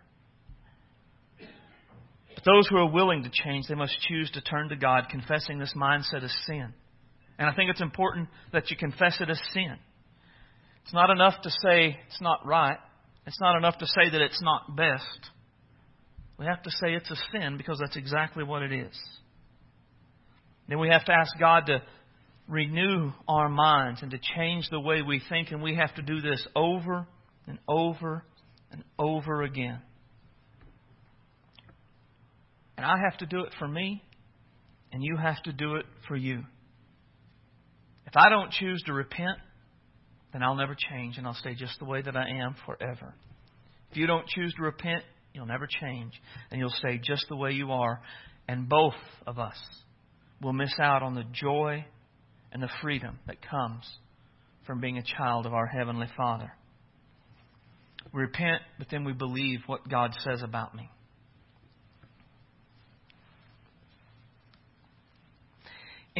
Those 2.48 2.66
who 2.68 2.78
are 2.78 2.90
willing 2.90 3.24
to 3.24 3.30
change, 3.30 3.66
they 3.68 3.74
must 3.74 3.94
choose 4.08 4.30
to 4.30 4.40
turn 4.40 4.70
to 4.70 4.76
God, 4.76 5.08
confessing 5.10 5.58
this 5.58 5.74
mindset 5.76 6.24
as 6.24 6.34
sin. 6.46 6.72
And 7.38 7.48
I 7.48 7.54
think 7.54 7.68
it's 7.68 7.82
important 7.82 8.28
that 8.54 8.70
you 8.70 8.76
confess 8.76 9.20
it 9.20 9.28
as 9.28 9.38
sin. 9.52 9.76
It's 10.82 10.94
not 10.94 11.10
enough 11.10 11.34
to 11.42 11.50
say 11.50 11.98
it's 12.06 12.22
not 12.22 12.46
right. 12.46 12.78
It's 13.26 13.38
not 13.38 13.58
enough 13.58 13.76
to 13.78 13.86
say 13.86 14.08
that 14.10 14.22
it's 14.22 14.40
not 14.42 14.74
best. 14.74 15.30
We 16.38 16.46
have 16.46 16.62
to 16.62 16.70
say 16.70 16.94
it's 16.94 17.10
a 17.10 17.16
sin 17.32 17.58
because 17.58 17.80
that's 17.80 17.96
exactly 17.96 18.44
what 18.44 18.62
it 18.62 18.72
is. 18.72 18.98
Then 20.68 20.78
we 20.78 20.88
have 20.88 21.04
to 21.04 21.12
ask 21.12 21.38
God 21.38 21.66
to 21.66 21.82
renew 22.48 23.12
our 23.28 23.50
minds 23.50 24.00
and 24.00 24.10
to 24.12 24.18
change 24.36 24.70
the 24.70 24.80
way 24.80 25.02
we 25.02 25.20
think, 25.28 25.50
and 25.50 25.62
we 25.62 25.74
have 25.74 25.94
to 25.96 26.02
do 26.02 26.22
this 26.22 26.46
over 26.56 27.06
and 27.46 27.58
over 27.68 28.24
and 28.70 28.84
over 28.98 29.42
again. 29.42 29.80
And 32.78 32.86
I 32.86 32.94
have 33.10 33.18
to 33.18 33.26
do 33.26 33.40
it 33.40 33.52
for 33.58 33.66
me, 33.66 34.04
and 34.92 35.02
you 35.02 35.16
have 35.16 35.42
to 35.42 35.52
do 35.52 35.74
it 35.74 35.86
for 36.06 36.14
you. 36.14 36.44
If 38.06 38.16
I 38.16 38.28
don't 38.28 38.52
choose 38.52 38.80
to 38.86 38.92
repent, 38.92 39.36
then 40.32 40.44
I'll 40.44 40.54
never 40.54 40.76
change 40.76 41.18
and 41.18 41.26
I'll 41.26 41.34
stay 41.34 41.56
just 41.56 41.76
the 41.80 41.86
way 41.86 42.02
that 42.02 42.16
I 42.16 42.28
am 42.28 42.54
forever. 42.64 43.14
If 43.90 43.96
you 43.96 44.06
don't 44.06 44.28
choose 44.28 44.54
to 44.54 44.62
repent, 44.62 45.02
you'll 45.34 45.46
never 45.46 45.66
change 45.66 46.12
and 46.52 46.60
you'll 46.60 46.70
stay 46.70 47.00
just 47.02 47.26
the 47.28 47.34
way 47.34 47.50
you 47.50 47.72
are. 47.72 48.00
And 48.46 48.68
both 48.68 48.94
of 49.26 49.40
us 49.40 49.58
will 50.40 50.52
miss 50.52 50.72
out 50.80 51.02
on 51.02 51.16
the 51.16 51.24
joy 51.32 51.84
and 52.52 52.62
the 52.62 52.70
freedom 52.80 53.18
that 53.26 53.38
comes 53.42 53.90
from 54.68 54.80
being 54.80 54.98
a 54.98 55.02
child 55.02 55.46
of 55.46 55.52
our 55.52 55.66
Heavenly 55.66 56.08
Father. 56.16 56.52
We 58.14 58.20
repent, 58.20 58.62
but 58.78 58.86
then 58.88 59.04
we 59.04 59.14
believe 59.14 59.62
what 59.66 59.88
God 59.88 60.12
says 60.22 60.42
about 60.44 60.76
me. 60.76 60.88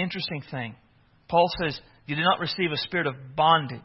Interesting 0.00 0.42
thing. 0.50 0.74
Paul 1.28 1.50
says, 1.62 1.78
you 2.06 2.16
did 2.16 2.24
not 2.24 2.40
receive 2.40 2.72
a 2.72 2.76
spirit 2.76 3.06
of 3.06 3.14
bondage, 3.36 3.80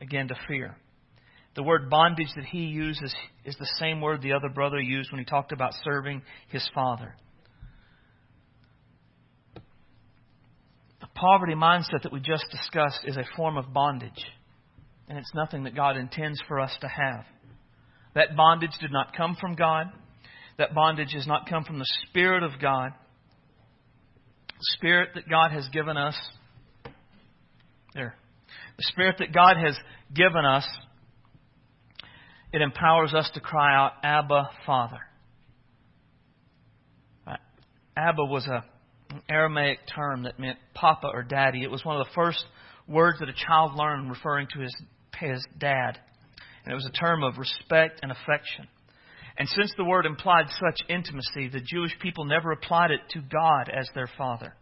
again, 0.00 0.28
to 0.28 0.34
fear. 0.48 0.76
The 1.54 1.62
word 1.62 1.88
bondage 1.88 2.28
that 2.36 2.44
he 2.44 2.64
uses 2.64 3.14
is 3.44 3.56
the 3.56 3.70
same 3.78 4.00
word 4.00 4.20
the 4.20 4.32
other 4.32 4.48
brother 4.48 4.80
used 4.80 5.12
when 5.12 5.20
he 5.20 5.24
talked 5.24 5.52
about 5.52 5.72
serving 5.84 6.22
his 6.48 6.68
father. 6.74 7.14
The 11.00 11.06
poverty 11.14 11.54
mindset 11.54 12.02
that 12.02 12.12
we 12.12 12.20
just 12.20 12.46
discussed 12.50 13.00
is 13.04 13.16
a 13.16 13.24
form 13.36 13.56
of 13.56 13.72
bondage, 13.72 14.24
and 15.08 15.16
it's 15.16 15.32
nothing 15.34 15.64
that 15.64 15.76
God 15.76 15.96
intends 15.96 16.42
for 16.48 16.58
us 16.58 16.76
to 16.80 16.88
have. 16.88 17.24
That 18.14 18.36
bondage 18.36 18.76
did 18.80 18.92
not 18.92 19.16
come 19.16 19.36
from 19.40 19.54
God. 19.54 19.86
That 20.58 20.74
bondage 20.74 21.12
has 21.14 21.26
not 21.26 21.48
come 21.48 21.64
from 21.64 21.78
the 21.78 21.88
Spirit 22.08 22.42
of 22.42 22.60
God. 22.60 22.92
Spirit 24.76 25.10
that 25.14 25.28
God 25.28 25.52
has 25.52 25.68
given 25.72 25.96
us 25.96 26.16
there. 27.94 28.14
The 28.76 28.84
Spirit 28.84 29.16
that 29.18 29.32
God 29.32 29.56
has 29.56 29.76
given 30.12 30.44
us, 30.44 30.66
it 32.52 32.60
empowers 32.60 33.14
us 33.14 33.30
to 33.34 33.40
cry 33.40 33.74
out, 33.74 33.92
Abba, 34.02 34.50
Father. 34.66 35.00
Abba 37.96 38.24
was 38.24 38.46
a, 38.48 38.64
an 39.10 39.22
Aramaic 39.28 39.78
term 39.94 40.24
that 40.24 40.40
meant 40.40 40.58
papa 40.74 41.08
or 41.12 41.22
daddy. 41.22 41.62
It 41.62 41.70
was 41.70 41.84
one 41.84 41.96
of 41.96 42.06
the 42.06 42.12
first 42.14 42.44
words 42.88 43.20
that 43.20 43.28
a 43.28 43.46
child 43.46 43.76
learned 43.76 44.10
referring 44.10 44.48
to 44.54 44.60
his, 44.60 44.74
his 45.16 45.46
dad. 45.58 45.98
And 46.64 46.72
it 46.72 46.74
was 46.74 46.86
a 46.86 46.98
term 46.98 47.22
of 47.22 47.38
respect 47.38 48.00
and 48.02 48.10
affection. 48.10 48.66
And 49.36 49.48
since 49.48 49.72
the 49.76 49.84
word 49.84 50.06
implied 50.06 50.46
such 50.48 50.88
intimacy, 50.88 51.48
the 51.48 51.60
Jewish 51.60 51.98
people 52.00 52.24
never 52.24 52.52
applied 52.52 52.92
it 52.92 53.00
to 53.10 53.20
God 53.20 53.68
as 53.68 53.88
their 53.94 54.08
father. 54.16 54.54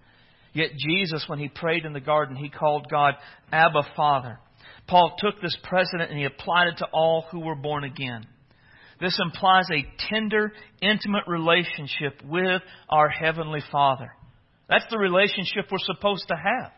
Yet 0.55 0.71
Jesus, 0.77 1.25
when 1.27 1.39
he 1.39 1.49
prayed 1.49 1.85
in 1.85 1.93
the 1.93 2.01
garden, 2.01 2.37
he 2.37 2.49
called 2.49 2.87
God 2.91 3.15
Abba 3.51 3.83
Father. 3.97 4.39
Paul 4.87 5.15
took 5.19 5.41
this 5.41 5.57
precedent 5.63 6.11
and 6.11 6.19
he 6.19 6.25
applied 6.25 6.69
it 6.69 6.79
to 6.79 6.87
all 6.93 7.27
who 7.31 7.41
were 7.41 7.55
born 7.55 7.85
again. 7.85 8.27
This 9.01 9.19
implies 9.21 9.67
a 9.73 9.87
tender, 10.11 10.53
intimate 10.81 11.25
relationship 11.27 12.23
with 12.25 12.63
our 12.89 13.09
Heavenly 13.09 13.63
Father. 13.71 14.13
That's 14.69 14.85
the 14.91 14.99
relationship 14.99 15.67
we're 15.71 15.79
supposed 15.81 16.29
to 16.29 16.35
have. 16.35 16.73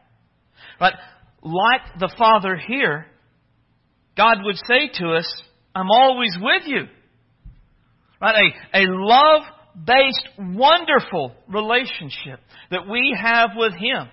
But 0.79 0.95
like 1.43 1.99
the 1.99 2.13
Father 2.17 2.57
here, 2.57 3.07
God 4.17 4.39
would 4.43 4.57
say 4.69 4.91
to 5.01 5.13
us, 5.15 5.43
I'm 5.75 5.91
always 5.91 6.37
with 6.41 6.63
you. 6.67 6.87
Right? 8.25 8.53
A, 8.72 8.79
a 8.79 8.85
love 8.89 9.43
based, 9.85 10.29
wonderful 10.39 11.33
relationship 11.49 12.41
that 12.70 12.89
we 12.89 13.14
have 13.20 13.51
with 13.55 13.75
Him. 13.75 14.09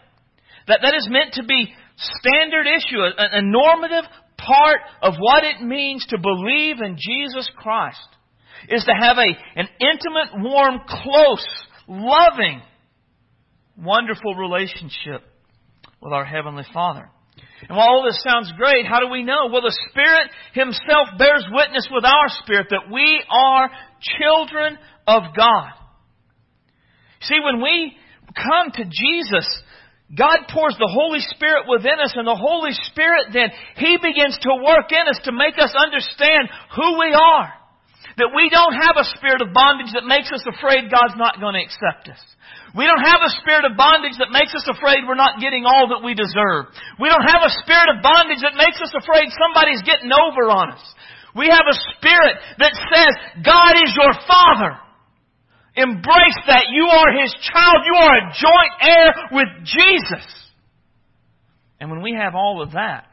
That, 0.67 0.79
that 0.81 0.95
is 0.95 1.07
meant 1.09 1.35
to 1.35 1.45
be 1.45 1.73
standard 1.95 2.67
issue, 2.67 2.99
a, 2.99 3.37
a 3.37 3.41
normative 3.41 4.09
part 4.37 4.81
of 5.01 5.13
what 5.17 5.45
it 5.45 5.61
means 5.61 6.05
to 6.09 6.17
believe 6.17 6.81
in 6.81 6.97
Jesus 6.99 7.49
Christ 7.55 7.99
is 8.67 8.83
to 8.83 8.91
have 8.91 9.17
a, 9.17 9.59
an 9.59 9.67
intimate, 9.79 10.43
warm, 10.43 10.81
close, 10.87 11.47
loving, 11.87 12.61
wonderful 13.77 14.35
relationship 14.35 15.21
with 16.01 16.11
our 16.11 16.25
Heavenly 16.25 16.65
Father. 16.73 17.09
And 17.67 17.77
while 17.77 17.87
all 17.87 18.05
this 18.05 18.21
sounds 18.23 18.51
great, 18.57 18.87
how 18.87 18.99
do 18.99 19.07
we 19.07 19.23
know? 19.23 19.47
Well, 19.51 19.61
the 19.61 19.77
Spirit 19.89 20.29
Himself 20.53 21.17
bears 21.17 21.45
witness 21.51 21.87
with 21.91 22.05
our 22.05 22.27
spirit 22.41 22.67
that 22.71 22.91
we 22.91 23.21
are 23.29 23.69
children 24.01 24.77
of 25.07 25.23
God. 25.35 25.69
See, 27.21 27.37
when 27.43 27.61
we 27.61 27.93
come 28.33 28.71
to 28.73 28.85
Jesus, 28.85 29.45
God 30.17 30.49
pours 30.49 30.75
the 30.79 30.89
Holy 30.91 31.21
Spirit 31.21 31.69
within 31.69 32.01
us, 32.03 32.13
and 32.17 32.27
the 32.27 32.35
Holy 32.35 32.73
Spirit 32.91 33.31
then, 33.31 33.53
He 33.77 33.97
begins 34.01 34.37
to 34.41 34.59
work 34.59 34.91
in 34.91 35.07
us 35.07 35.19
to 35.23 35.31
make 35.31 35.55
us 35.55 35.71
understand 35.77 36.49
who 36.75 36.99
we 36.99 37.13
are. 37.13 37.53
That 38.17 38.35
we 38.35 38.49
don't 38.49 38.73
have 38.73 38.97
a 38.99 39.07
spirit 39.15 39.41
of 39.41 39.53
bondage 39.53 39.93
that 39.93 40.03
makes 40.03 40.31
us 40.33 40.43
afraid 40.43 40.91
God's 40.91 41.15
not 41.15 41.39
going 41.39 41.55
to 41.55 41.63
accept 41.63 42.09
us. 42.09 42.19
We 42.71 42.87
don't 42.87 43.03
have 43.03 43.19
a 43.19 43.35
spirit 43.43 43.67
of 43.67 43.75
bondage 43.75 44.15
that 44.19 44.31
makes 44.31 44.55
us 44.55 44.63
afraid 44.71 45.03
we're 45.03 45.19
not 45.19 45.43
getting 45.43 45.67
all 45.67 45.91
that 45.91 46.03
we 46.03 46.15
deserve. 46.15 46.71
We 46.99 47.11
don't 47.11 47.27
have 47.27 47.43
a 47.43 47.55
spirit 47.59 47.91
of 47.91 47.99
bondage 47.99 48.39
that 48.47 48.55
makes 48.55 48.79
us 48.79 48.95
afraid 48.95 49.27
somebody's 49.35 49.83
getting 49.83 50.11
over 50.11 50.47
on 50.47 50.71
us. 50.71 50.85
We 51.35 51.51
have 51.51 51.67
a 51.67 51.81
spirit 51.95 52.39
that 52.63 52.71
says, 52.71 53.11
God 53.43 53.75
is 53.75 53.91
your 53.91 54.13
Father. 54.23 54.79
Embrace 55.75 56.41
that. 56.47 56.71
You 56.71 56.87
are 56.87 57.11
His 57.19 57.35
child. 57.43 57.79
You 57.83 57.95
are 57.95 58.15
a 58.15 58.31
joint 58.39 58.73
heir 58.79 59.07
with 59.31 59.49
Jesus. 59.63 60.27
And 61.79 61.91
when 61.91 62.01
we 62.01 62.13
have 62.13 62.35
all 62.35 62.61
of 62.61 62.71
that, 62.71 63.07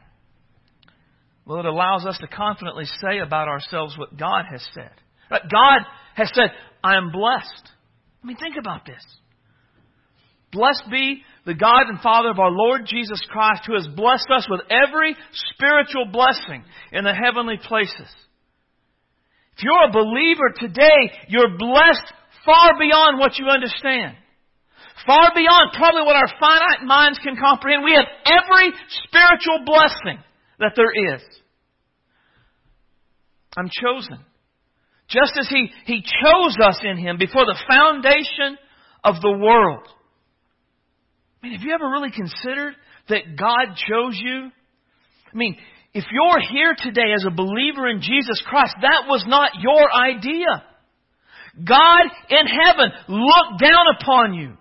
well, 1.45 1.59
it 1.59 1.65
allows 1.65 2.05
us 2.05 2.17
to 2.19 2.27
confidently 2.27 2.85
say 2.85 3.19
about 3.19 3.47
ourselves 3.47 3.97
what 3.97 4.15
God 4.15 4.45
has 4.51 4.65
said. 4.73 4.91
God 5.31 5.81
has 6.15 6.29
said, 6.33 6.51
I 6.83 6.95
am 6.95 7.11
blessed. 7.11 7.69
I 8.23 8.27
mean, 8.27 8.37
think 8.37 8.55
about 8.57 8.85
this. 8.85 9.03
Blessed 10.51 10.89
be 10.89 11.21
the 11.45 11.53
God 11.53 11.87
and 11.87 11.99
Father 11.99 12.29
of 12.29 12.39
our 12.39 12.51
Lord 12.51 12.81
Jesus 12.85 13.21
Christ, 13.29 13.63
who 13.65 13.75
has 13.75 13.87
blessed 13.95 14.27
us 14.33 14.47
with 14.49 14.61
every 14.69 15.15
spiritual 15.53 16.07
blessing 16.11 16.63
in 16.91 17.03
the 17.03 17.13
heavenly 17.13 17.57
places. 17.57 18.09
If 19.57 19.63
you're 19.63 19.89
a 19.89 19.91
believer 19.91 20.53
today, 20.55 21.11
you're 21.27 21.57
blessed 21.57 22.13
far 22.45 22.79
beyond 22.79 23.19
what 23.19 23.37
you 23.37 23.45
understand. 23.45 24.15
Far 25.05 25.31
beyond 25.35 25.73
probably 25.73 26.03
what 26.03 26.15
our 26.15 26.31
finite 26.39 26.85
minds 26.85 27.19
can 27.19 27.35
comprehend. 27.35 27.83
We 27.83 27.95
have 27.95 28.07
every 28.25 28.73
spiritual 29.05 29.65
blessing 29.65 30.23
that 30.59 30.73
there 30.75 31.15
is. 31.15 31.21
I'm 33.55 33.69
chosen. 33.69 34.19
Just 35.09 35.33
as 35.39 35.47
He, 35.49 35.71
he 35.85 36.01
chose 36.01 36.57
us 36.63 36.79
in 36.83 36.97
Him 36.97 37.17
before 37.17 37.45
the 37.45 37.57
foundation 37.67 38.57
of 39.03 39.15
the 39.21 39.31
world. 39.31 39.87
I 41.41 41.47
mean, 41.47 41.57
have 41.57 41.65
you 41.65 41.73
ever 41.73 41.89
really 41.89 42.11
considered 42.11 42.75
that 43.07 43.37
God 43.37 43.75
chose 43.75 44.19
you? 44.21 44.51
I 45.33 45.37
mean, 45.37 45.55
if 45.93 46.03
you're 46.11 46.41
here 46.51 46.75
today 46.77 47.13
as 47.15 47.25
a 47.25 47.31
believer 47.31 47.87
in 47.87 48.01
Jesus 48.01 48.43
Christ, 48.45 48.75
that 48.81 49.05
was 49.07 49.25
not 49.27 49.51
your 49.59 49.87
idea. 49.91 50.63
God 51.65 52.05
in 52.29 52.45
heaven 52.45 52.91
looked 53.07 53.61
down 53.61 53.85
upon 53.99 54.33
you 54.33 54.57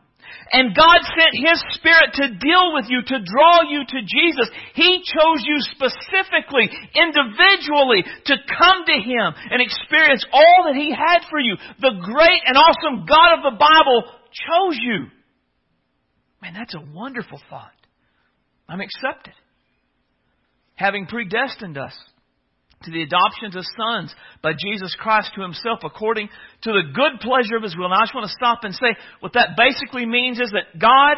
And 0.51 0.75
God 0.75 1.01
sent 1.05 1.37
His 1.37 1.61
Spirit 1.77 2.17
to 2.17 2.39
deal 2.41 2.73
with 2.73 2.87
you, 2.89 3.03
to 3.05 3.19
draw 3.21 3.69
you 3.69 3.85
to 3.85 4.01
Jesus. 4.01 4.49
He 4.75 5.05
chose 5.05 5.45
you 5.45 5.59
specifically, 5.77 6.73
individually, 6.97 8.05
to 8.33 8.35
come 8.49 8.89
to 8.89 8.97
Him 8.97 9.29
and 9.53 9.61
experience 9.61 10.25
all 10.33 10.65
that 10.67 10.77
He 10.77 10.89
had 10.89 11.29
for 11.29 11.39
you. 11.39 11.57
The 11.81 12.01
great 12.01 12.43
and 12.47 12.57
awesome 12.57 13.05
God 13.05 13.39
of 13.39 13.43
the 13.45 13.59
Bible 13.61 14.09
chose 14.33 14.79
you. 14.81 15.13
Man, 16.43 16.55
that's 16.55 16.75
a 16.75 16.85
wonderful 16.95 17.41
thought. 17.51 17.73
I'm 18.69 18.81
accepted. 18.81 19.35
Having 20.75 21.07
predestined 21.07 21.79
us 21.79 21.95
to 22.85 22.91
the 22.93 23.03
adoption 23.03 23.59
as 23.59 23.67
sons 23.77 24.15
by 24.43 24.53
Jesus 24.53 24.95
Christ 25.01 25.33
to 25.35 25.43
himself 25.43 25.81
according 25.83 26.29
to 26.63 26.71
the 26.71 26.93
good 26.95 27.21
pleasure 27.21 27.57
of 27.57 27.63
his 27.63 27.77
will. 27.77 27.89
Now 27.89 27.97
I 27.97 28.03
just 28.05 28.15
want 28.15 28.27
to 28.29 28.37
stop 28.37 28.61
and 28.63 28.75
say 28.75 28.95
what 29.21 29.33
that 29.33 29.57
basically 29.57 30.07
means 30.07 30.39
is 30.39 30.53
that 30.53 30.79
God, 30.79 31.17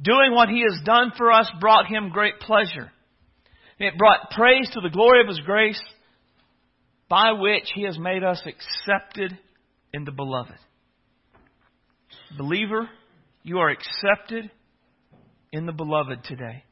doing 0.00 0.32
what 0.32 0.48
he 0.48 0.62
has 0.62 0.80
done 0.84 1.12
for 1.16 1.30
us, 1.30 1.50
brought 1.60 1.86
him 1.86 2.08
great 2.10 2.40
pleasure. 2.40 2.90
It 3.78 3.98
brought 3.98 4.30
praise 4.30 4.70
to 4.72 4.80
the 4.80 4.90
glory 4.90 5.20
of 5.20 5.28
his 5.28 5.40
grace 5.40 5.82
by 7.08 7.32
which 7.32 7.70
he 7.74 7.82
has 7.82 7.98
made 7.98 8.24
us 8.24 8.42
accepted 8.46 9.36
in 9.92 10.04
the 10.04 10.12
beloved. 10.12 10.54
Believer, 12.38 12.88
you 13.42 13.58
are 13.58 13.68
accepted 13.68 14.50
in 15.52 15.66
the 15.66 15.72
beloved 15.72 16.24
today. 16.24 16.64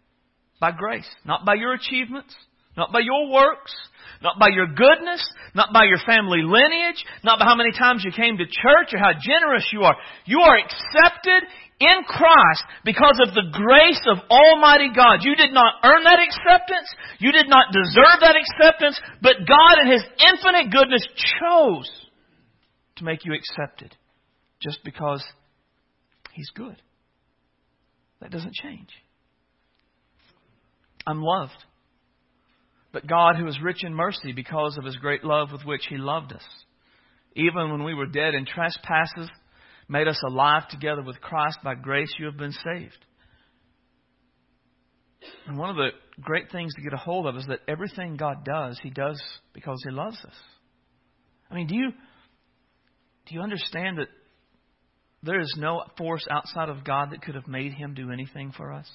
By 0.60 0.72
grace. 0.72 1.08
Not 1.24 1.44
by 1.44 1.54
your 1.54 1.74
achievements. 1.74 2.34
Not 2.76 2.92
by 2.92 3.00
your 3.00 3.30
works. 3.30 3.74
Not 4.22 4.38
by 4.38 4.48
your 4.48 4.66
goodness. 4.66 5.22
Not 5.54 5.72
by 5.72 5.84
your 5.84 5.98
family 6.06 6.42
lineage. 6.42 7.04
Not 7.24 7.38
by 7.38 7.44
how 7.44 7.56
many 7.56 7.72
times 7.72 8.02
you 8.04 8.12
came 8.12 8.38
to 8.38 8.44
church 8.44 8.92
or 8.92 8.98
how 8.98 9.12
generous 9.20 9.68
you 9.72 9.82
are. 9.82 9.96
You 10.24 10.40
are 10.40 10.56
accepted 10.56 11.48
in 11.80 12.04
Christ 12.06 12.64
because 12.84 13.20
of 13.26 13.34
the 13.34 13.48
grace 13.52 14.00
of 14.06 14.18
Almighty 14.30 14.90
God. 14.94 15.20
You 15.22 15.34
did 15.34 15.52
not 15.52 15.74
earn 15.82 16.04
that 16.04 16.20
acceptance. 16.20 16.88
You 17.18 17.32
did 17.32 17.48
not 17.48 17.72
deserve 17.72 18.20
that 18.20 18.36
acceptance. 18.36 19.00
But 19.22 19.48
God 19.48 19.84
in 19.84 19.92
His 19.92 20.04
infinite 20.32 20.72
goodness 20.72 21.06
chose 21.40 21.90
to 22.96 23.04
make 23.04 23.24
you 23.24 23.32
accepted 23.34 23.96
just 24.60 24.78
because 24.84 25.24
He's 26.32 26.50
good. 26.54 26.76
That 28.20 28.30
doesn't 28.30 28.54
change. 28.54 28.88
I'm 31.06 31.22
loved. 31.22 31.64
But 32.92 33.06
God, 33.06 33.36
who 33.36 33.46
is 33.46 33.58
rich 33.62 33.84
in 33.84 33.94
mercy 33.94 34.32
because 34.32 34.76
of 34.76 34.84
his 34.84 34.96
great 34.96 35.24
love 35.24 35.52
with 35.52 35.64
which 35.64 35.86
he 35.88 35.96
loved 35.96 36.32
us, 36.32 36.44
even 37.34 37.70
when 37.70 37.84
we 37.84 37.94
were 37.94 38.06
dead 38.06 38.34
in 38.34 38.44
trespasses, 38.44 39.30
made 39.88 40.08
us 40.08 40.20
alive 40.26 40.68
together 40.68 41.02
with 41.02 41.20
Christ. 41.20 41.58
By 41.62 41.74
grace 41.74 42.12
you 42.18 42.26
have 42.26 42.36
been 42.36 42.52
saved. 42.52 42.98
And 45.46 45.58
one 45.58 45.70
of 45.70 45.76
the 45.76 45.90
great 46.20 46.50
things 46.50 46.74
to 46.74 46.82
get 46.82 46.92
a 46.92 46.96
hold 46.96 47.26
of 47.26 47.36
is 47.36 47.46
that 47.46 47.60
everything 47.68 48.16
God 48.16 48.44
does, 48.44 48.78
he 48.82 48.90
does 48.90 49.22
because 49.52 49.80
he 49.84 49.90
loves 49.90 50.18
us. 50.24 50.34
I 51.50 51.54
mean, 51.54 51.66
do 51.66 51.74
you 51.74 51.90
do 53.26 53.34
you 53.34 53.42
understand 53.42 53.98
that 53.98 54.08
there 55.22 55.40
is 55.40 55.54
no 55.58 55.84
force 55.98 56.26
outside 56.30 56.68
of 56.68 56.84
God 56.84 57.10
that 57.10 57.22
could 57.22 57.34
have 57.34 57.48
made 57.48 57.72
him 57.72 57.94
do 57.94 58.10
anything 58.10 58.52
for 58.56 58.72
us? 58.72 58.88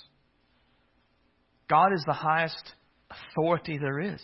God 1.70 1.94
is 1.94 2.04
the 2.06 2.14
highest 2.14 2.74
authority 3.10 3.78
there 3.78 4.00
is. 4.00 4.22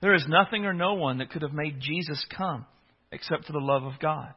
There 0.00 0.14
is 0.14 0.26
nothing 0.28 0.64
or 0.64 0.74
no 0.74 0.94
one 0.94 1.18
that 1.18 1.30
could 1.30 1.42
have 1.42 1.52
made 1.52 1.80
Jesus 1.80 2.24
come 2.36 2.66
except 3.12 3.46
for 3.46 3.52
the 3.52 3.58
love 3.58 3.84
of 3.84 3.98
God. 4.00 4.34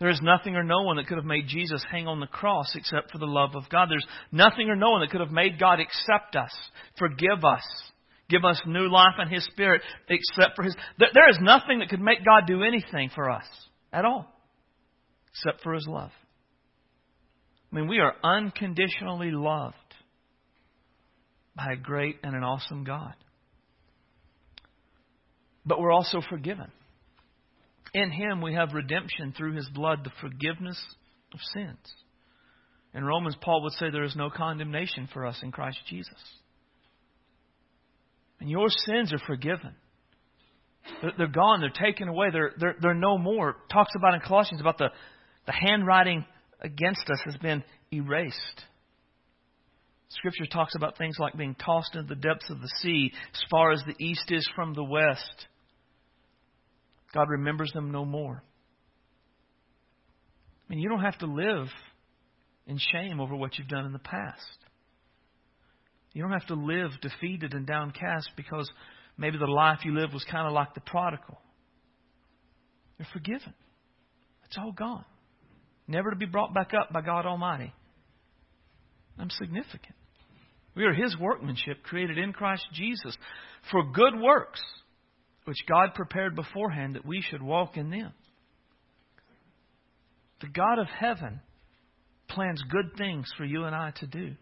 There 0.00 0.08
is 0.08 0.20
nothing 0.22 0.56
or 0.56 0.64
no 0.64 0.82
one 0.82 0.96
that 0.96 1.06
could 1.06 1.18
have 1.18 1.26
made 1.26 1.46
Jesus 1.46 1.84
hang 1.90 2.06
on 2.06 2.20
the 2.20 2.26
cross 2.26 2.74
except 2.74 3.10
for 3.12 3.18
the 3.18 3.26
love 3.26 3.54
of 3.54 3.68
God. 3.68 3.88
There's 3.90 4.06
nothing 4.32 4.68
or 4.70 4.76
no 4.76 4.90
one 4.90 5.02
that 5.02 5.10
could 5.10 5.20
have 5.20 5.30
made 5.30 5.58
God 5.58 5.78
accept 5.78 6.36
us, 6.36 6.52
forgive 6.98 7.44
us, 7.44 7.62
give 8.28 8.44
us 8.44 8.60
new 8.66 8.88
life 8.88 9.14
in 9.20 9.28
His 9.28 9.44
Spirit 9.46 9.82
except 10.08 10.56
for 10.56 10.62
His. 10.62 10.74
There 10.98 11.28
is 11.28 11.38
nothing 11.42 11.80
that 11.80 11.90
could 11.90 12.00
make 12.00 12.24
God 12.24 12.46
do 12.46 12.62
anything 12.62 13.10
for 13.14 13.30
us 13.30 13.44
at 13.92 14.04
all 14.04 14.26
except 15.32 15.62
for 15.62 15.74
His 15.74 15.86
love. 15.86 16.10
I 17.72 17.76
mean, 17.76 17.88
we 17.88 17.98
are 17.98 18.14
unconditionally 18.22 19.30
loved 19.30 19.76
by 21.56 21.72
a 21.72 21.76
great 21.76 22.16
and 22.22 22.34
an 22.34 22.42
awesome 22.42 22.84
God. 22.84 23.14
But 25.64 25.80
we're 25.80 25.92
also 25.92 26.20
forgiven. 26.28 26.70
In 27.94 28.10
Him 28.10 28.40
we 28.40 28.54
have 28.54 28.72
redemption 28.72 29.34
through 29.36 29.54
His 29.54 29.68
blood, 29.72 30.00
the 30.04 30.12
forgiveness 30.20 30.80
of 31.32 31.40
sins. 31.54 31.94
In 32.92 33.04
Romans, 33.04 33.36
Paul 33.40 33.62
would 33.62 33.72
say 33.74 33.90
there 33.90 34.02
is 34.02 34.16
no 34.16 34.30
condemnation 34.30 35.08
for 35.12 35.24
us 35.26 35.38
in 35.42 35.52
Christ 35.52 35.78
Jesus. 35.86 36.12
And 38.40 38.50
your 38.50 38.68
sins 38.68 39.12
are 39.12 39.20
forgiven. 39.26 39.74
They're 41.18 41.28
gone. 41.28 41.60
They're 41.60 41.88
taken 41.88 42.08
away. 42.08 42.28
They're, 42.32 42.52
they're, 42.58 42.76
they're 42.80 42.94
no 42.94 43.18
more. 43.18 43.56
Talks 43.70 43.92
about 43.94 44.14
in 44.14 44.20
Colossians 44.20 44.60
about 44.60 44.78
the, 44.78 44.88
the 45.46 45.52
handwriting 45.52 46.24
against 46.60 47.08
us 47.10 47.20
has 47.24 47.36
been 47.38 47.64
erased. 47.92 48.64
Scripture 50.10 50.46
talks 50.46 50.74
about 50.74 50.98
things 50.98 51.16
like 51.18 51.36
being 51.36 51.54
tossed 51.54 51.94
into 51.94 52.08
the 52.08 52.20
depths 52.20 52.50
of 52.50 52.60
the 52.60 52.70
sea 52.80 53.12
as 53.32 53.40
far 53.50 53.70
as 53.70 53.82
the 53.86 54.04
east 54.04 54.30
is 54.30 54.48
from 54.54 54.74
the 54.74 54.84
west. 54.84 55.46
God 57.14 57.28
remembers 57.28 57.70
them 57.72 57.90
no 57.90 58.04
more. 58.04 58.42
I 60.68 60.72
mean, 60.72 60.80
you 60.80 60.88
don't 60.88 61.02
have 61.02 61.18
to 61.18 61.26
live 61.26 61.68
in 62.66 62.78
shame 62.78 63.20
over 63.20 63.34
what 63.34 63.58
you've 63.58 63.68
done 63.68 63.86
in 63.86 63.92
the 63.92 63.98
past. 63.98 64.58
You 66.12 66.22
don't 66.22 66.32
have 66.32 66.46
to 66.46 66.54
live 66.54 66.90
defeated 67.00 67.54
and 67.54 67.66
downcast 67.66 68.30
because 68.36 68.68
maybe 69.16 69.38
the 69.38 69.46
life 69.46 69.80
you 69.84 69.94
lived 69.94 70.12
was 70.12 70.24
kind 70.24 70.46
of 70.46 70.52
like 70.52 70.74
the 70.74 70.80
prodigal. 70.80 71.40
You're 72.98 73.08
forgiven. 73.12 73.54
It's 74.46 74.58
all 74.58 74.72
gone. 74.72 75.04
Never 75.90 76.10
to 76.10 76.16
be 76.16 76.26
brought 76.26 76.54
back 76.54 76.70
up 76.72 76.92
by 76.92 77.00
God 77.00 77.26
Almighty. 77.26 77.74
I'm 79.18 79.28
significant. 79.28 79.96
We 80.76 80.84
are 80.84 80.94
His 80.94 81.16
workmanship, 81.18 81.82
created 81.82 82.16
in 82.16 82.32
Christ 82.32 82.64
Jesus 82.72 83.16
for 83.72 83.82
good 83.90 84.14
works, 84.16 84.60
which 85.46 85.66
God 85.68 85.94
prepared 85.96 86.36
beforehand 86.36 86.94
that 86.94 87.04
we 87.04 87.20
should 87.20 87.42
walk 87.42 87.76
in 87.76 87.90
them. 87.90 88.12
The 90.40 90.46
God 90.46 90.78
of 90.78 90.86
heaven 90.86 91.40
plans 92.28 92.62
good 92.70 92.96
things 92.96 93.28
for 93.36 93.44
you 93.44 93.64
and 93.64 93.74
I 93.74 93.90
to 93.96 94.06
do. 94.06 94.36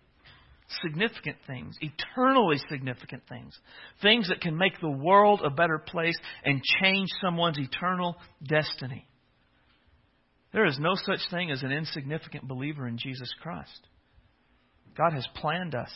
Significant 0.82 1.38
things, 1.46 1.78
eternally 1.80 2.59
significant 2.68 3.22
things. 3.26 3.59
Things 4.03 4.28
that 4.28 4.42
can 4.42 4.55
make 4.55 4.78
the 4.82 4.90
world 4.90 5.40
a 5.42 5.49
better 5.49 5.78
place 5.78 6.16
and 6.44 6.61
change 6.82 7.09
someone's 7.22 7.59
eternal 7.59 8.16
destiny. 8.46 9.09
There 10.53 10.66
is 10.66 10.78
no 10.78 10.94
such 10.94 11.20
thing 11.30 11.51
as 11.51 11.62
an 11.62 11.72
insignificant 11.72 12.49
believer 12.49 12.86
in 12.88 12.99
Jesus 12.99 13.32
Christ. 13.42 13.86
God 14.96 15.12
has 15.12 15.26
planned 15.34 15.74
us 15.74 15.90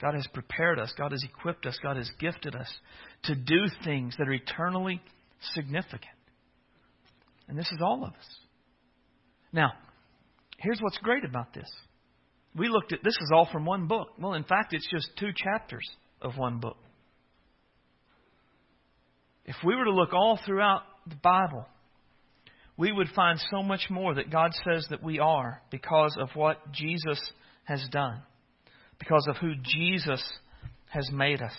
God 0.00 0.14
has 0.14 0.26
prepared 0.32 0.78
us, 0.78 0.92
God 0.96 1.12
has 1.12 1.24
equipped 1.24 1.66
us, 1.66 1.78
God 1.82 1.96
has 1.96 2.10
gifted 2.20 2.54
us 2.54 2.72
to 3.24 3.34
do 3.34 3.66
things 3.84 4.14
that 4.18 4.28
are 4.28 4.32
eternally 4.32 5.00
significant. 5.54 6.04
And 7.48 7.58
this 7.58 7.70
is 7.72 7.80
all 7.82 8.04
of 8.04 8.12
us. 8.12 8.38
Now, 9.52 9.72
here's 10.58 10.78
what's 10.80 10.98
great 10.98 11.24
about 11.24 11.52
this. 11.52 11.68
We 12.54 12.68
looked 12.68 12.92
at 12.92 13.02
this 13.02 13.14
is 13.14 13.30
all 13.34 13.48
from 13.50 13.64
one 13.64 13.88
book. 13.88 14.08
Well, 14.18 14.34
in 14.34 14.44
fact, 14.44 14.72
it's 14.72 14.88
just 14.88 15.10
two 15.18 15.30
chapters 15.34 15.88
of 16.22 16.36
one 16.36 16.60
book. 16.60 16.76
If 19.44 19.56
we 19.64 19.74
were 19.74 19.84
to 19.84 19.92
look 19.92 20.12
all 20.12 20.38
throughout 20.44 20.82
the 21.08 21.16
Bible, 21.16 21.66
we 22.78 22.92
would 22.92 23.08
find 23.14 23.38
so 23.50 23.62
much 23.62 23.88
more 23.90 24.14
that 24.14 24.30
God 24.30 24.52
says 24.64 24.86
that 24.88 25.02
we 25.02 25.18
are 25.18 25.60
because 25.70 26.16
of 26.18 26.30
what 26.34 26.72
Jesus 26.72 27.20
has 27.64 27.86
done 27.90 28.22
because 28.98 29.26
of 29.28 29.36
who 29.36 29.54
Jesus 29.62 30.22
has 30.90 31.08
made 31.12 31.40
us. 31.40 31.54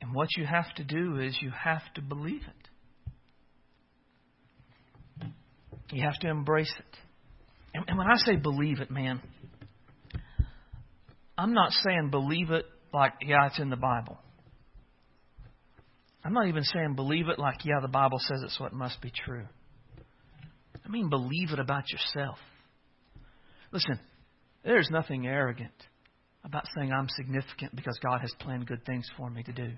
And 0.00 0.14
what 0.14 0.28
you 0.36 0.44
have 0.44 0.72
to 0.76 0.84
do 0.84 1.18
is 1.20 1.36
you 1.40 1.50
have 1.50 1.82
to 1.94 2.00
believe 2.02 2.42
it. 2.42 2.68
You 5.92 6.02
have 6.02 6.18
to 6.20 6.28
embrace 6.28 6.72
it. 6.76 6.96
And, 7.74 7.98
when 7.98 8.06
I 8.06 8.16
say 8.16 8.36
believe 8.36 8.80
it, 8.80 8.90
man, 8.90 9.20
I'm 11.38 11.52
not 11.52 11.72
saying 11.72 12.10
believe 12.10 12.50
it 12.50 12.64
like, 12.92 13.12
yeah, 13.20 13.46
it's 13.46 13.58
in 13.60 13.70
the 13.70 13.76
Bible. 13.76 14.18
I'm 16.26 16.32
not 16.32 16.48
even 16.48 16.64
saying 16.64 16.96
believe 16.96 17.28
it 17.28 17.38
like, 17.38 17.64
yeah, 17.64 17.78
the 17.80 17.86
Bible 17.86 18.18
says 18.18 18.42
it, 18.42 18.50
so 18.50 18.64
it 18.64 18.72
must 18.72 19.00
be 19.00 19.12
true. 19.24 19.46
I 20.84 20.88
mean, 20.88 21.08
believe 21.08 21.52
it 21.52 21.60
about 21.60 21.84
yourself. 21.88 22.38
Listen, 23.70 24.00
there's 24.64 24.88
nothing 24.90 25.28
arrogant 25.28 25.70
about 26.44 26.64
saying 26.76 26.90
I'm 26.92 27.06
significant 27.10 27.76
because 27.76 27.96
God 28.04 28.22
has 28.22 28.32
planned 28.40 28.66
good 28.66 28.84
things 28.84 29.08
for 29.16 29.30
me 29.30 29.44
to 29.44 29.52
do. 29.52 29.70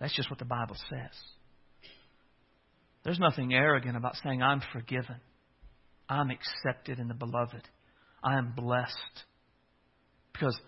That's 0.00 0.16
just 0.16 0.30
what 0.30 0.38
the 0.38 0.46
Bible 0.46 0.76
says. 0.88 1.90
There's 3.04 3.18
nothing 3.18 3.52
arrogant 3.52 3.98
about 3.98 4.16
saying, 4.24 4.42
I'm 4.42 4.62
forgiven. 4.72 5.20
I'm 6.08 6.30
accepted 6.30 6.98
in 6.98 7.08
the 7.08 7.14
beloved. 7.14 7.68
I 8.22 8.38
am 8.38 8.54
blessed. 8.56 8.96
Because, 10.32 10.58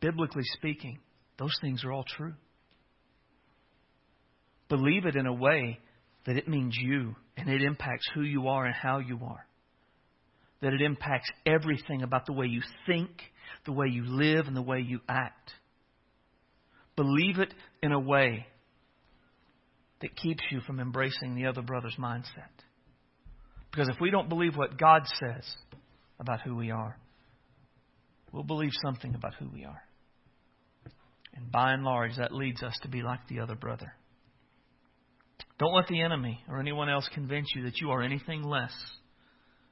biblically 0.00 0.44
speaking, 0.44 1.00
those 1.40 1.56
things 1.60 1.84
are 1.84 1.90
all 1.90 2.04
true. 2.04 2.34
Believe 4.72 5.04
it 5.04 5.16
in 5.16 5.26
a 5.26 5.34
way 5.34 5.78
that 6.24 6.38
it 6.38 6.48
means 6.48 6.74
you 6.80 7.14
and 7.36 7.46
it 7.50 7.60
impacts 7.60 8.06
who 8.14 8.22
you 8.22 8.48
are 8.48 8.64
and 8.64 8.74
how 8.74 9.00
you 9.00 9.20
are. 9.22 9.46
That 10.62 10.72
it 10.72 10.80
impacts 10.80 11.28
everything 11.44 12.00
about 12.00 12.24
the 12.24 12.32
way 12.32 12.46
you 12.46 12.62
think, 12.86 13.10
the 13.66 13.72
way 13.72 13.88
you 13.88 14.02
live, 14.06 14.46
and 14.46 14.56
the 14.56 14.62
way 14.62 14.80
you 14.80 15.00
act. 15.06 15.50
Believe 16.96 17.38
it 17.38 17.52
in 17.82 17.92
a 17.92 18.00
way 18.00 18.46
that 20.00 20.16
keeps 20.16 20.42
you 20.50 20.62
from 20.62 20.80
embracing 20.80 21.34
the 21.34 21.48
other 21.48 21.60
brother's 21.60 21.96
mindset. 21.98 22.64
Because 23.70 23.90
if 23.90 24.00
we 24.00 24.10
don't 24.10 24.30
believe 24.30 24.56
what 24.56 24.78
God 24.78 25.02
says 25.20 25.44
about 26.18 26.40
who 26.40 26.56
we 26.56 26.70
are, 26.70 26.96
we'll 28.32 28.42
believe 28.42 28.72
something 28.82 29.14
about 29.14 29.34
who 29.34 29.50
we 29.52 29.66
are. 29.66 29.82
And 31.34 31.52
by 31.52 31.74
and 31.74 31.84
large, 31.84 32.16
that 32.16 32.32
leads 32.32 32.62
us 32.62 32.72
to 32.84 32.88
be 32.88 33.02
like 33.02 33.28
the 33.28 33.40
other 33.40 33.54
brother. 33.54 33.92
Don't 35.62 35.76
let 35.76 35.86
the 35.86 36.02
enemy 36.02 36.42
or 36.48 36.58
anyone 36.58 36.88
else 36.88 37.08
convince 37.14 37.46
you 37.54 37.62
that 37.66 37.80
you 37.80 37.92
are 37.92 38.02
anything 38.02 38.42
less 38.42 38.72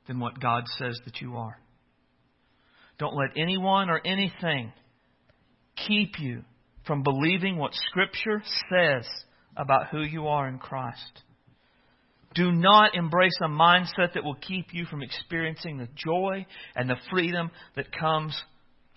than 0.07 0.21
what 0.21 0.39
God 0.39 0.63
says 0.79 0.97
that 1.05 1.21
you 1.21 1.37
are. 1.37 1.59
Don't 3.01 3.17
let 3.17 3.37
anyone 3.37 3.91
or 3.91 4.01
anything 4.07 4.73
keep 5.89 6.21
you 6.21 6.45
from 6.87 7.03
believing 7.03 7.57
what 7.57 7.73
Scripture 7.89 8.41
says 8.71 9.05
about 9.57 9.89
who 9.89 10.03
you 10.03 10.29
are 10.29 10.47
in 10.47 10.59
Christ. 10.59 11.23
Do 12.37 12.53
not 12.53 12.95
embrace 12.95 13.37
a 13.43 13.49
mindset 13.49 14.15
that 14.15 14.23
will 14.23 14.37
keep 14.37 14.67
you 14.71 14.85
from 14.85 15.03
experiencing 15.03 15.79
the 15.79 15.89
joy 15.97 16.47
and 16.77 16.89
the 16.89 17.01
freedom 17.11 17.51
that 17.75 17.91
comes 17.91 18.41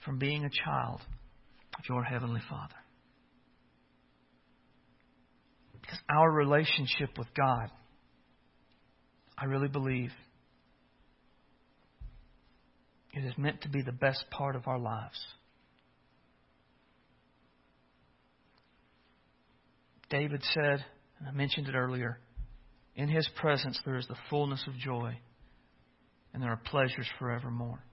from 0.05 0.19
being 0.19 0.45
a 0.45 0.63
child 0.63 1.01
of 1.75 1.85
your 1.89 2.03
Heavenly 2.03 2.41
Father. 2.47 2.75
Because 5.83 5.99
our 6.09 6.31
relationship 6.31 7.17
with 7.17 7.27
God, 7.35 7.69
I 9.37 9.45
really 9.45 9.67
believe, 9.67 10.11
it 13.11 13.25
is 13.25 13.33
meant 13.37 13.61
to 13.63 13.69
be 13.69 13.81
the 13.81 13.91
best 13.91 14.25
part 14.31 14.55
of 14.55 14.65
our 14.65 14.79
lives. 14.79 15.19
David 20.09 20.41
said, 20.53 20.85
and 21.19 21.27
I 21.27 21.31
mentioned 21.31 21.67
it 21.67 21.75
earlier, 21.75 22.17
in 22.95 23.09
his 23.09 23.27
presence 23.35 23.77
there 23.83 23.97
is 23.97 24.07
the 24.07 24.15
fullness 24.29 24.63
of 24.67 24.77
joy, 24.77 25.17
and 26.33 26.41
there 26.41 26.51
are 26.51 26.61
pleasures 26.65 27.07
forevermore. 27.19 27.83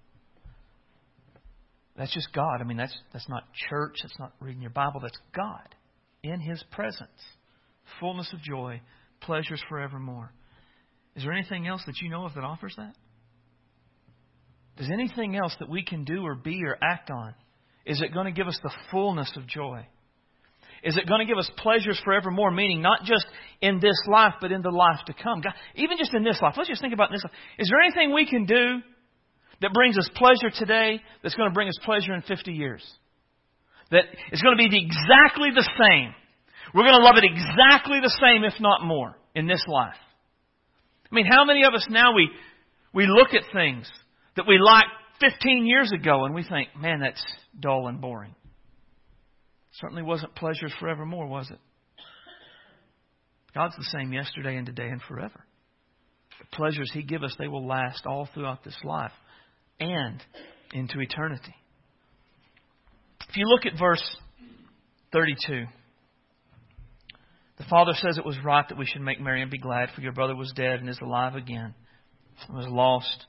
That's 1.96 2.14
just 2.14 2.32
God. 2.32 2.60
I 2.60 2.64
mean, 2.64 2.76
that's, 2.76 2.96
that's 3.12 3.28
not 3.28 3.42
church, 3.68 3.96
that's 4.02 4.18
not 4.18 4.32
reading 4.40 4.62
your 4.62 4.70
Bible, 4.70 5.00
that's 5.00 5.18
God 5.34 5.74
in 6.22 6.40
his 6.40 6.62
presence. 6.70 7.10
Fullness 7.98 8.32
of 8.32 8.40
joy, 8.40 8.80
pleasures 9.20 9.62
forevermore. 9.68 10.32
Is 11.16 11.22
there 11.22 11.32
anything 11.32 11.66
else 11.66 11.82
that 11.86 12.00
you 12.00 12.08
know 12.08 12.24
of 12.24 12.34
that 12.34 12.44
offers 12.44 12.74
that? 12.76 12.94
Does 14.76 14.90
anything 14.90 15.36
else 15.36 15.54
that 15.60 15.68
we 15.68 15.84
can 15.84 16.04
do 16.04 16.24
or 16.24 16.34
be 16.34 16.62
or 16.64 16.78
act 16.82 17.10
on, 17.10 17.34
is 17.84 18.00
it 18.00 18.14
going 18.14 18.26
to 18.26 18.32
give 18.32 18.46
us 18.46 18.58
the 18.62 18.72
fullness 18.90 19.30
of 19.36 19.46
joy? 19.46 19.86
Is 20.82 20.96
it 20.96 21.06
going 21.06 21.20
to 21.20 21.26
give 21.26 21.36
us 21.36 21.50
pleasures 21.58 22.00
forevermore? 22.04 22.50
Meaning 22.50 22.80
not 22.80 23.04
just 23.04 23.26
in 23.60 23.80
this 23.80 23.96
life, 24.10 24.34
but 24.40 24.52
in 24.52 24.62
the 24.62 24.70
life 24.70 25.04
to 25.06 25.12
come. 25.12 25.42
God, 25.42 25.52
even 25.74 25.98
just 25.98 26.14
in 26.14 26.24
this 26.24 26.40
life. 26.40 26.54
Let's 26.56 26.70
just 26.70 26.80
think 26.80 26.94
about 26.94 27.10
this 27.10 27.22
life. 27.22 27.34
Is 27.58 27.68
there 27.68 27.80
anything 27.80 28.14
we 28.14 28.26
can 28.26 28.46
do 28.46 28.80
that 29.60 29.72
brings 29.74 29.98
us 29.98 30.08
pleasure 30.14 30.50
today 30.54 31.00
that's 31.22 31.34
going 31.34 31.50
to 31.50 31.54
bring 31.54 31.68
us 31.68 31.78
pleasure 31.84 32.14
in 32.14 32.22
50 32.22 32.52
years? 32.52 32.82
That 33.90 34.04
is 34.32 34.40
going 34.40 34.56
to 34.56 34.62
be 34.62 34.66
exactly 34.74 35.50
the 35.54 35.68
same. 35.76 36.14
We're 36.74 36.84
going 36.84 37.00
to 37.00 37.04
love 37.04 37.16
it 37.16 37.24
exactly 37.24 37.98
the 38.00 38.16
same, 38.20 38.44
if 38.44 38.54
not 38.60 38.84
more, 38.84 39.16
in 39.34 39.46
this 39.46 39.64
life. 39.66 39.96
I 41.10 41.14
mean, 41.14 41.26
how 41.26 41.44
many 41.44 41.64
of 41.64 41.74
us 41.74 41.86
now 41.90 42.14
we, 42.14 42.30
we 42.92 43.06
look 43.06 43.34
at 43.34 43.42
things 43.52 43.90
that 44.36 44.46
we 44.46 44.58
liked 44.58 44.88
15 45.20 45.66
years 45.66 45.90
ago 45.92 46.24
and 46.24 46.34
we 46.34 46.44
think, 46.44 46.68
man, 46.76 47.00
that's 47.00 47.24
dull 47.58 47.88
and 47.88 48.00
boring? 48.00 48.34
Certainly 49.72 50.02
wasn't 50.02 50.34
pleasures 50.34 50.72
forevermore, 50.78 51.26
was 51.26 51.50
it? 51.50 51.58
God's 53.54 53.76
the 53.76 53.98
same 53.98 54.12
yesterday 54.12 54.56
and 54.56 54.66
today 54.66 54.88
and 54.88 55.02
forever. 55.02 55.44
The 56.38 56.56
pleasures 56.56 56.90
He 56.92 57.02
gives 57.02 57.24
us, 57.24 57.34
they 57.38 57.48
will 57.48 57.66
last 57.66 58.06
all 58.06 58.28
throughout 58.32 58.64
this 58.64 58.78
life 58.84 59.12
and 59.80 60.22
into 60.72 61.00
eternity. 61.00 61.54
If 63.28 63.36
you 63.36 63.46
look 63.46 63.66
at 63.66 63.78
verse 63.78 64.04
32, 65.12 65.64
the 67.60 67.66
father 67.68 67.92
says 67.94 68.16
it 68.16 68.24
was 68.24 68.38
right 68.42 68.66
that 68.70 68.78
we 68.78 68.86
should 68.86 69.02
make 69.02 69.20
merry 69.20 69.42
and 69.42 69.50
be 69.50 69.58
glad, 69.58 69.90
for 69.94 70.00
your 70.00 70.12
brother 70.12 70.34
was 70.34 70.50
dead 70.56 70.80
and 70.80 70.88
is 70.88 70.98
alive 71.02 71.34
again, 71.34 71.74
and 72.48 72.56
was 72.56 72.66
lost 72.66 73.26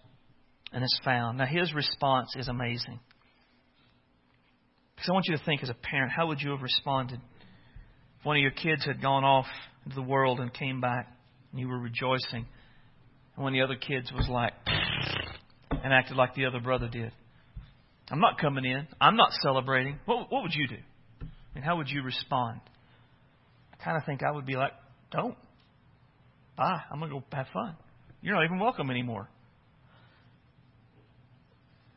and 0.71 0.81
is 0.85 0.99
found. 1.03 1.37
Now, 1.37 1.47
his 1.47 1.73
response 1.73 2.33
is 2.37 2.47
amazing. 2.47 3.01
Because 4.95 5.09
I 5.09 5.11
want 5.11 5.25
you 5.27 5.35
to 5.35 5.43
think 5.43 5.63
as 5.63 5.69
a 5.69 5.73
parent, 5.73 6.13
how 6.15 6.27
would 6.27 6.39
you 6.39 6.51
have 6.51 6.61
responded 6.61 7.19
if 8.19 8.25
one 8.25 8.37
of 8.37 8.41
your 8.41 8.51
kids 8.51 8.85
had 8.85 9.01
gone 9.01 9.25
off 9.25 9.47
into 9.83 9.95
the 9.95 10.01
world 10.01 10.39
and 10.39 10.53
came 10.53 10.79
back 10.79 11.13
and 11.51 11.59
you 11.59 11.67
were 11.67 11.79
rejoicing, 11.79 12.45
and 13.35 13.43
one 13.43 13.53
of 13.53 13.57
the 13.57 13.65
other 13.65 13.75
kids 13.75 14.13
was 14.13 14.29
like, 14.29 14.53
and 15.71 15.91
acted 15.91 16.15
like 16.15 16.35
the 16.35 16.45
other 16.45 16.61
brother 16.61 16.87
did? 16.87 17.11
I'm 18.09 18.21
not 18.21 18.39
coming 18.39 18.63
in. 18.63 18.87
I'm 19.01 19.17
not 19.17 19.33
celebrating. 19.43 19.99
What, 20.05 20.31
what 20.31 20.43
would 20.43 20.53
you 20.55 20.69
do? 20.69 20.77
And 21.53 21.65
how 21.65 21.75
would 21.75 21.89
you 21.89 22.01
respond? 22.01 22.61
Kind 23.83 23.97
of 23.97 24.05
think 24.05 24.21
I 24.23 24.31
would 24.31 24.45
be 24.45 24.55
like, 24.55 24.73
don't. 25.11 25.35
Bye. 26.57 26.81
I'm 26.91 26.99
going 26.99 27.11
to 27.11 27.19
go 27.19 27.25
have 27.31 27.47
fun. 27.53 27.75
You're 28.21 28.35
not 28.35 28.45
even 28.45 28.59
welcome 28.59 28.91
anymore. 28.91 29.29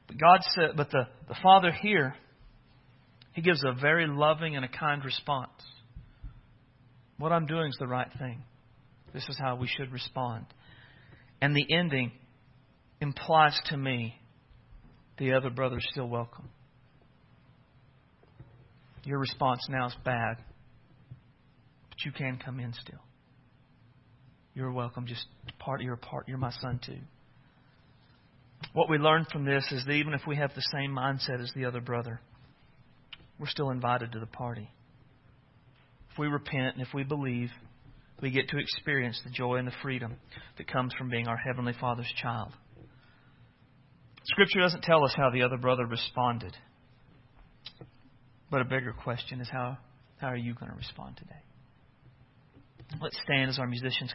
But 0.06 0.18
God 0.18 0.40
said, 0.54 0.70
but 0.76 0.90
the, 0.90 1.06
the 1.28 1.36
Father 1.42 1.70
here 1.70 2.14
he 3.34 3.42
gives 3.42 3.62
a 3.64 3.72
very 3.72 4.06
loving 4.06 4.54
and 4.54 4.64
a 4.64 4.68
kind 4.68 5.04
response. 5.04 5.50
What 7.18 7.32
I'm 7.32 7.46
doing 7.46 7.68
is 7.68 7.76
the 7.80 7.86
right 7.86 8.10
thing. 8.18 8.44
This 9.12 9.24
is 9.28 9.36
how 9.38 9.56
we 9.56 9.66
should 9.66 9.92
respond. 9.92 10.46
And 11.40 11.54
the 11.54 11.66
ending 11.74 12.12
implies 13.00 13.58
to 13.66 13.76
me 13.76 14.14
the 15.18 15.32
other 15.32 15.50
brother 15.50 15.78
is 15.78 15.86
still 15.90 16.08
welcome. 16.08 16.48
Your 19.04 19.18
response 19.18 19.66
now 19.68 19.88
is 19.88 19.96
bad, 20.04 20.36
but 21.94 22.04
you 22.04 22.12
can 22.12 22.38
come 22.44 22.60
in 22.60 22.72
still. 22.72 23.00
You're 24.54 24.72
welcome. 24.72 25.06
Just 25.06 25.26
part. 25.58 25.82
You're 25.82 25.94
a 25.94 25.98
part. 25.98 26.28
You're 26.28 26.38
my 26.38 26.52
son 26.60 26.80
too. 26.84 26.98
What 28.72 28.88
we 28.88 28.98
learn 28.98 29.26
from 29.30 29.44
this 29.44 29.64
is 29.70 29.84
that 29.84 29.92
even 29.92 30.14
if 30.14 30.22
we 30.26 30.36
have 30.36 30.54
the 30.54 30.64
same 30.72 30.90
mindset 30.90 31.40
as 31.40 31.50
the 31.54 31.64
other 31.64 31.80
brother, 31.80 32.20
we're 33.38 33.48
still 33.48 33.70
invited 33.70 34.12
to 34.12 34.20
the 34.20 34.26
party. 34.26 34.70
If 36.12 36.18
we 36.18 36.28
repent 36.28 36.76
and 36.76 36.86
if 36.86 36.94
we 36.94 37.04
believe, 37.04 37.50
we 38.22 38.30
get 38.30 38.48
to 38.48 38.58
experience 38.58 39.20
the 39.24 39.30
joy 39.30 39.56
and 39.56 39.66
the 39.66 39.72
freedom 39.82 40.16
that 40.56 40.68
comes 40.68 40.92
from 40.96 41.10
being 41.10 41.26
our 41.26 41.36
Heavenly 41.36 41.74
Father's 41.80 42.12
child. 42.22 42.52
Scripture 44.24 44.60
doesn't 44.60 44.82
tell 44.82 45.04
us 45.04 45.12
how 45.16 45.30
the 45.30 45.42
other 45.42 45.58
brother 45.58 45.84
responded. 45.84 46.56
But 48.50 48.60
a 48.60 48.64
bigger 48.64 48.92
question 48.92 49.40
is 49.40 49.48
how, 49.52 49.78
how 50.18 50.28
are 50.28 50.36
you 50.36 50.54
going 50.54 50.70
to 50.70 50.76
respond 50.76 51.16
today? 51.16 51.42
Let's 53.00 53.18
stand 53.24 53.50
as 53.50 53.58
our 53.58 53.66
musicians 53.66 54.12